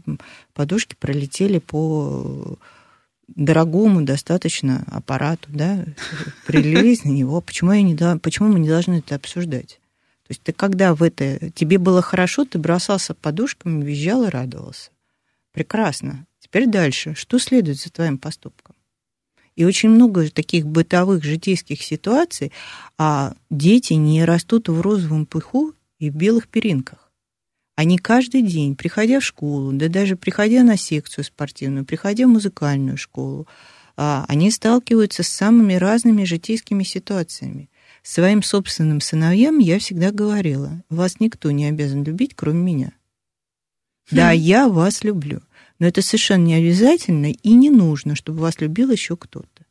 подушки 0.53 0.95
пролетели 0.95 1.59
по 1.59 2.59
дорогому 3.29 4.03
достаточно 4.03 4.85
аппарату, 4.89 5.49
да, 5.49 5.87
прилились 6.47 7.05
на 7.05 7.13
него. 7.13 7.41
Почему, 7.41 7.73
я 7.73 7.81
не, 7.81 7.97
почему 8.19 8.49
мы 8.49 8.61
не 8.61 8.69
должны 8.69 8.99
это 8.99 9.15
обсуждать? 9.15 9.81
То 10.25 10.29
есть 10.29 10.43
ты 10.43 10.53
когда 10.53 10.95
в 10.95 11.03
это... 11.03 11.51
Тебе 11.53 11.79
было 11.79 12.03
хорошо, 12.03 12.45
ты 12.45 12.59
бросался 12.59 13.15
подушками, 13.15 13.83
визжал 13.83 14.25
и 14.25 14.29
радовался. 14.29 14.91
Прекрасно. 15.53 16.27
Теперь 16.41 16.67
дальше. 16.67 17.15
Что 17.15 17.39
следует 17.39 17.81
за 17.81 17.91
твоим 17.91 18.19
поступком? 18.19 18.64
И 19.57 19.65
очень 19.65 19.89
много 19.89 20.29
таких 20.31 20.67
бытовых 20.67 21.23
житейских 21.23 21.83
ситуаций, 21.83 22.53
а 22.99 23.35
дети 23.51 23.93
не 23.93 24.25
растут 24.25 24.69
в 24.69 24.81
розовом 24.81 25.27
пыху 25.27 25.75
и 25.99 26.11
в 26.11 26.15
белых 26.17 26.49
перинках. 26.49 27.13
Они 27.77 27.99
каждый 27.99 28.43
день, 28.43 28.77
приходя 28.77 29.21
в 29.21 29.25
школу, 29.25 29.73
да 29.73 29.89
даже 29.89 30.17
приходя 30.17 30.63
на 30.63 30.77
секцию 30.77 31.25
спортивную, 31.25 31.85
приходя 31.85 32.27
в 32.27 32.31
музыкальную 32.31 32.97
школу, 32.97 33.49
а, 33.97 34.25
они 34.29 34.51
сталкиваются 34.51 35.23
с 35.23 35.29
самыми 35.29 35.75
разными 35.75 36.25
житейскими 36.25 36.85
ситуациями. 36.85 37.71
Своим 38.03 38.43
собственным 38.43 39.01
сыновьям 39.01 39.59
я 39.59 39.79
всегда 39.79 40.13
говорила, 40.13 40.83
вас 40.89 41.21
никто 41.21 41.51
не 41.51 41.67
обязан 41.67 42.05
любить, 42.05 42.35
кроме 42.35 42.61
меня. 42.61 42.93
Да, 44.11 44.31
я 44.33 44.69
вас 44.69 45.03
люблю. 45.03 45.41
Но 45.85 45.89
это 45.89 46.01
совершенно 46.01 46.45
не 46.45 46.55
обязательно 46.55 47.31
и 47.31 47.51
не 47.51 47.69
нужно, 47.69 48.17
чтобы 48.17 48.39
вас 48.39 48.59
любил 48.59 48.91
еще 48.91 49.19
кто-то. 49.19 49.67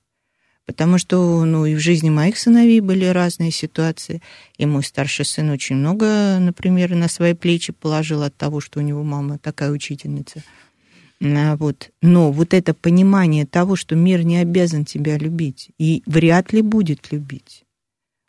Потому 0.68 1.00
что, 1.00 1.44
ну, 1.44 1.66
и 1.66 1.74
в 1.74 1.80
жизни 1.80 2.12
моих 2.12 2.38
сыновей 2.38 2.82
были 2.82 3.06
разные 3.06 3.50
ситуации. 3.50 4.22
И 4.60 4.68
мой 4.68 4.84
старший 4.84 5.26
сын 5.26 5.50
очень 5.50 5.76
много, 5.76 6.38
например, 6.40 6.94
на 6.94 7.08
свои 7.08 7.34
плечи 7.34 7.74
положил 7.74 8.22
от 8.22 8.36
того, 8.36 8.60
что 8.60 8.78
у 8.78 8.84
него 8.84 9.02
мама 9.02 9.40
такая 9.40 9.72
учительница. 9.72 10.44
А, 11.20 11.56
вот. 11.56 11.90
Но 12.04 12.32
вот 12.32 12.54
это 12.54 12.76
понимание 12.76 13.48
того, 13.48 13.76
что 13.76 13.96
мир 13.96 14.24
не 14.24 14.38
обязан 14.38 14.86
тебя 14.86 15.18
любить 15.18 15.72
и 15.80 16.04
вряд 16.06 16.54
ли 16.54 16.62
будет 16.62 17.12
любить. 17.12 17.64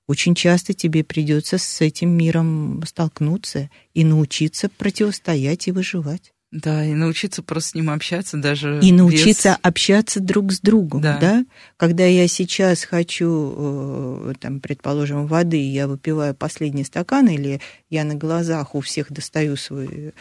Очень 0.09 0.35
часто 0.35 0.73
тебе 0.73 1.05
придется 1.05 1.59
с 1.59 1.83
этим 1.83 2.17
миром 2.17 2.83
столкнуться 2.87 3.69
и 3.93 4.07
научиться 4.07 4.71
противостоять 4.71 5.69
и 5.69 5.71
выживать. 5.71 6.34
Да, 6.55 6.85
и 6.85 6.95
научиться 6.95 7.43
просто 7.43 7.71
с 7.71 7.75
ним 7.75 7.91
общаться 7.91 8.37
даже. 8.37 8.79
И 8.81 8.93
научиться 8.93 9.51
без... 9.51 9.69
общаться 9.69 10.21
друг 10.21 10.53
с 10.53 10.61
другом, 10.61 11.01
да. 11.01 11.19
да? 11.19 11.45
Когда 11.77 12.07
я 12.07 12.29
сейчас 12.29 12.85
хочу, 12.85 13.55
э, 13.57 14.35
там, 14.39 14.61
предположим, 14.61 15.27
воды, 15.27 15.69
я 15.69 15.89
выпиваю 15.89 16.33
последний 16.33 16.85
стакан, 16.85 17.27
или 17.27 17.61
я 17.91 18.05
на 18.05 18.15
глазах 18.15 18.77
у 18.77 18.81
всех 18.81 19.11
достаю 19.11 19.57
свой 19.57 20.15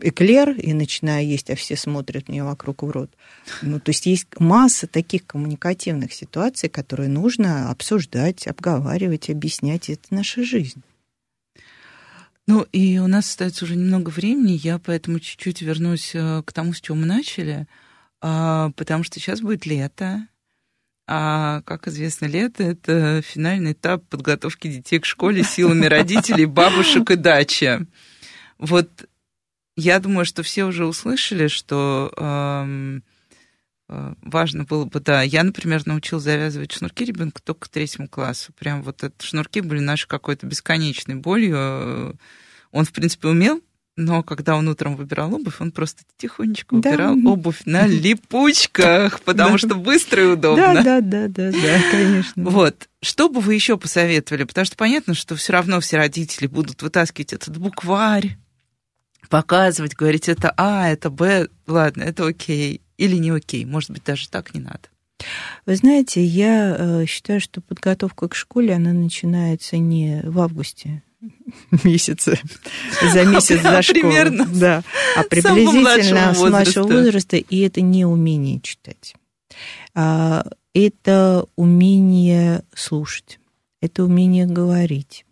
эклер 0.00 0.50
и 0.50 0.74
начинаю 0.74 1.26
есть, 1.26 1.48
а 1.48 1.56
все 1.56 1.74
смотрят 1.74 2.28
мне 2.28 2.44
вокруг 2.44 2.82
в 2.82 2.90
рот. 2.90 3.10
Ну, 3.62 3.80
то 3.80 3.90
есть 3.92 4.04
есть 4.04 4.26
масса 4.38 4.86
таких 4.86 5.26
коммуникативных 5.26 6.12
ситуаций, 6.12 6.68
которые 6.68 7.08
нужно 7.08 7.70
обсуждать, 7.70 8.46
обговаривать, 8.46 9.30
объяснять. 9.30 9.88
Это 9.88 10.02
наша 10.10 10.44
жизнь. 10.44 10.82
Ну, 12.50 12.66
и 12.72 12.98
у 12.98 13.06
нас 13.06 13.28
остается 13.28 13.64
уже 13.64 13.76
немного 13.76 14.10
времени, 14.10 14.58
я 14.60 14.80
поэтому 14.80 15.20
чуть-чуть 15.20 15.62
вернусь 15.62 16.16
э, 16.16 16.42
к 16.44 16.52
тому, 16.52 16.72
с 16.72 16.80
чего 16.80 16.96
мы 16.96 17.06
начали, 17.06 17.68
а, 18.20 18.72
потому 18.74 19.04
что 19.04 19.20
сейчас 19.20 19.40
будет 19.40 19.66
лето, 19.66 20.26
а, 21.06 21.62
как 21.62 21.86
известно, 21.86 22.26
лето— 22.26 22.62
это 22.64 23.22
финальный 23.22 23.70
этап 23.70 24.04
подготовки 24.08 24.66
детей 24.66 24.98
к 24.98 25.04
школе 25.04 25.44
силами 25.44 25.86
родителей, 25.86 26.46
бабушек 26.46 27.12
и 27.12 27.14
дачи. 27.14 27.86
Вот 28.58 29.08
я 29.76 30.00
думаю, 30.00 30.24
что 30.24 30.42
все 30.42 30.64
уже 30.64 30.86
услышали, 30.86 31.46
что 31.46 32.12
важно 34.22 34.64
было 34.64 34.84
бы, 34.84 35.00
да, 35.00 35.22
я, 35.22 35.42
например, 35.42 35.82
научил 35.86 36.20
завязывать 36.20 36.72
шнурки 36.72 37.04
ребенка 37.04 37.42
только 37.42 37.68
к 37.68 37.68
третьему 37.68 38.08
классу. 38.08 38.52
Прям 38.58 38.82
вот 38.82 39.02
это 39.02 39.14
шнурки 39.24 39.60
были 39.60 39.80
нашей 39.80 40.06
какой-то 40.06 40.46
бесконечной 40.46 41.16
болью, 41.16 41.56
э, 41.56 42.12
он, 42.72 42.84
в 42.84 42.92
принципе, 42.92 43.28
умел, 43.28 43.60
но 43.96 44.22
когда 44.22 44.56
он 44.56 44.68
утром 44.68 44.96
выбирал 44.96 45.34
обувь, 45.34 45.60
он 45.60 45.72
просто 45.72 46.02
тихонечко 46.16 46.74
выбирал 46.74 47.16
да. 47.16 47.30
обувь 47.30 47.62
на 47.66 47.86
липучках, 47.88 49.20
потому 49.20 49.58
что 49.58 49.74
быстро 49.74 50.22
и 50.22 50.26
удобно. 50.26 50.74
Да, 50.74 51.00
да, 51.00 51.00
да, 51.00 51.28
да, 51.28 51.50
да, 51.50 51.80
конечно. 51.90 52.48
Вот. 52.48 52.88
Что 53.02 53.28
бы 53.28 53.40
вы 53.40 53.54
еще 53.54 53.76
посоветовали? 53.76 54.44
Потому 54.44 54.64
что 54.64 54.76
понятно, 54.76 55.14
что 55.14 55.36
все 55.36 55.52
равно 55.52 55.80
все 55.80 55.96
родители 55.96 56.46
будут 56.46 56.82
вытаскивать 56.82 57.32
этот 57.32 57.58
букварь, 57.58 58.38
показывать, 59.28 59.94
говорить, 59.94 60.28
это 60.28 60.52
А, 60.56 60.88
это 60.88 61.10
Б, 61.10 61.48
ладно, 61.66 62.02
это 62.02 62.26
окей. 62.26 62.80
Или 63.00 63.16
не 63.16 63.30
окей. 63.30 63.64
Может 63.64 63.90
быть, 63.90 64.04
даже 64.04 64.28
так 64.28 64.52
не 64.54 64.60
надо. 64.60 64.80
Вы 65.64 65.76
знаете, 65.76 66.22
я 66.22 66.76
э, 66.78 67.06
считаю, 67.06 67.40
что 67.40 67.62
подготовка 67.62 68.28
к 68.28 68.34
школе, 68.34 68.74
она 68.74 68.92
начинается 68.92 69.78
не 69.78 70.20
в 70.22 70.38
августе, 70.38 71.02
месяце, 71.84 72.38
за 73.02 73.24
месяц 73.24 73.62
до 73.62 73.80
школы. 73.80 74.02
Примерно. 74.02 74.46
Да. 74.46 74.82
А 75.16 75.22
приблизительно 75.30 76.34
с 76.34 76.40
младшего 76.40 76.86
возраста. 76.88 77.38
И 77.38 77.60
это 77.60 77.80
не 77.80 78.04
умение 78.04 78.60
читать. 78.60 79.14
А, 79.94 80.46
это 80.74 81.46
умение 81.56 82.64
слушать. 82.74 83.40
Это 83.80 84.04
умение 84.04 84.44
говорить. 84.44 85.24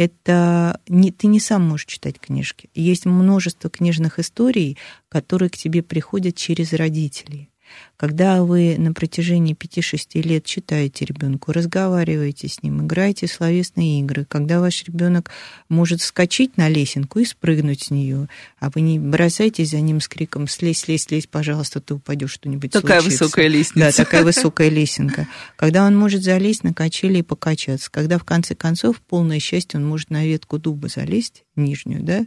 Это 0.00 0.80
не, 0.88 1.12
ты 1.12 1.26
не 1.26 1.38
сам 1.40 1.68
можешь 1.68 1.84
читать 1.84 2.18
книжки. 2.18 2.70
Есть 2.74 3.04
множество 3.04 3.68
книжных 3.68 4.18
историй, 4.18 4.78
которые 5.10 5.50
к 5.50 5.58
тебе 5.58 5.82
приходят 5.82 6.36
через 6.36 6.72
родителей. 6.72 7.49
Когда 7.96 8.42
вы 8.42 8.76
на 8.78 8.94
протяжении 8.94 9.54
5-6 9.54 10.22
лет 10.22 10.44
читаете 10.46 11.04
ребенку, 11.04 11.52
разговариваете 11.52 12.48
с 12.48 12.62
ним, 12.62 12.86
играете 12.86 13.26
в 13.26 13.32
словесные 13.32 14.00
игры, 14.00 14.24
когда 14.24 14.60
ваш 14.60 14.84
ребенок 14.84 15.30
может 15.68 16.00
скачать 16.00 16.56
на 16.56 16.68
лесенку 16.70 17.18
и 17.18 17.26
спрыгнуть 17.26 17.82
с 17.82 17.90
нее, 17.90 18.28
а 18.58 18.70
вы 18.74 18.80
не 18.80 18.98
бросаетесь 18.98 19.70
за 19.70 19.80
ним 19.80 20.00
с 20.00 20.08
криком 20.08 20.48
«слезь, 20.48 20.78
слезь, 20.78 21.04
слезь, 21.04 21.26
пожалуйста, 21.26 21.80
ты 21.80 21.94
упадешь, 21.94 22.32
что-нибудь 22.32 22.72
Такая 22.72 23.00
случится. 23.00 23.24
высокая 23.24 23.48
лестница. 23.48 23.86
Да, 23.86 24.04
такая 24.04 24.24
высокая 24.24 24.70
лесенка. 24.70 25.28
Когда 25.56 25.84
он 25.84 25.94
может 25.94 26.22
залезть 26.22 26.64
на 26.64 26.72
качели 26.72 27.18
и 27.18 27.22
покачаться, 27.22 27.90
когда 27.90 28.16
в 28.18 28.24
конце 28.24 28.54
концов, 28.54 29.00
полное 29.00 29.40
счастье, 29.40 29.78
он 29.78 29.86
может 29.86 30.08
на 30.08 30.24
ветку 30.24 30.58
дуба 30.58 30.88
залезть, 30.88 31.44
нижнюю, 31.54 32.02
да, 32.02 32.24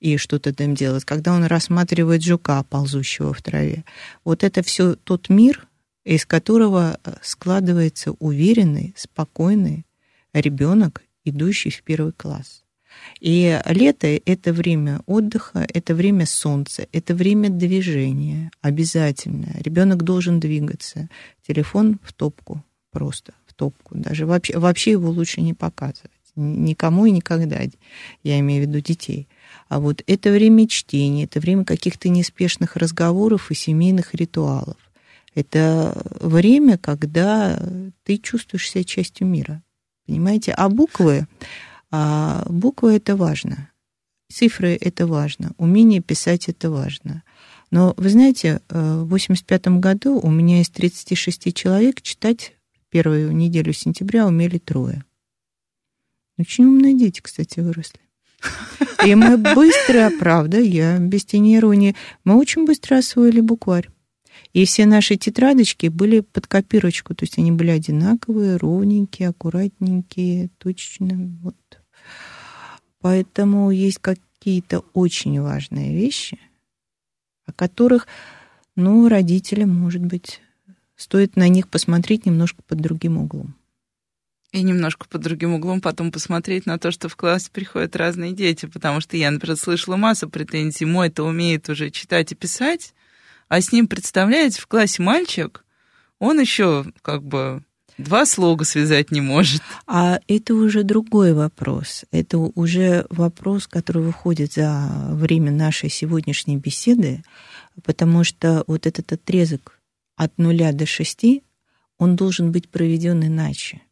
и 0.00 0.16
что-то 0.16 0.54
там 0.54 0.74
делать, 0.74 1.04
когда 1.04 1.32
он 1.34 1.44
рассматривает 1.44 2.22
жука, 2.22 2.62
ползущего 2.64 3.32
в 3.32 3.42
траве. 3.42 3.84
Вот 4.24 4.44
это 4.44 4.62
все 4.62 4.94
тот 4.94 5.28
мир, 5.28 5.66
из 6.04 6.24
которого 6.24 6.98
э, 7.02 7.14
складывается 7.22 8.12
уверенный, 8.12 8.94
спокойный 8.96 9.84
ребенок, 10.32 11.02
идущий 11.24 11.70
в 11.70 11.82
первый 11.82 12.12
класс. 12.12 12.62
И 13.20 13.60
лето— 13.66 14.06
это 14.24 14.52
время 14.52 15.00
отдыха, 15.06 15.66
это 15.72 15.94
время 15.94 16.26
солнца, 16.26 16.86
это 16.92 17.14
время 17.14 17.48
движения 17.50 18.50
обязательно. 18.60 19.48
Ребенок 19.60 20.02
должен 20.02 20.40
двигаться. 20.40 21.08
Телефон 21.46 21.98
в 22.02 22.12
топку 22.12 22.64
просто, 22.90 23.34
в 23.46 23.54
топку. 23.54 23.96
Даже 23.96 24.26
вообще, 24.26 24.58
вообще 24.58 24.92
его 24.92 25.10
лучше 25.10 25.40
не 25.40 25.54
показывать. 25.54 26.10
Никому 26.36 27.06
и 27.06 27.10
никогда. 27.10 27.60
Я 28.22 28.38
имею 28.38 28.64
в 28.64 28.68
виду 28.68 28.80
детей. 28.80 29.28
А 29.68 29.80
вот 29.80 30.02
это 30.06 30.30
время 30.30 30.66
чтения, 30.66 31.24
это 31.24 31.40
время 31.40 31.64
каких-то 31.64 32.08
неспешных 32.08 32.76
разговоров 32.76 33.50
и 33.50 33.54
семейных 33.54 34.14
ритуалов. 34.14 34.76
Это 35.34 35.94
время, 36.20 36.78
когда 36.78 37.62
ты 38.04 38.16
чувствуешь 38.16 38.70
себя 38.70 38.84
частью 38.84 39.26
мира. 39.26 39.62
Понимаете? 40.06 40.52
А 40.52 40.68
буквы, 40.68 41.26
а 41.90 42.46
буквы 42.48 42.96
это 42.96 43.14
важно. 43.14 43.70
Цифры 44.32 44.76
это 44.80 45.06
важно. 45.06 45.52
Умение 45.58 46.00
писать 46.00 46.48
это 46.48 46.70
важно. 46.70 47.22
Но 47.70 47.92
вы 47.98 48.08
знаете, 48.08 48.62
в 48.70 49.04
85 49.04 49.68
году 49.78 50.18
у 50.18 50.30
меня 50.30 50.62
из 50.62 50.70
36 50.70 51.54
человек 51.54 52.00
читать 52.00 52.54
первую 52.88 53.36
неделю 53.36 53.74
сентября 53.74 54.26
умели 54.26 54.56
трое. 54.56 55.04
Очень 56.38 56.64
умные 56.64 56.98
дети, 56.98 57.20
кстати, 57.20 57.60
выросли. 57.60 58.00
И 59.04 59.14
мы 59.14 59.36
быстро, 59.36 60.10
правда, 60.18 60.60
я 60.60 60.98
без 60.98 61.24
тени 61.24 61.56
иронии, 61.56 61.94
мы 62.24 62.36
очень 62.36 62.66
быстро 62.66 62.98
освоили 62.98 63.40
букварь. 63.40 63.88
И 64.52 64.64
все 64.64 64.86
наши 64.86 65.16
тетрадочки 65.16 65.88
были 65.88 66.20
под 66.20 66.46
копирочку, 66.46 67.14
то 67.14 67.24
есть 67.24 67.38
они 67.38 67.52
были 67.52 67.70
одинаковые, 67.70 68.56
ровненькие, 68.56 69.28
аккуратненькие, 69.28 70.50
точно. 70.58 71.38
Вот. 71.42 71.56
Поэтому 73.00 73.70
есть 73.70 73.98
какие-то 73.98 74.84
очень 74.94 75.40
важные 75.40 75.94
вещи, 75.94 76.38
о 77.46 77.52
которых, 77.52 78.06
ну, 78.74 79.08
родителям, 79.08 79.70
может 79.74 80.04
быть, 80.04 80.40
стоит 80.96 81.36
на 81.36 81.48
них 81.48 81.68
посмотреть 81.68 82.26
немножко 82.26 82.62
под 82.66 82.80
другим 82.80 83.18
углом. 83.18 83.54
И 84.52 84.62
немножко 84.62 85.06
под 85.08 85.22
другим 85.22 85.54
углом 85.54 85.80
потом 85.80 86.10
посмотреть 86.10 86.64
на 86.64 86.78
то, 86.78 86.90
что 86.90 87.08
в 87.08 87.16
класс 87.16 87.50
приходят 87.50 87.96
разные 87.96 88.32
дети, 88.32 88.66
потому 88.66 89.00
что 89.00 89.16
я, 89.16 89.30
например, 89.30 89.58
слышала 89.58 89.96
массу 89.96 90.28
претензий, 90.28 90.86
мой-то 90.86 91.24
умеет 91.24 91.68
уже 91.68 91.90
читать 91.90 92.32
и 92.32 92.34
писать, 92.34 92.94
а 93.48 93.60
с 93.60 93.72
ним, 93.72 93.88
представляете, 93.88 94.60
в 94.60 94.66
классе 94.66 95.02
мальчик, 95.02 95.64
он 96.18 96.40
еще 96.40 96.86
как 97.02 97.22
бы 97.22 97.62
два 97.98 98.24
слога 98.24 98.64
связать 98.64 99.10
не 99.10 99.20
может. 99.20 99.60
А 99.86 100.20
это 100.28 100.54
уже 100.54 100.82
другой 100.82 101.34
вопрос. 101.34 102.04
Это 102.10 102.38
уже 102.38 103.06
вопрос, 103.10 103.66
который 103.66 104.02
выходит 104.02 104.54
за 104.54 104.88
время 105.10 105.50
нашей 105.50 105.90
сегодняшней 105.90 106.56
беседы, 106.56 107.22
потому 107.84 108.24
что 108.24 108.64
вот 108.66 108.86
этот 108.86 109.12
отрезок 109.12 109.78
от 110.16 110.38
нуля 110.38 110.72
до 110.72 110.86
шести, 110.86 111.42
он 111.98 112.16
должен 112.16 112.52
быть 112.52 112.68
проведен 112.68 113.24
иначе. 113.24 113.82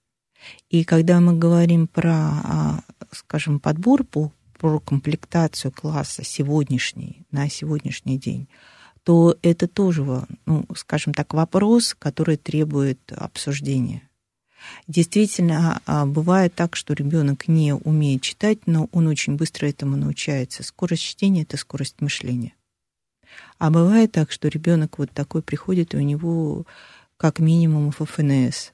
И 0.68 0.84
когда 0.84 1.20
мы 1.20 1.36
говорим 1.36 1.86
про, 1.86 2.12
а, 2.12 2.80
скажем, 3.12 3.61
подбор 3.61 4.05
по 4.05 4.32
про 4.59 4.80
комплектацию 4.80 5.70
класса 5.70 6.24
сегодняшний, 6.24 7.26
на 7.30 7.49
сегодняшний 7.49 8.18
день, 8.18 8.49
то 9.03 9.36
это 9.42 9.68
тоже, 9.68 10.26
ну, 10.47 10.66
скажем 10.74 11.14
так, 11.14 11.34
вопрос, 11.34 11.94
который 11.97 12.36
требует 12.36 13.12
обсуждения. 13.12 14.03
Действительно, 14.88 15.80
а, 15.86 16.07
бывает 16.07 16.55
так, 16.55 16.74
что 16.74 16.94
ребенок 16.94 17.47
не 17.47 17.72
умеет 17.74 18.22
читать, 18.22 18.66
но 18.66 18.88
он 18.92 19.07
очень 19.07 19.36
быстро 19.36 19.66
этому 19.68 19.97
научается. 19.97 20.62
Скорость 20.62 21.03
чтения 21.03 21.42
это 21.42 21.57
скорость 21.57 22.01
мышления. 22.01 22.55
А 23.59 23.70
бывает 23.70 24.12
так, 24.12 24.32
что 24.32 24.49
ребенок 24.49 24.99
вот 24.99 25.11
такой 25.12 25.42
приходит, 25.42 25.94
и 25.94 25.99
у 25.99 26.01
него 26.01 26.66
как 27.16 27.38
минимум 27.38 27.92
ФФНС. 27.92 28.72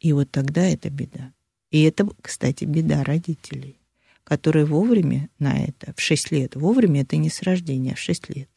И 0.00 0.12
вот 0.12 0.30
тогда 0.30 0.62
это 0.62 0.90
беда. 0.90 1.32
И 1.70 1.82
это, 1.82 2.08
кстати, 2.20 2.64
беда 2.64 3.04
родителей, 3.04 3.76
которые 4.24 4.64
вовремя 4.64 5.28
на 5.38 5.62
это, 5.62 5.94
в 5.96 6.00
6 6.00 6.32
лет, 6.32 6.56
вовремя 6.56 7.02
это 7.02 7.16
не 7.16 7.30
с 7.30 7.42
рождения, 7.42 7.92
а 7.92 7.96
в 7.96 8.00
6 8.00 8.30
лет, 8.30 8.48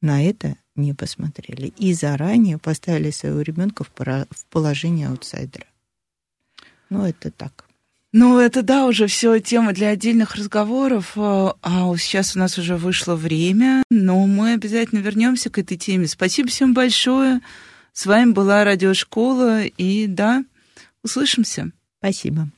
на 0.00 0.24
это 0.24 0.56
не 0.74 0.94
посмотрели. 0.94 1.72
И 1.76 1.92
заранее 1.92 2.58
поставили 2.58 3.10
своего 3.10 3.40
ребенка 3.40 3.84
в 3.84 3.90
положение 4.50 5.08
аутсайдера. 5.08 5.66
Ну, 6.88 7.04
это 7.04 7.30
так. 7.30 7.64
Ну, 8.12 8.38
это 8.38 8.62
да, 8.62 8.86
уже 8.86 9.08
все 9.08 9.38
тема 9.40 9.72
для 9.72 9.88
отдельных 9.88 10.36
разговоров. 10.36 11.12
А 11.16 11.96
сейчас 11.98 12.36
у 12.36 12.38
нас 12.38 12.56
уже 12.56 12.76
вышло 12.76 13.16
время, 13.16 13.82
но 13.90 14.26
мы 14.26 14.52
обязательно 14.54 15.00
вернемся 15.00 15.50
к 15.50 15.58
этой 15.58 15.76
теме. 15.76 16.06
Спасибо 16.06 16.48
всем 16.48 16.72
большое. 16.72 17.40
С 17.92 18.06
вами 18.06 18.32
была 18.32 18.64
радиошкола. 18.64 19.64
И 19.64 20.06
да, 20.06 20.44
Услышимся. 21.06 21.70
Спасибо. 21.98 22.50